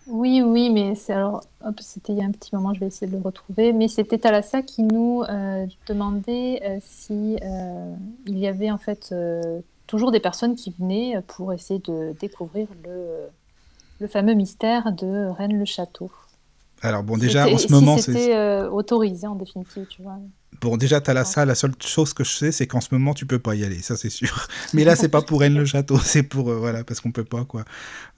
[0.06, 2.86] Oui, oui, mais c'est alors, hop, c'était il y a un petit moment, je vais
[2.86, 7.94] essayer de le retrouver, mais c'était Thalassa qui nous euh, demandait euh, si euh,
[8.26, 9.14] il y avait en fait
[9.86, 13.28] toujours des personnes qui venaient pour essayer de découvrir le,
[14.00, 16.10] le fameux mystère de Rennes-le-Château.
[16.82, 20.18] Alors bon, déjà en ce moment, si c'était autorisé en définitive, tu vois.
[20.60, 21.48] Bon, déjà, tu as la salle.
[21.48, 23.82] La seule chose que je sais, c'est qu'en ce moment, tu peux pas y aller.
[23.82, 24.48] Ça, c'est sûr.
[24.74, 25.98] Mais là, c'est pas pour Rennes le château.
[26.04, 26.50] C'est pour.
[26.50, 27.64] Euh, voilà, parce qu'on peut pas, quoi.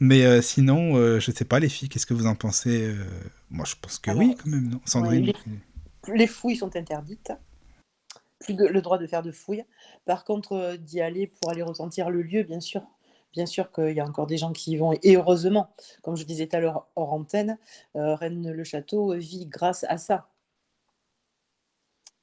[0.01, 2.95] Mais euh, sinon, je euh, je sais pas, les filles, qu'est-ce que vous en pensez
[3.51, 5.33] Moi, je pense que oui, quand même, non Sandrine
[6.15, 6.27] les...
[6.27, 7.33] fouilles sont interdites.
[8.39, 9.65] Plus le droit de faire de fouilles.
[10.05, 12.83] Par contre, d'y aller pour aller ressentir le lieu, bien sûr.
[13.33, 14.93] Bien sûr qu'il y a encore des gens qui y vont.
[15.03, 17.59] Et heureusement, comme je disais tout à l'heure hors antenne,
[17.95, 20.29] Rennes le château vit grâce à ça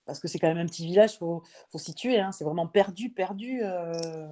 [0.06, 2.68] parce que c'est quand même un petit village, il faut, faut situer, hein, c'est vraiment
[2.68, 4.28] perdu, perdu euh,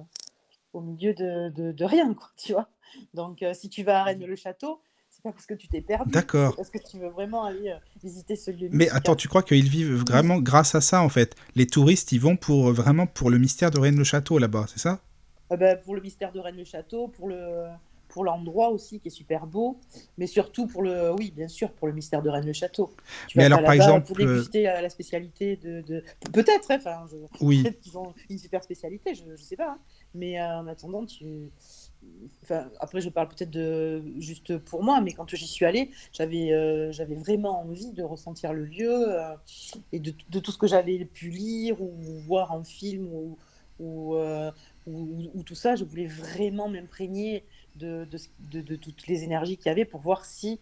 [0.72, 2.68] au milieu de, de, rien, quoi, tu vois.
[3.14, 4.80] Donc, euh, si tu vas à Rennes-le-Château,
[5.10, 6.56] c'est pas parce que tu t'es perdu, D'accord.
[6.56, 8.68] parce que tu veux vraiment aller euh, visiter ce lieu.
[8.72, 11.34] Mais attends, tu crois qu'ils vivent vraiment grâce à ça, en fait?
[11.54, 15.00] Les touristes, ils vont pour, vraiment pour le mystère de Rennes-le-Château, là-bas, c'est ça?
[15.50, 17.66] Ah ben, Pour le mystère de Rennes-le-Château, pour le
[18.12, 19.80] pour l'endroit aussi qui est super beau,
[20.18, 22.94] mais surtout pour le, oui, bien sûr, pour le mystère de Rennes-le-Château.
[23.34, 27.06] mais alors, par exemple, pour déguster euh, la spécialité de, peut-être, hein, enfin,
[27.40, 27.62] oui.
[27.62, 29.78] peut-être qu'ils ont une super spécialité, je, ne sais pas, hein.
[30.14, 31.50] mais euh, en attendant, tu,
[32.42, 36.52] enfin, après, je parle peut-être de juste pour moi, mais quand j'y suis allée, j'avais,
[36.52, 39.06] euh, j'avais vraiment envie de ressentir le lieu
[39.92, 41.90] et de, de, tout ce que j'avais pu lire ou
[42.26, 43.38] voir en film ou,
[43.80, 44.16] ou,
[44.86, 47.44] ou tout ça, je voulais vraiment m'imprégner
[47.76, 48.06] de,
[48.50, 50.60] de, de, toutes les énergies qu'il y avait pour voir si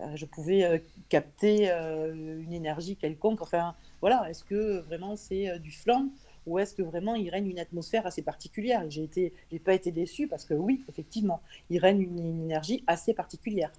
[0.00, 3.42] euh, je pouvais euh, capter euh, une énergie quelconque.
[3.42, 6.08] Enfin, voilà, est-ce que vraiment c'est du flanc
[6.46, 8.82] ou est-ce que vraiment il règne une atmosphère assez particulière?
[8.84, 12.42] Et j'ai été, j'ai pas été déçu parce que oui, effectivement, il règne une, une
[12.44, 13.72] énergie assez particulière.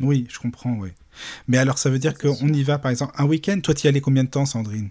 [0.00, 0.90] Oui, je comprends, oui.
[1.48, 3.60] Mais alors, ça veut dire qu'on y va, par exemple, un week-end.
[3.62, 4.90] Toi, tu y allais combien de temps, Sandrine?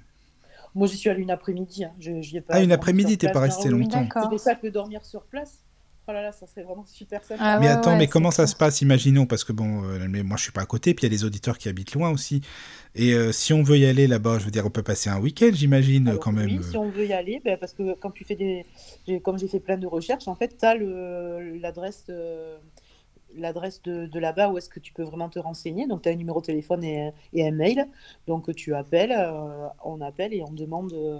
[0.75, 1.83] Moi, j'y suis allée une après-midi.
[1.85, 1.93] hein.
[1.99, 3.81] Je, j'y ai pas Ah, une après-midi, t'es pas Non, resté oui, oui.
[3.83, 4.07] longtemps.
[4.19, 5.63] C'est pour ça que dormir sur place,
[6.07, 7.43] oh là là, ça serait vraiment super sympa.
[7.43, 10.07] Ah Mais ouais, attends, ouais, mais comment ça se passe Imaginons, parce que bon, euh,
[10.09, 11.93] mais moi je suis pas à côté, puis il y a des auditeurs qui habitent
[11.93, 12.41] loin aussi.
[12.95, 15.19] Et euh, si on veut y aller là-bas, je veux dire, on peut passer un
[15.19, 16.47] week-end, j'imagine, Alors quand même.
[16.49, 18.65] oui, si on veut y aller, ben, parce que quand tu fais des,
[19.07, 22.57] j'ai- comme j'ai fait plein de recherches, en fait, tu as l'adresse, euh,
[23.35, 25.87] l'adresse de, de là-bas où est-ce que tu peux vraiment te renseigner.
[25.87, 27.87] Donc, tu as un numéro de téléphone et, et un mail.
[28.27, 31.19] Donc, tu appelles, euh, on appelle et on demande, euh,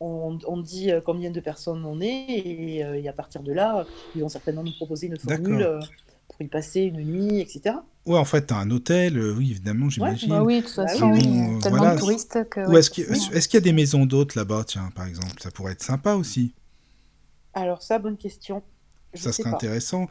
[0.00, 3.52] on, on dit euh, combien de personnes on est et, euh, et à partir de
[3.52, 5.80] là, ils vont certainement nous proposer une formule euh,
[6.28, 7.76] pour y passer une nuit, etc.
[8.06, 10.32] Ouais, en fait, t'as un hôtel, euh, oui, évidemment, Bah j'imagine.
[10.40, 11.94] oui, de toute Bah façon, oui, a tellement Voilà.
[11.94, 12.60] de touristes que.
[12.66, 12.90] Ou ouais, est-ce
[13.48, 15.40] qu'il y a des maisons d'hôtes là-bas, tiens, par exemple?
[15.40, 16.54] Ça pourrait être sympa aussi.
[17.54, 18.62] Alors ça, bonne question.
[19.14, 19.56] Je Ça serait pas.
[19.56, 20.08] intéressant.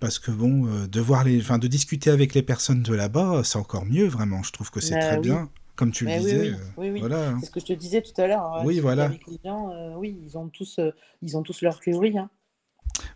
[0.00, 3.42] Parce que bon, euh, de voir les, enfin, de discuter avec les personnes de là-bas,
[3.44, 4.42] c'est encore mieux, vraiment.
[4.42, 5.22] Je trouve que c'est Bah très oui.
[5.22, 5.50] bien.
[5.76, 7.34] Comme tu le Mais disais, oui, euh, oui, voilà.
[7.40, 8.42] C'est ce que je te disais tout à l'heure.
[8.42, 9.08] hein, Oui, voilà.
[9.08, 10.90] Les gens, euh, oui, ils ont tous, euh,
[11.22, 12.16] ils ont tous leur théorie.
[12.18, 12.30] hein.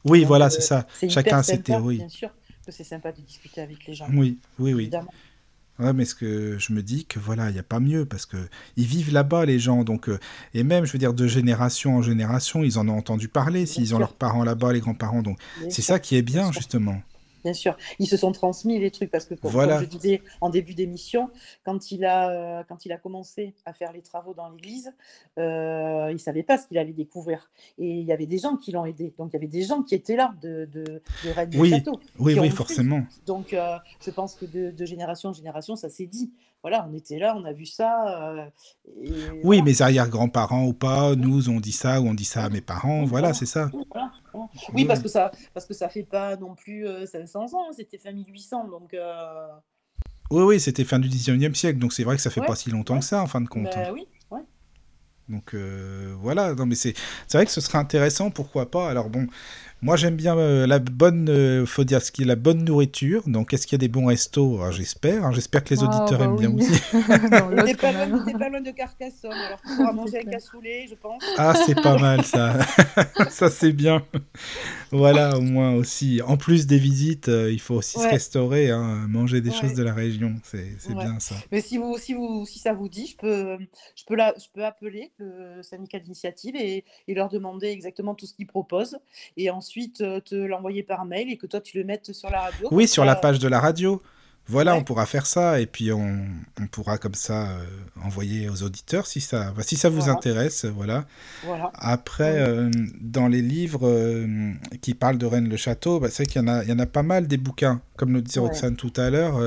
[0.04, 0.86] Oui, Donc, voilà, c'est ça.
[1.08, 1.96] Chacun ses théories.
[1.98, 2.30] bien sûr,
[2.64, 4.08] que c'est sympa de discuter avec les gens.
[4.12, 4.82] Oui, oui, oui.
[4.82, 5.10] Évidemment.
[5.78, 8.26] Ouais, mais ce que je me dis que voilà, il n'y a pas mieux parce
[8.26, 8.36] que
[8.76, 10.18] ils vivent là-bas les gens, donc euh,
[10.52, 13.94] et même je veux dire de génération en génération, ils en ont entendu parler s'ils
[13.94, 15.38] ont leurs parents là-bas, les grands-parents, donc
[15.70, 17.00] c'est ça qui est bien justement.
[17.44, 19.76] Bien sûr, ils se sont transmis les trucs parce que comme, Voilà.
[19.76, 21.30] comme je disais en début d'émission,
[21.64, 22.30] quand il a
[22.60, 24.92] euh, quand il a commencé à faire les travaux dans l'église,
[25.38, 28.72] euh, il savait pas ce qu'il allait découvrir et il y avait des gens qui
[28.72, 29.14] l'ont aidé.
[29.18, 30.84] Donc il y avait des gens qui étaient là de de,
[31.24, 31.98] de Rennes du Oui, Château.
[32.18, 33.02] oui, oui, forcément.
[33.26, 36.32] Donc euh, je pense que de, de génération en génération, ça s'est dit.
[36.62, 38.32] Voilà, on était là, on a vu ça.
[38.32, 38.46] euh,
[39.02, 39.62] et Oui, voilà.
[39.62, 43.04] mes arrière-grands-parents ou pas, nous on dit ça ou on dit ça à mes parents,
[43.04, 43.70] voilà, c'est ça.
[44.72, 47.72] Oui, voilà, parce que ça, parce que ça fait pas non plus euh, 500 ans,
[47.72, 49.48] c'était fin 1800, donc euh,
[50.30, 52.56] Oui, oui, c'était fin du 19e siècle, donc c'est vrai que ça fait ouais, pas
[52.56, 53.78] si longtemps ouais, que ça en fin de compte.
[53.78, 54.42] bah oui, ouais.
[55.28, 56.94] Donc euh, voilà, non mais c'est
[57.28, 58.90] c'est vrai que ce serait intéressant, pourquoi pas.
[58.90, 59.28] Alors bon,
[59.82, 63.22] moi j'aime bien euh, la bonne, euh, faut dire ce qui est la bonne nourriture.
[63.28, 64.60] Donc est-ce qu'il y a des bons restos?
[64.62, 65.24] Ah, J'espère.
[65.24, 65.32] hein.
[65.32, 66.80] J'espère que les Ah, auditeurs bah aiment bien aussi.
[67.64, 67.92] T'es pas
[68.38, 71.22] pas loin de Carcassonne, alors tu pourras manger C'est un cassoulet, je pense.
[71.36, 72.58] Ah, c'est pas mal ça.
[73.30, 74.04] ça c'est bien.
[74.92, 76.20] Voilà, au moins aussi.
[76.22, 79.82] En plus des visites, euh, il faut aussi se restaurer, hein, manger des choses de
[79.82, 80.34] la région.
[80.42, 81.04] C'est c'est ouais.
[81.04, 81.36] bien ça.
[81.52, 83.58] Mais si vous, si vous, si ça vous dit, je peux,
[83.96, 88.26] je peux, la, je peux appeler le syndicat d'initiative et, et leur demander exactement tout
[88.26, 88.98] ce qu'ils proposent,
[89.36, 89.69] et ensuite
[90.00, 92.88] euh, te l'envoyer par mail et que toi tu le mettes sur la radio, Oui,
[92.88, 94.02] sur la page de la radio.
[94.50, 96.26] Voilà, on pourra faire ça et puis on,
[96.60, 97.64] on pourra comme ça euh,
[98.02, 100.64] envoyer aux auditeurs si ça, bah, si ça vous voilà, intéresse.
[100.64, 101.06] Voilà.
[101.44, 101.70] voilà.
[101.74, 102.68] Après, euh,
[103.00, 104.52] dans les livres euh,
[104.82, 106.86] qui parlent de Rennes-le-Château, bah, c'est vrai qu'il y en a, il y en a
[106.86, 108.48] pas mal des bouquins, comme le disait ouais.
[108.48, 109.38] Roxane tout à l'heure.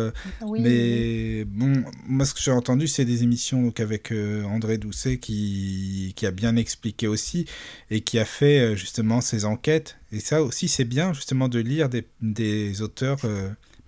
[0.41, 4.13] Oui, mais bon, moi, ce que j'ai entendu, c'est des émissions donc, avec
[4.45, 7.45] André Doucet qui, qui a bien expliqué aussi
[7.91, 9.97] et qui a fait justement ses enquêtes.
[10.13, 13.19] Et ça aussi, c'est bien justement de lire des, des auteurs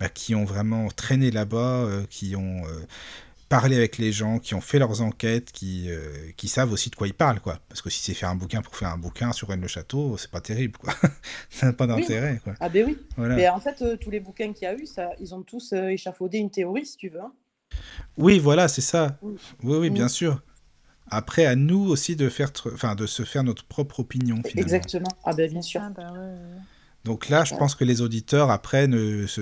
[0.10, 2.86] qui ont vraiment traîné là-bas, euh, qui ont euh,
[3.50, 6.96] parlé avec les gens, qui ont fait leurs enquêtes, qui, euh, qui savent aussi de
[6.96, 7.60] quoi ils parlent, quoi.
[7.70, 10.42] Parce que si c'est faire un bouquin pour faire un bouquin sur Rennes-le-Château, c'est pas
[10.42, 10.94] terrible, quoi.
[11.50, 12.54] ça n'a pas Oui, d'intérêt, quoi.
[12.60, 12.98] ah ben oui.
[13.18, 13.36] Voilà.
[13.36, 15.74] Mais en fait, euh, tous les bouquins qu'il y a eu, ça, ils ont tous
[15.74, 17.22] euh, échafaudé une théorie, si tu veux.
[17.22, 17.32] hein.
[18.18, 19.18] Oui, voilà, c'est ça.
[19.22, 19.30] Mm.
[19.64, 20.10] Oui, oui, bien Mm.
[20.10, 20.42] sûr.
[21.12, 24.62] Après, à nous aussi de faire, enfin, de se faire notre propre opinion finalement.
[24.62, 25.16] Exactement.
[25.24, 25.80] Ah ben bien sûr.
[25.96, 26.62] bah ouais, ouais.
[27.06, 27.58] Donc là, je Ouais.
[27.58, 28.50] pense que les auditeurs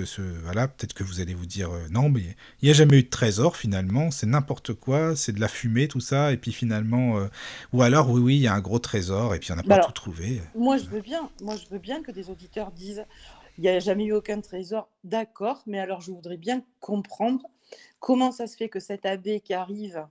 [0.04, 2.20] se- voilà, peut-être que vous allez vous dire euh, non, mais
[2.62, 5.88] il n'y a jamais eu de trésor finalement, c'est n'importe quoi, c'est de la fumée
[5.88, 7.28] tout ça, et puis finalement, euh,
[7.72, 9.76] ou alors oui, oui, il y a un gros trésor et puis on n'a Bah
[9.76, 10.42] pas tout trouvé.
[10.54, 13.04] moi je veux bien, moi je veux bien que des auditeurs disent
[13.58, 17.42] il n'y a jamais eu aucun trésor, d'accord, mais alors je voudrais bien comprendre
[18.00, 20.06] comment ça se fait que cet abbé qui arrive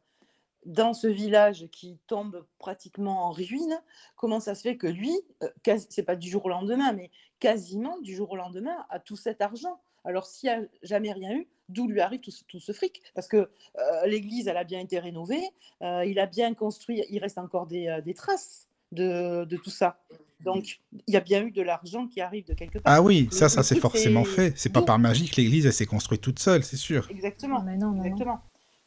[0.65, 3.81] dans ce village qui tombe pratiquement en ruine,
[4.15, 7.99] comment ça se fait que lui, euh, c'est pas du jour au lendemain, mais quasiment
[7.99, 9.81] du jour au lendemain, a tout cet argent?
[10.05, 13.01] Alors s'il n'y a jamais rien eu, d'où lui arrive tout ce, tout ce fric?
[13.15, 13.37] Parce que
[13.77, 15.43] euh, l'église, elle a bien été rénovée,
[15.81, 19.69] euh, il a bien construit, il reste encore des, euh, des traces de, de tout
[19.69, 19.99] ça.
[20.41, 22.93] Donc il y a bien eu de l'argent qui arrive de quelque part.
[22.93, 24.53] Ah oui, ça, ça c'est forcément fait.
[24.57, 27.07] C'est pas par magie que l'église elle s'est construite toute seule, c'est sûr.
[27.09, 28.39] Exactement, Mais non, mais non.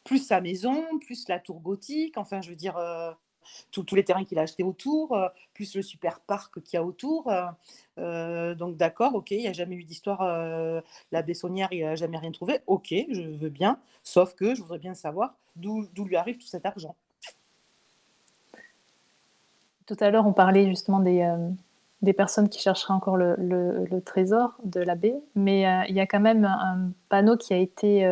[0.07, 3.11] Plus sa maison, plus la tour gothique, enfin, je veux dire, euh,
[3.71, 6.83] tous les terrains qu'il a achetés autour, euh, plus le super parc qu'il y a
[6.85, 7.29] autour.
[7.97, 10.21] euh, donc, d'accord, ok, il n'y a jamais eu d'histoire.
[11.11, 12.61] la Bessonnière, il n'a jamais rien trouvé.
[12.67, 13.79] Ok, je veux bien.
[14.01, 16.95] Sauf que je voudrais bien savoir d'où lui arrive tout cet argent.
[19.87, 24.79] Tout à l'heure, on parlait justement des, personnes qui chercheraient encore le, le, trésor de
[24.79, 28.05] l'abbé, mais il y a quand même un panneau qui a été,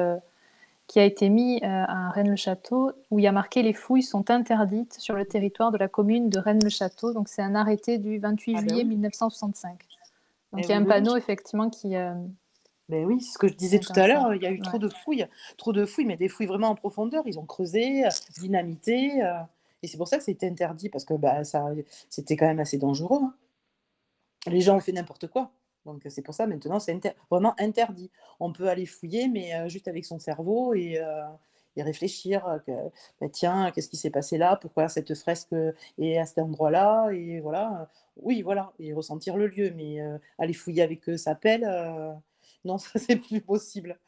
[0.87, 4.93] qui a été mis à Rennes-le-Château où il y a marqué les fouilles sont interdites
[4.99, 7.13] sur le territoire de la commune de Rennes-le-Château.
[7.13, 9.71] Donc c'est un arrêté du 28 ah ben juillet 1965.
[9.71, 9.79] Donc
[10.53, 11.95] eh il y a un panneau effectivement qui.
[12.87, 14.77] Ben oui, c'est ce que je disais tout à l'heure, il y a eu trop
[14.77, 15.25] de fouilles,
[15.57, 17.23] trop de fouilles, mais des fouilles vraiment en profondeur.
[17.25, 18.03] Ils ont creusé,
[18.39, 19.23] dynamité.
[19.81, 21.65] Et c'est pour ça que c'était interdit, parce que bah, ça,
[22.09, 23.19] c'était quand même assez dangereux.
[23.21, 23.33] Hein.
[24.47, 25.51] Les gens ont fait n'importe quoi.
[25.85, 28.11] Donc c'est pour ça maintenant c'est vraiment interdit.
[28.39, 31.23] On peut aller fouiller, mais euh, juste avec son cerveau et, euh,
[31.77, 32.47] réfléchir.
[32.47, 32.71] Euh, que,
[33.21, 34.57] bah, tiens, qu'est-ce qui s'est passé là?
[34.57, 35.53] Pourquoi cette fresque
[35.97, 37.11] est à cet endroit-là?
[37.11, 37.89] Et voilà.
[38.17, 38.73] Oui, voilà.
[38.79, 39.71] Et ressentir le lieu.
[39.75, 39.99] Mais
[40.39, 41.65] aller fouiller avec sa pelle,
[42.65, 43.99] non, ça c'est plus possible.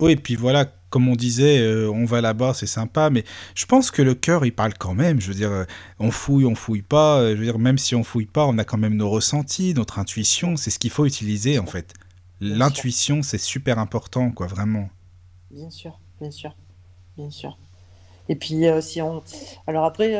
[0.00, 3.24] Oui, et puis voilà, comme on disait, euh, on va là-bas, c'est sympa, mais
[3.54, 5.20] je pense que le cœur, il parle quand même.
[5.20, 5.64] Je veux dire, euh,
[5.98, 7.18] on fouille, on fouille pas.
[7.18, 9.72] Euh, je veux dire, même si on fouille pas, on a quand même nos ressentis,
[9.74, 10.56] notre intuition.
[10.56, 11.94] C'est ce qu'il faut utiliser, en fait.
[12.40, 14.90] L'intuition, c'est super important, quoi, vraiment.
[15.50, 16.54] Bien sûr, bien sûr,
[17.16, 17.56] bien sûr.
[18.28, 19.22] Et puis, si on.
[19.66, 20.16] Alors après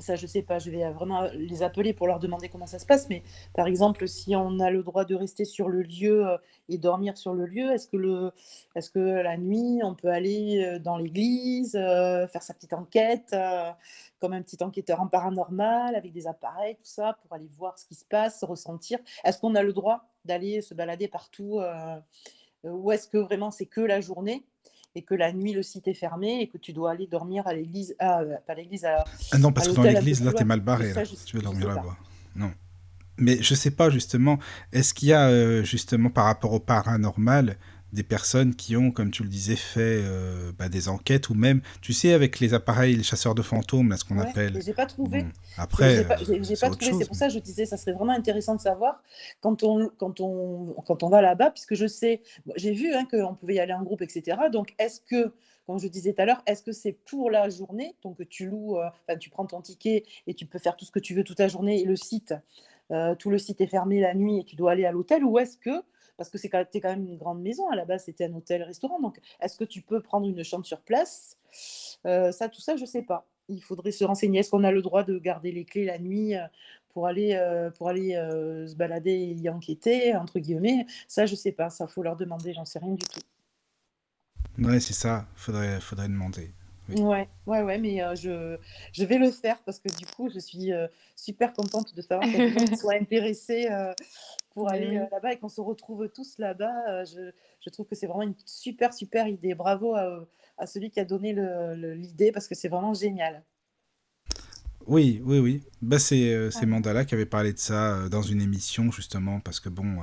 [0.00, 2.86] ça, je sais pas, je vais vraiment les appeler pour leur demander comment ça se
[2.86, 3.08] passe.
[3.08, 3.22] Mais
[3.54, 6.36] par exemple, si on a le droit de rester sur le lieu euh,
[6.68, 8.32] et dormir sur le lieu, est-ce que, le,
[8.74, 13.34] est-ce que la nuit, on peut aller euh, dans l'église, euh, faire sa petite enquête,
[14.18, 17.86] comme un petit enquêteur en paranormal, avec des appareils, tout ça, pour aller voir ce
[17.86, 18.98] qui se passe, ressentir?
[19.24, 21.60] Est-ce qu'on a le droit d'aller se balader partout
[22.64, 24.44] Ou est-ce que vraiment c'est que la journée?
[24.94, 27.54] Et que la nuit le site est fermé et que tu dois aller dormir à
[27.54, 30.92] l'église, ah, pas l'église, à, ah non parce que dans l'église là t'es mal barré
[30.92, 31.02] là.
[31.04, 31.96] tu veux dormir là-bas.
[32.36, 32.52] Non.
[33.18, 34.38] Mais je sais pas justement,
[34.72, 37.56] est-ce qu'il y a euh, justement par rapport au paranormal
[37.92, 41.60] des personnes qui ont, comme tu le disais, fait euh, bah, des enquêtes ou même,
[41.80, 44.60] tu sais, avec les appareils, les chasseurs de fantômes, là, ce qu'on ouais, appelle.
[44.64, 45.26] J'ai pas trouvé.
[45.56, 46.92] après, j'ai pas, pas trouvé.
[46.98, 49.02] C'est pour ça que je disais, ça serait vraiment intéressant de savoir
[49.40, 52.22] quand on, quand on, quand on va là-bas, puisque je sais,
[52.56, 54.38] j'ai vu hein, qu'on pouvait y aller en groupe, etc.
[54.52, 55.32] Donc, est-ce que,
[55.66, 58.78] comme je disais tout à l'heure, est-ce que c'est pour la journée, donc tu loues,
[58.78, 61.40] euh, tu prends ton ticket et tu peux faire tout ce que tu veux toute
[61.40, 62.34] la journée et le site,
[62.90, 65.38] euh, tout le site est fermé la nuit et tu dois aller à l'hôtel, ou
[65.38, 65.82] est-ce que
[66.20, 67.70] parce que c'est quand, quand même une grande maison.
[67.70, 69.00] À la base, c'était un hôtel-restaurant.
[69.00, 71.38] Donc, est-ce que tu peux prendre une chambre sur place?
[72.04, 73.26] Euh, Ça, tout ça, je ne sais pas.
[73.48, 74.40] Il faudrait se renseigner.
[74.40, 76.46] Est-ce qu'on a le droit de garder les clés la nuit euh,
[76.90, 78.12] pour aller, euh, pour aller
[78.68, 80.84] se balader et y enquêter, entre guillemets?
[81.08, 81.70] Ça, je ne sais pas.
[81.70, 82.52] Ça, faut leur demander.
[82.52, 83.20] J'en sais rien du tout.
[84.58, 85.26] Ouais, c'est ça.
[85.34, 86.50] Faudrait, faudrait demander.
[86.90, 87.00] Oui.
[87.00, 88.58] Ouais, ouais, ouais, mais je,
[88.92, 90.70] je vais le faire parce que du coup, je suis
[91.16, 93.70] super contente de savoir que les gens intéressés
[94.50, 96.88] pour aller euh, là-bas et qu'on se retrouve tous là-bas.
[96.88, 99.54] Euh, je, je, trouve que c'est vraiment une super, super idée.
[99.54, 100.26] Bravo à,
[100.58, 101.34] à celui qui a donné
[101.96, 103.44] l'idée parce que c'est vraiment génial.
[104.86, 105.62] Oui, oui, oui.
[105.82, 109.68] Bah, c'est euh, Mandala qui avait parlé de ça dans une émission, justement, parce que
[109.68, 109.98] bon,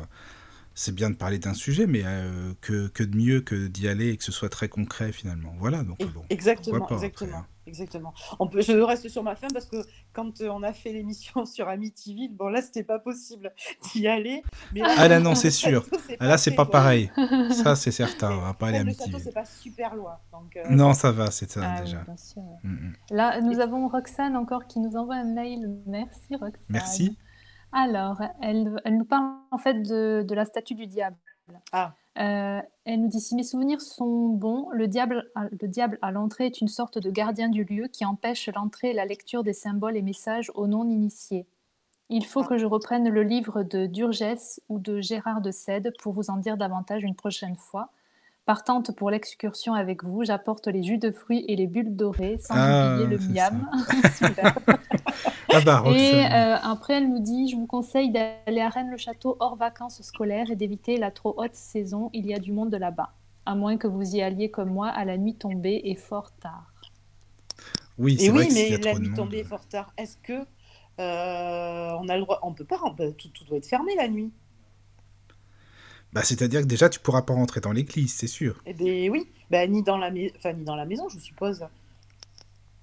[0.75, 2.03] c'est bien de parler d'un sujet, mais
[2.61, 5.53] que, que, de mieux que d'y aller et que ce soit très concret, finalement.
[5.57, 6.23] Voilà, donc bon.
[6.29, 7.37] Exactement, exactement.
[7.37, 7.47] Hein.
[7.67, 8.13] Exactement.
[8.39, 9.77] On peut, je reste sur ma fin parce que
[10.13, 13.53] quand euh, on a fait l'émission sur Amityville, bon là c'était pas possible
[13.83, 14.41] d'y aller.
[14.73, 15.85] Mais ah là non, c'est sûr.
[16.19, 17.11] Ah, là c'est pas pareil.
[17.51, 19.19] ça c'est certain, on va pas aller à Amityville.
[19.19, 20.17] c'est pas super loin.
[20.55, 22.05] Euh, non, ça va, c'est ça ah déjà.
[22.63, 22.93] Mm, mm.
[23.11, 25.69] Là, nous avons Roxane encore qui nous envoie un mail.
[25.85, 26.61] Merci Roxane.
[26.69, 27.17] Merci.
[27.73, 31.17] Alors, elle, elle nous parle en fait de, de la statue du diable.
[31.71, 31.93] Ah.
[32.17, 36.47] Euh, elle nous dit si mes souvenirs sont bons, le diable, le diable à l'entrée
[36.47, 39.97] est une sorte de gardien du lieu qui empêche l'entrée et la lecture des symboles
[39.97, 41.45] et messages aux non-initiés.
[42.09, 46.13] Il faut que je reprenne le livre de Durgès ou de Gérard de Sède pour
[46.13, 47.91] vous en dire davantage une prochaine fois.
[48.47, 52.53] Partante pour l'excursion avec vous, j'apporte les jus de fruits et les bulles dorées, sans
[52.55, 53.69] ah, oublier le miam.
[55.53, 59.57] Ah bah, et euh, après, elle nous dit Je vous conseille d'aller à Rennes-le-Château hors
[59.57, 62.09] vacances scolaires et d'éviter la trop haute saison.
[62.13, 63.11] Il y a du monde là-bas.
[63.45, 66.71] À moins que vous y alliez comme moi à la nuit tombée et fort tard.
[67.97, 70.31] Oui, c'est vrai mais la nuit tombée et fort tard, est-ce que
[71.01, 72.77] euh, on a le droit On peut pas,
[73.17, 74.31] tout, tout doit être fermé la nuit.
[76.13, 78.61] Bah, c'est-à-dire que déjà, tu pourras pas rentrer dans l'église, c'est sûr.
[78.65, 81.65] Eh bien oui, bah, ni, dans la enfin, ni dans la maison, je suppose.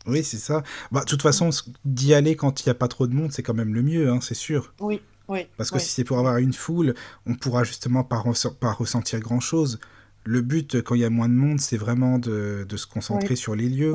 [0.07, 0.63] Oui, c'est ça.
[0.93, 1.51] Bah, de toute façon,
[1.85, 4.11] d'y aller quand il n'y a pas trop de monde, c'est quand même le mieux,
[4.11, 4.75] hein, c'est sûr.
[4.81, 5.47] Oui, oui.
[5.57, 6.95] Parce que si c'est pour avoir une foule,
[7.27, 8.23] on pourra justement pas,
[8.61, 9.81] pas ressentir grand-chose.
[10.27, 13.37] Le but, quand il y a moins de monde, c'est vraiment de, de, se concentrer
[13.37, 13.95] sur les lieux.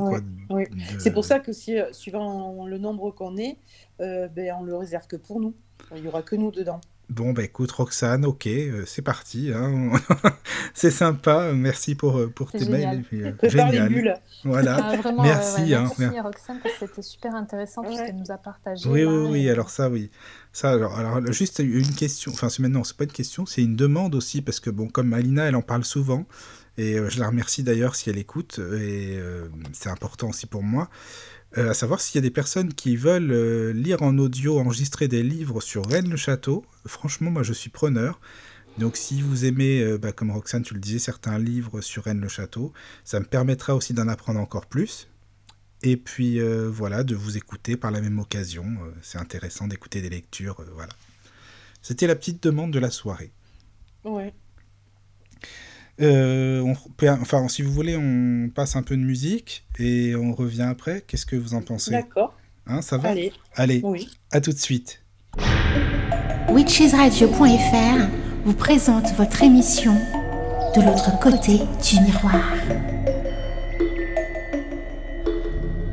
[0.50, 0.66] Oui.
[1.00, 3.58] C'est pour ça que si, euh, suivant le nombre qu'on est,
[4.00, 5.56] euh, ben, on le réserve que pour nous.
[5.96, 6.82] Il n'y aura que nous dedans.
[7.10, 9.52] Bon, bah écoute, Roxane, ok, euh, c'est parti.
[9.54, 9.92] hein.
[10.76, 12.98] c'est sympa, merci pour, euh, pour tes génial.
[12.98, 13.02] mails.
[13.04, 13.90] puis, euh, les génial.
[13.90, 14.14] bulles.
[14.44, 14.78] Voilà.
[14.80, 17.92] Ah, vraiment, Merci, ouais, ouais, hein, merci mer- Roxane, parce que c'était super intéressant tout
[17.96, 18.88] ce qu'elle nous a partagé.
[18.88, 20.12] Oui, là, oui, oui, et- alors ça, oui.
[20.54, 23.76] Ça, alors, alors, juste une question, enfin, c'est maintenant, c'est pas une question, c'est une
[23.76, 26.26] demande aussi, parce que, bon, comme Alina, elle en parle souvent,
[26.78, 30.62] et euh, je la remercie d'ailleurs si elle écoute, et euh, c'est important aussi pour
[30.64, 30.90] moi,
[31.58, 35.08] euh, à savoir s'il y a des personnes qui veulent euh, lire en audio, enregistrer
[35.08, 36.64] des livres sur Rennes-le-Château.
[36.86, 38.20] Franchement, moi, je suis preneur.
[38.78, 42.72] Donc, si vous aimez, euh, bah, comme Roxane, tu le disais, certains livres sur Rennes-le-Château,
[43.04, 45.08] ça me permettra aussi d'en apprendre encore plus.
[45.82, 48.66] Et puis voilà, de vous écouter par la même occasion.
[49.02, 50.62] C'est intéressant d'écouter des lectures.
[50.74, 50.92] voilà.
[51.82, 53.32] C'était la petite demande de la soirée.
[54.04, 54.34] Ouais.
[56.02, 60.34] Euh, on peut- enfin, si vous voulez, on passe un peu de musique et on
[60.34, 61.04] revient après.
[61.06, 61.92] Qu'est-ce que vous en pensez?
[61.92, 62.34] D'accord.
[62.68, 63.10] Hein, Ça va?
[63.10, 63.34] Allez.
[63.56, 64.10] Allez, Oui.
[64.32, 65.02] à tout de suite.
[66.50, 68.08] Witchesradio.fr
[68.46, 69.94] vous présente votre émission
[70.76, 72.44] De l'autre côté du miroir.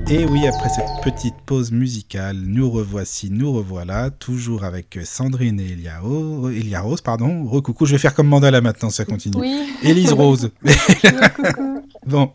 [0.09, 5.73] Et oui, après cette petite pause musicale, nous revoici, nous revoilà, toujours avec Sandrine et
[5.73, 7.01] Elia, O- Elia Rose.
[7.01, 7.45] Pardon.
[7.45, 9.37] Recoucou, je vais faire comme Mandala maintenant, ça continue.
[9.37, 9.69] Oui.
[9.83, 10.51] Élise Rose.
[12.07, 12.31] Bon,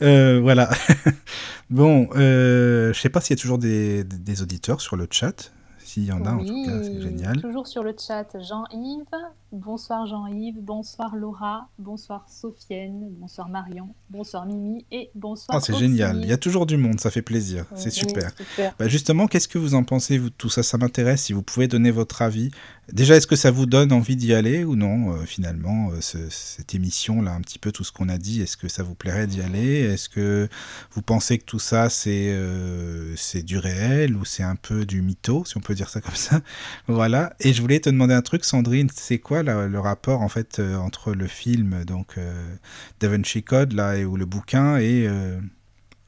[0.00, 0.70] euh, voilà.
[1.70, 4.02] bon, euh, je sais pas s'il y a toujours des,
[4.40, 5.52] auditeurs sur le chat.
[5.78, 7.38] S'il y en a, en tout cas, c'est génial.
[7.42, 9.04] Toujours sur le chat, Jean-Yves.
[9.52, 16.20] Bonsoir Jean-Yves, bonsoir Laura, bonsoir Sophienne, bonsoir Marion, bonsoir Mimi et bonsoir Ah, c'est génial.
[16.22, 17.64] Il y a toujours du monde, ça fait plaisir.
[17.74, 18.30] C'est Oui, super.
[18.78, 20.62] Bah, justement, qu'est-ce que vous en pensez, vous, tout ça?
[20.62, 22.52] Ça m'intéresse, si vous pouvez donner votre avis.
[22.92, 26.28] Déjà, est-ce que ça vous donne envie d'y aller ou non, euh, finalement, euh, ce-
[26.30, 29.26] cette émission-là, un petit peu tout ce qu'on a dit, est-ce que ça vous plairait
[29.28, 29.80] d'y aller?
[29.80, 30.48] Est-ce que
[30.92, 35.02] vous pensez que tout ça, c'est euh, c'est du réel ou c'est un peu du
[35.02, 36.40] mytho, si on peut dire ça comme ça?
[36.88, 37.32] Voilà.
[37.40, 40.76] Et je voulais te demander un truc, Sandrine, c'est quoi le rapport, en fait, euh,
[40.76, 42.54] entre le film, donc, euh,
[43.00, 45.40] Da Vinci Code, là, et, ou le bouquin, et, euh,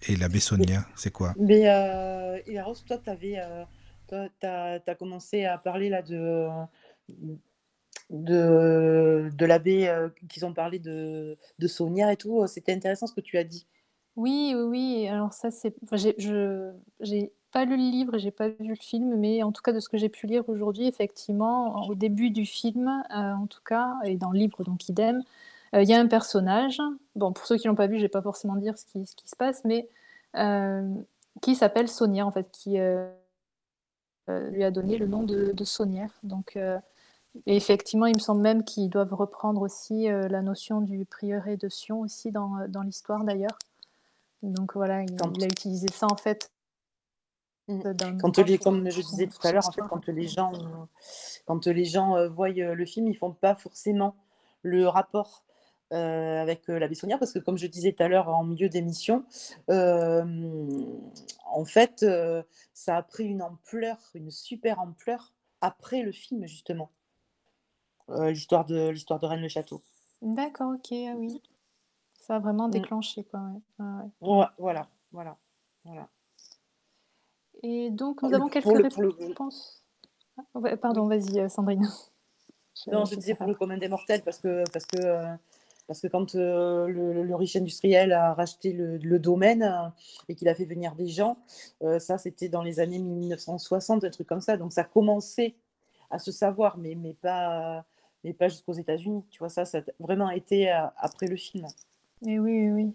[0.08, 1.34] et la Bessonnière C'est quoi?
[1.38, 6.48] Mais euh, et Rose, toi, tu as, commencé à parler là de,
[8.10, 12.46] de, de l'abbé euh, qu'ils ont parlé de, de Saunière et tout.
[12.46, 13.66] C'était intéressant ce que tu as dit.
[14.16, 15.08] Oui, oui, oui.
[15.08, 15.74] Alors ça, c'est.
[15.82, 19.62] Enfin, j'ai pas lu le livre et j'ai pas vu le film, mais en tout
[19.62, 23.46] cas de ce que j'ai pu lire aujourd'hui, effectivement, au début du film, euh, en
[23.46, 25.22] tout cas, et dans le livre, donc idem,
[25.74, 26.80] euh, il y a un personnage.
[27.14, 29.14] Bon, pour ceux qui l'ont pas vu, je vais pas forcément dire ce qui, ce
[29.14, 29.88] qui se passe, mais
[30.36, 30.94] euh,
[31.40, 33.08] qui s'appelle Saunière, en fait, qui euh,
[34.28, 36.12] euh, lui a donné le nom de, de Saunière.
[36.22, 36.78] Donc, euh,
[37.46, 41.56] et effectivement, il me semble même qu'ils doivent reprendre aussi euh, la notion du prieuré
[41.56, 43.58] de Sion aussi dans, dans l'histoire d'ailleurs.
[44.42, 46.50] Donc voilà, il a utilisé ça en fait.
[47.68, 49.88] Dans- Quand les, comme je disais tout à l'heure, en fait, histoire.
[49.88, 50.84] quand les gens, euh,
[51.46, 54.16] quand les gens euh, voient euh, le film, ils font pas forcément
[54.62, 55.44] le rapport
[55.92, 58.68] euh, avec euh, la Bessonnière, parce que comme je disais tout à l'heure en milieu
[58.68, 59.24] d'émission,
[59.70, 60.24] euh,
[61.46, 62.42] en fait, euh,
[62.74, 66.90] ça a pris une ampleur, une super ampleur après le film justement,
[68.08, 69.82] Euh, l'histoire de l'histoire de Rennes le Château.
[70.22, 71.40] D'accord, ok, ah oui.
[72.18, 72.72] Ça a vraiment Mm.
[72.72, 73.40] déclenché quoi.
[73.40, 73.60] ouais.
[73.78, 74.28] Ah, ouais.
[74.38, 75.36] Ouais, Voilà, voilà,
[75.84, 76.08] voilà.
[77.62, 79.84] Et donc nous Le- avons quelques pour le- réponses.
[80.38, 81.86] Ah, ouais, pardon, vas-y euh, Sandrine.
[82.90, 85.26] Non, je disais pour le commun des mortels parce que, parce que, euh,
[85.86, 89.88] parce que quand euh, le, le riche industriel a racheté le, le domaine euh,
[90.28, 91.36] et qu'il a fait venir des gens,
[91.82, 94.56] euh, ça c'était dans les années 1960, un truc comme ça.
[94.56, 95.54] Donc ça commençait
[96.10, 97.84] à se savoir, mais, mais pas,
[98.24, 99.22] mais pas jusqu'aux États-Unis.
[99.30, 101.66] Tu vois, ça, ça a vraiment été après le film.
[102.26, 102.94] Et oui, oui, oui.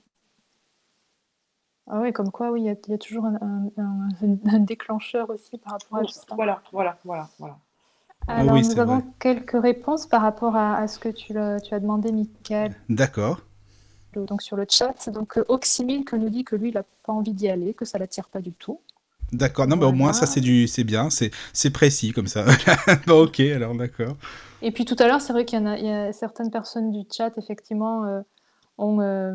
[1.89, 4.53] Ah ouais, comme quoi, oui, il y, a- il y a toujours un, un- un-
[4.53, 6.35] un déclencheur aussi par rapport à tout ça.
[6.35, 7.57] Voilà, voilà, voilà, voilà.
[8.27, 9.05] Ah Alors, oui, nous c'est avons vrai.
[9.19, 13.41] quelques réponses par rapport à, à ce que tu, as demandé, Michael, D'accord.
[14.15, 15.09] donc sur le chat.
[15.09, 17.97] Donc, euh, Oxymilk nous dit que lui, il n'a pas envie d'y aller, que ça
[17.97, 18.79] l'attire pas du tout.
[19.31, 19.67] D'accord.
[19.67, 22.45] Non, mais au moins, ça, c'est du, c'est bien, c'est, c'est précis comme ça.
[23.07, 24.15] bon, ok, alors d'accord.
[24.61, 26.49] Et puis tout à l'heure, c'est vrai qu'il y en a, il y a certaines
[26.49, 28.21] personnes du chat, effectivement, euh,
[28.77, 29.33] ont, euh,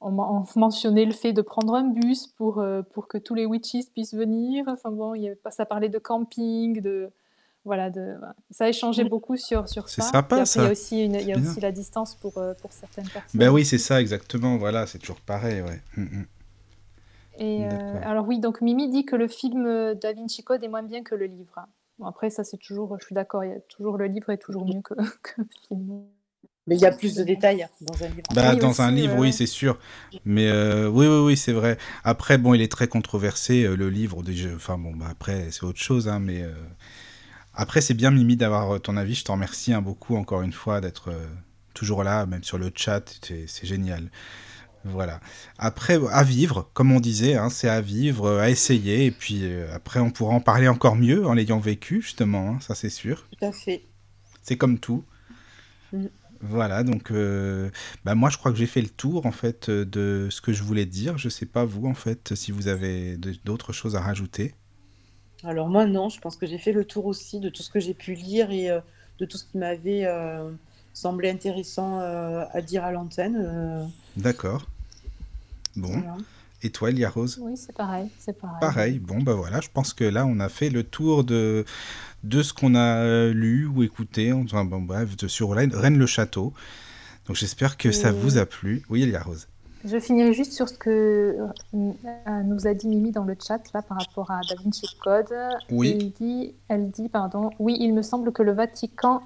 [0.00, 3.34] ont men- ont mentionné le fait de prendre un bus pour, euh, pour que tous
[3.34, 4.64] les witches puissent venir.
[4.68, 7.10] Enfin bon, il y a, ça parlait de camping, de...
[7.66, 8.16] Voilà, de,
[8.50, 9.08] ça a échangé Mm.
[9.08, 10.08] beaucoup sur, sur C'est ça.
[10.12, 10.60] sympa, Puis après, ça.
[10.62, 11.50] Il y a aussi, une, il y a C'est bien.
[11.50, 13.38] aussi la distance pour, euh, pour certaines personnes.
[13.38, 14.56] Ben oui, c'est ça, exactement.
[14.56, 15.80] Voilà, c'est toujours pareil, ouais.
[15.96, 16.26] Mm, mm.
[17.38, 20.82] Et, euh, alors oui, donc Mimi dit que le film Da Vinci Code est moins
[20.82, 21.54] bien que le livre.
[21.98, 24.94] Bon, après, ça c'est toujours, je suis d'accord, toujours le livre est toujours mieux que,
[25.22, 26.02] que le film.
[26.70, 28.22] Mais il y a plus de détails dans un livre.
[28.32, 29.76] Bah, Oui, dans un livre, ouais, oui, c'est sûr.
[30.24, 31.76] Mais euh, oui, oui, oui, c'est vrai.
[32.04, 34.22] Après, bon, il est très controversé, euh, le livre.
[34.22, 36.42] Déjà, enfin, bon, bah, après, c'est autre chose, hein, mais.
[36.42, 36.54] euh,
[37.54, 39.14] Après, c'est bien, Mimi, d'avoir euh, ton avis.
[39.16, 41.26] Je t'en remercie hein, beaucoup, encore une fois, d'être euh,
[41.74, 43.02] toujours là, même sur le chat.
[43.46, 44.08] C'est génial.
[44.84, 45.20] Voilà.
[45.58, 49.06] Après, à vivre, comme on disait, hein, c'est à vivre, euh, à essayer.
[49.06, 52.50] Et puis euh, après, on pourra en parler encore mieux en l'ayant vécu, justement.
[52.52, 53.26] hein, ça, c'est sûr.
[53.38, 53.82] Tout à fait.
[54.42, 55.04] C'est comme tout.
[55.92, 56.06] Mm.
[56.42, 57.70] Voilà, donc euh,
[58.04, 60.52] bah moi je crois que j'ai fait le tour en fait euh, de ce que
[60.52, 61.18] je voulais dire.
[61.18, 64.54] Je sais pas vous en fait si vous avez d'autres choses à rajouter.
[65.44, 67.80] Alors moi, non, je pense que j'ai fait le tour aussi de tout ce que
[67.80, 68.80] j'ai pu lire et euh,
[69.18, 70.50] de tout ce qui m'avait euh,
[70.94, 73.90] semblé intéressant à dire à l'antenne.
[74.16, 74.66] D'accord.
[75.76, 75.88] Bon.
[75.88, 76.16] voilà.
[76.62, 78.58] Et toi, Elia Rose Oui, c'est pareil, c'est pareil.
[78.60, 78.98] Pareil.
[78.98, 81.64] Bon, bah voilà, je pense que là, on a fait le tour de,
[82.22, 86.52] de ce qu'on a euh, lu ou écouté, enfin, bon, bref, de, sur Rennes, Rennes-le-Château.
[87.26, 88.82] Donc j'espère que ça vous a plu.
[88.90, 89.46] Oui, Elia Rose.
[89.84, 93.80] Je finirai juste sur ce que euh, nous a dit Mimi dans le chat là
[93.80, 95.32] par rapport à Da Vinci Code.
[95.70, 95.96] Oui.
[95.98, 99.22] Il dit, elle dit, pardon, oui, il me semble que le Vatican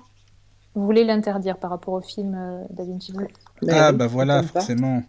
[0.76, 3.26] voulait l'interdire par rapport au film euh, Da Vinci Code.
[3.68, 4.60] Ah, oui, bah voilà, pourquoi pas.
[4.60, 5.02] forcément.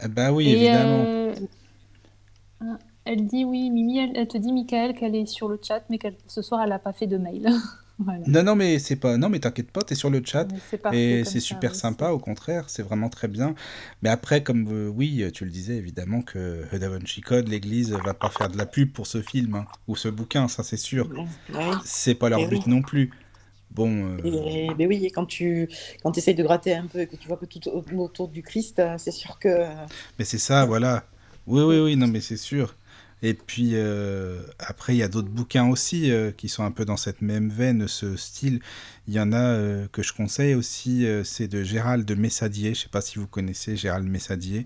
[0.00, 1.04] Ah bah oui, Et, évidemment.
[1.06, 1.40] euh, ah,
[3.04, 5.98] elle dit oui, Mimi, elle, elle te dit Michael qu'elle est sur le chat, mais
[5.98, 7.48] que ce soir elle n'a pas fait de mail.
[7.98, 8.26] voilà.
[8.26, 9.16] Non, non, mais c'est pas.
[9.16, 10.48] Non, mais t'inquiète pas, t'es sur le chat.
[10.50, 13.54] Mais c'est Et c'est ça, super oui, sympa, au contraire, c'est vraiment très bien.
[14.02, 18.12] Mais après, comme euh, oui, tu le disais évidemment que Da Vinci Code, l'Église va
[18.14, 21.08] pas faire de la pub pour ce film hein, ou ce bouquin, ça c'est sûr.
[21.48, 21.84] Oui.
[21.84, 22.68] C'est pas leur Et but oui.
[22.68, 23.12] non plus.
[23.70, 25.68] Bon, euh, Et, mais oui, et quand tu
[26.02, 28.42] quand essayes de gratter un peu et que tu vois que tout au- autour du
[28.42, 29.86] Christ, euh, c'est sûr que euh,
[30.18, 31.04] mais c'est ça, voilà.
[31.46, 32.74] Oui, oui, oui, non, mais c'est sûr.
[33.22, 36.84] Et puis euh, après, il y a d'autres bouquins aussi euh, qui sont un peu
[36.86, 38.60] dans cette même veine, ce style.
[39.08, 42.74] Il y en a euh, que je conseille aussi, c'est de Gérald Messadier.
[42.74, 44.64] Je sais pas si vous connaissez Gérald Messadier.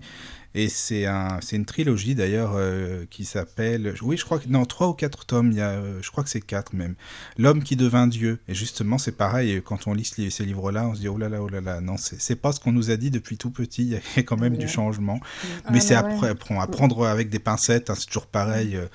[0.57, 4.65] Et c'est un, c'est une trilogie d'ailleurs euh, qui s'appelle, oui, je crois que non,
[4.65, 5.51] trois ou quatre tomes.
[5.51, 6.95] Il y a, euh, je crois que c'est quatre même.
[7.37, 8.39] L'homme qui devint Dieu.
[8.47, 9.61] Et justement, c'est pareil.
[9.65, 11.81] Quand on lit ce- ces livres-là, on se dit oh là là, oh là là.
[11.81, 13.83] Non, c'est c'est pas ce qu'on nous a dit depuis tout petit.
[13.83, 14.71] Il y a quand même du Ouais.
[14.71, 15.19] changement.
[15.65, 16.29] Ah, Mais c'est bah après, ouais.
[16.29, 18.87] après, à prendre avec des pincettes, hein, c'est toujours pareil, euh,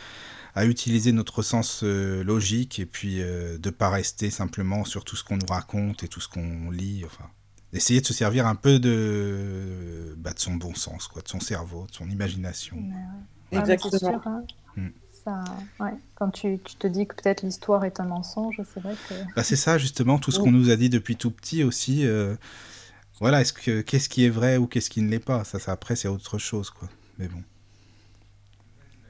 [0.55, 5.15] à utiliser notre sens euh, logique et puis euh, de pas rester simplement sur tout
[5.15, 7.03] ce qu'on nous raconte et tout ce qu'on lit.
[7.05, 7.29] Enfin,
[7.73, 11.41] essayer de se servir un peu de, bah, de son bon sens, quoi, de son
[11.41, 12.77] cerveau, de son imagination.
[12.77, 12.83] Ouais,
[13.53, 13.61] ouais.
[13.61, 13.99] Exactement.
[13.99, 14.45] sûr, hein.
[14.77, 14.89] Mm.
[15.25, 15.45] Ça,
[15.81, 15.93] ouais.
[16.15, 19.15] Quand tu, tu te dis que peut-être l'histoire est un mensonge, c'est vrai que.
[19.37, 22.07] Bah, c'est ça justement, tout ce qu'on nous a dit depuis tout petit aussi.
[22.07, 22.37] euh,
[23.21, 25.45] voilà, est-ce que qu'est-ce qui est vrai ou qu'est-ce qui ne l'est pas?
[25.45, 26.89] Ça, ça après, c'est autre chose, quoi.
[27.19, 27.43] Mais bon.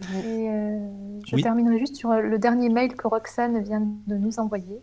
[0.02, 1.42] Et euh, je Oui.
[1.42, 4.80] terminerai juste sur euh, le dernier mail que Roxane vient de nous envoyer.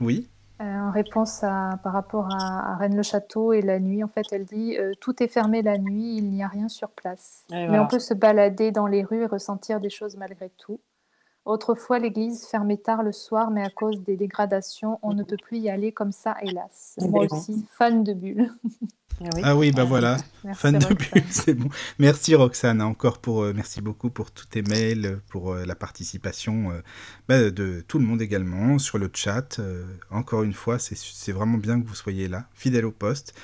[0.00, 0.28] Oui.
[0.60, 4.46] Euh, en réponse à, par rapport à, à Rennes-le-Château et la nuit, en fait, elle
[4.46, 7.44] dit euh, Tout est fermé la nuit, il n'y a rien sur place.
[7.50, 7.82] Et Mais voilà.
[7.82, 10.80] on peut se balader dans les rues et ressentir des choses malgré tout.
[11.46, 15.58] Autrefois, l'église fermait tard le soir, mais à cause des dégradations, on ne peut plus
[15.58, 16.96] y aller comme ça, hélas.
[17.00, 18.52] Moi aussi, fan de bulles.
[19.20, 19.40] Ah oui.
[19.44, 20.18] Ah oui, bah voilà.
[20.44, 20.96] Merci, Fan de Roxane.
[21.12, 21.68] bulles, c'est bon.
[21.98, 26.70] Merci Roxane, encore pour euh, merci beaucoup pour tous tes mails, pour euh, la participation
[26.70, 26.80] euh,
[27.28, 29.58] bah, de tout le monde également sur le chat.
[29.58, 33.34] Euh, encore une fois, c'est c'est vraiment bien que vous soyez là, fidèle au poste.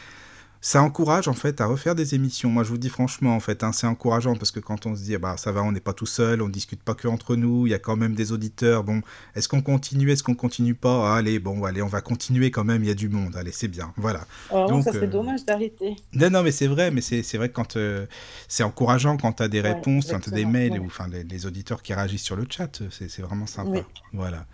[0.64, 2.48] Ça encourage en fait à refaire des émissions.
[2.48, 5.02] Moi, je vous dis franchement, en fait, hein, c'est encourageant parce que quand on se
[5.02, 7.34] dit, ah bah ça va, on n'est pas tout seul, on discute pas que entre
[7.34, 8.84] nous, il y a quand même des auditeurs.
[8.84, 9.02] Bon,
[9.34, 11.14] est-ce qu'on continue, est-ce qu'on continue pas?
[11.14, 12.84] Ah, Allez, bon, allez, on va continuer quand même.
[12.84, 13.34] Il y a du monde.
[13.36, 13.92] Allez, c'est bien.
[13.96, 14.24] Voilà.
[14.50, 15.96] Vraiment, Donc, ça serait euh, dommage d'arrêter.
[16.12, 18.06] Non, non, mais c'est vrai, mais c'est c'est vrai quand euh,
[18.46, 20.78] c'est encourageant quand tu as des Ouais, réponses, quand tu as des mails, ouais.
[20.78, 23.70] ou enfin les, les auditeurs qui réagissent sur le chat, c'est c'est vraiment sympa.
[23.70, 23.80] Oui.
[24.12, 24.46] Voilà.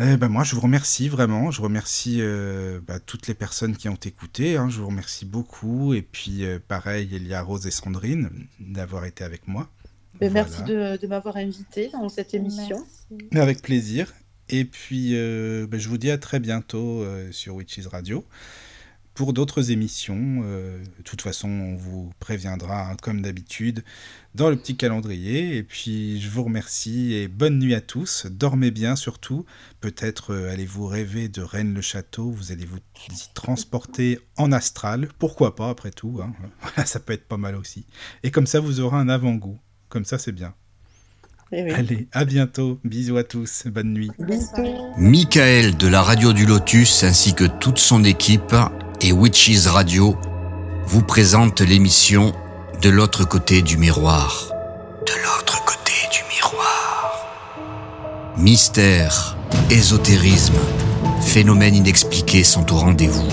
[0.00, 1.50] Eh ben moi, je vous remercie vraiment.
[1.50, 4.56] Je remercie euh, bah, toutes les personnes qui ont écouté.
[4.56, 4.68] hein.
[4.68, 5.92] Je vous remercie beaucoup.
[5.92, 8.30] Et puis, euh, pareil, il y a Rose et Sandrine
[8.60, 9.68] d'avoir été avec moi.
[10.20, 10.34] Voilà.
[10.34, 12.84] Merci de, de m'avoir invité dans cette émission.
[13.10, 13.38] Merci.
[13.38, 14.12] Avec plaisir.
[14.48, 18.24] Et puis, euh, ben, je vous dis à très bientôt euh, sur Witches Radio
[19.18, 20.42] pour d'autres émissions.
[20.44, 23.82] Euh, de toute façon, on vous préviendra, hein, comme d'habitude,
[24.36, 25.56] dans le petit calendrier.
[25.56, 28.26] Et puis, je vous remercie et bonne nuit à tous.
[28.30, 29.44] Dormez bien surtout.
[29.80, 32.30] Peut-être euh, allez-vous rêver de Rennes-le-Château.
[32.30, 32.76] Vous allez vous
[33.10, 35.08] y transporter en astral.
[35.18, 36.20] Pourquoi pas, après tout.
[36.22, 36.32] hein.
[36.62, 37.86] Voilà, ça peut être pas mal aussi.
[38.22, 39.58] Et comme ça, vous aurez un avant-goût.
[39.88, 40.54] Comme ça, c'est bien.
[41.50, 41.70] Eh oui.
[41.72, 42.78] Allez, à bientôt.
[42.84, 43.64] Bisous à tous.
[43.66, 44.12] Bonne nuit.
[44.20, 44.46] Bisous.
[44.96, 48.54] Michael de la radio du Lotus ainsi que toute son équipe
[49.02, 50.16] et Witches Radio
[50.86, 52.32] vous présentent l'émission
[52.82, 54.50] De l'autre côté du miroir.
[55.06, 57.26] De l'autre côté du miroir.
[58.36, 59.36] Mystère,
[59.70, 60.54] ésotérisme,
[61.20, 63.28] phénomènes inexpliqués sont au rendez-vous.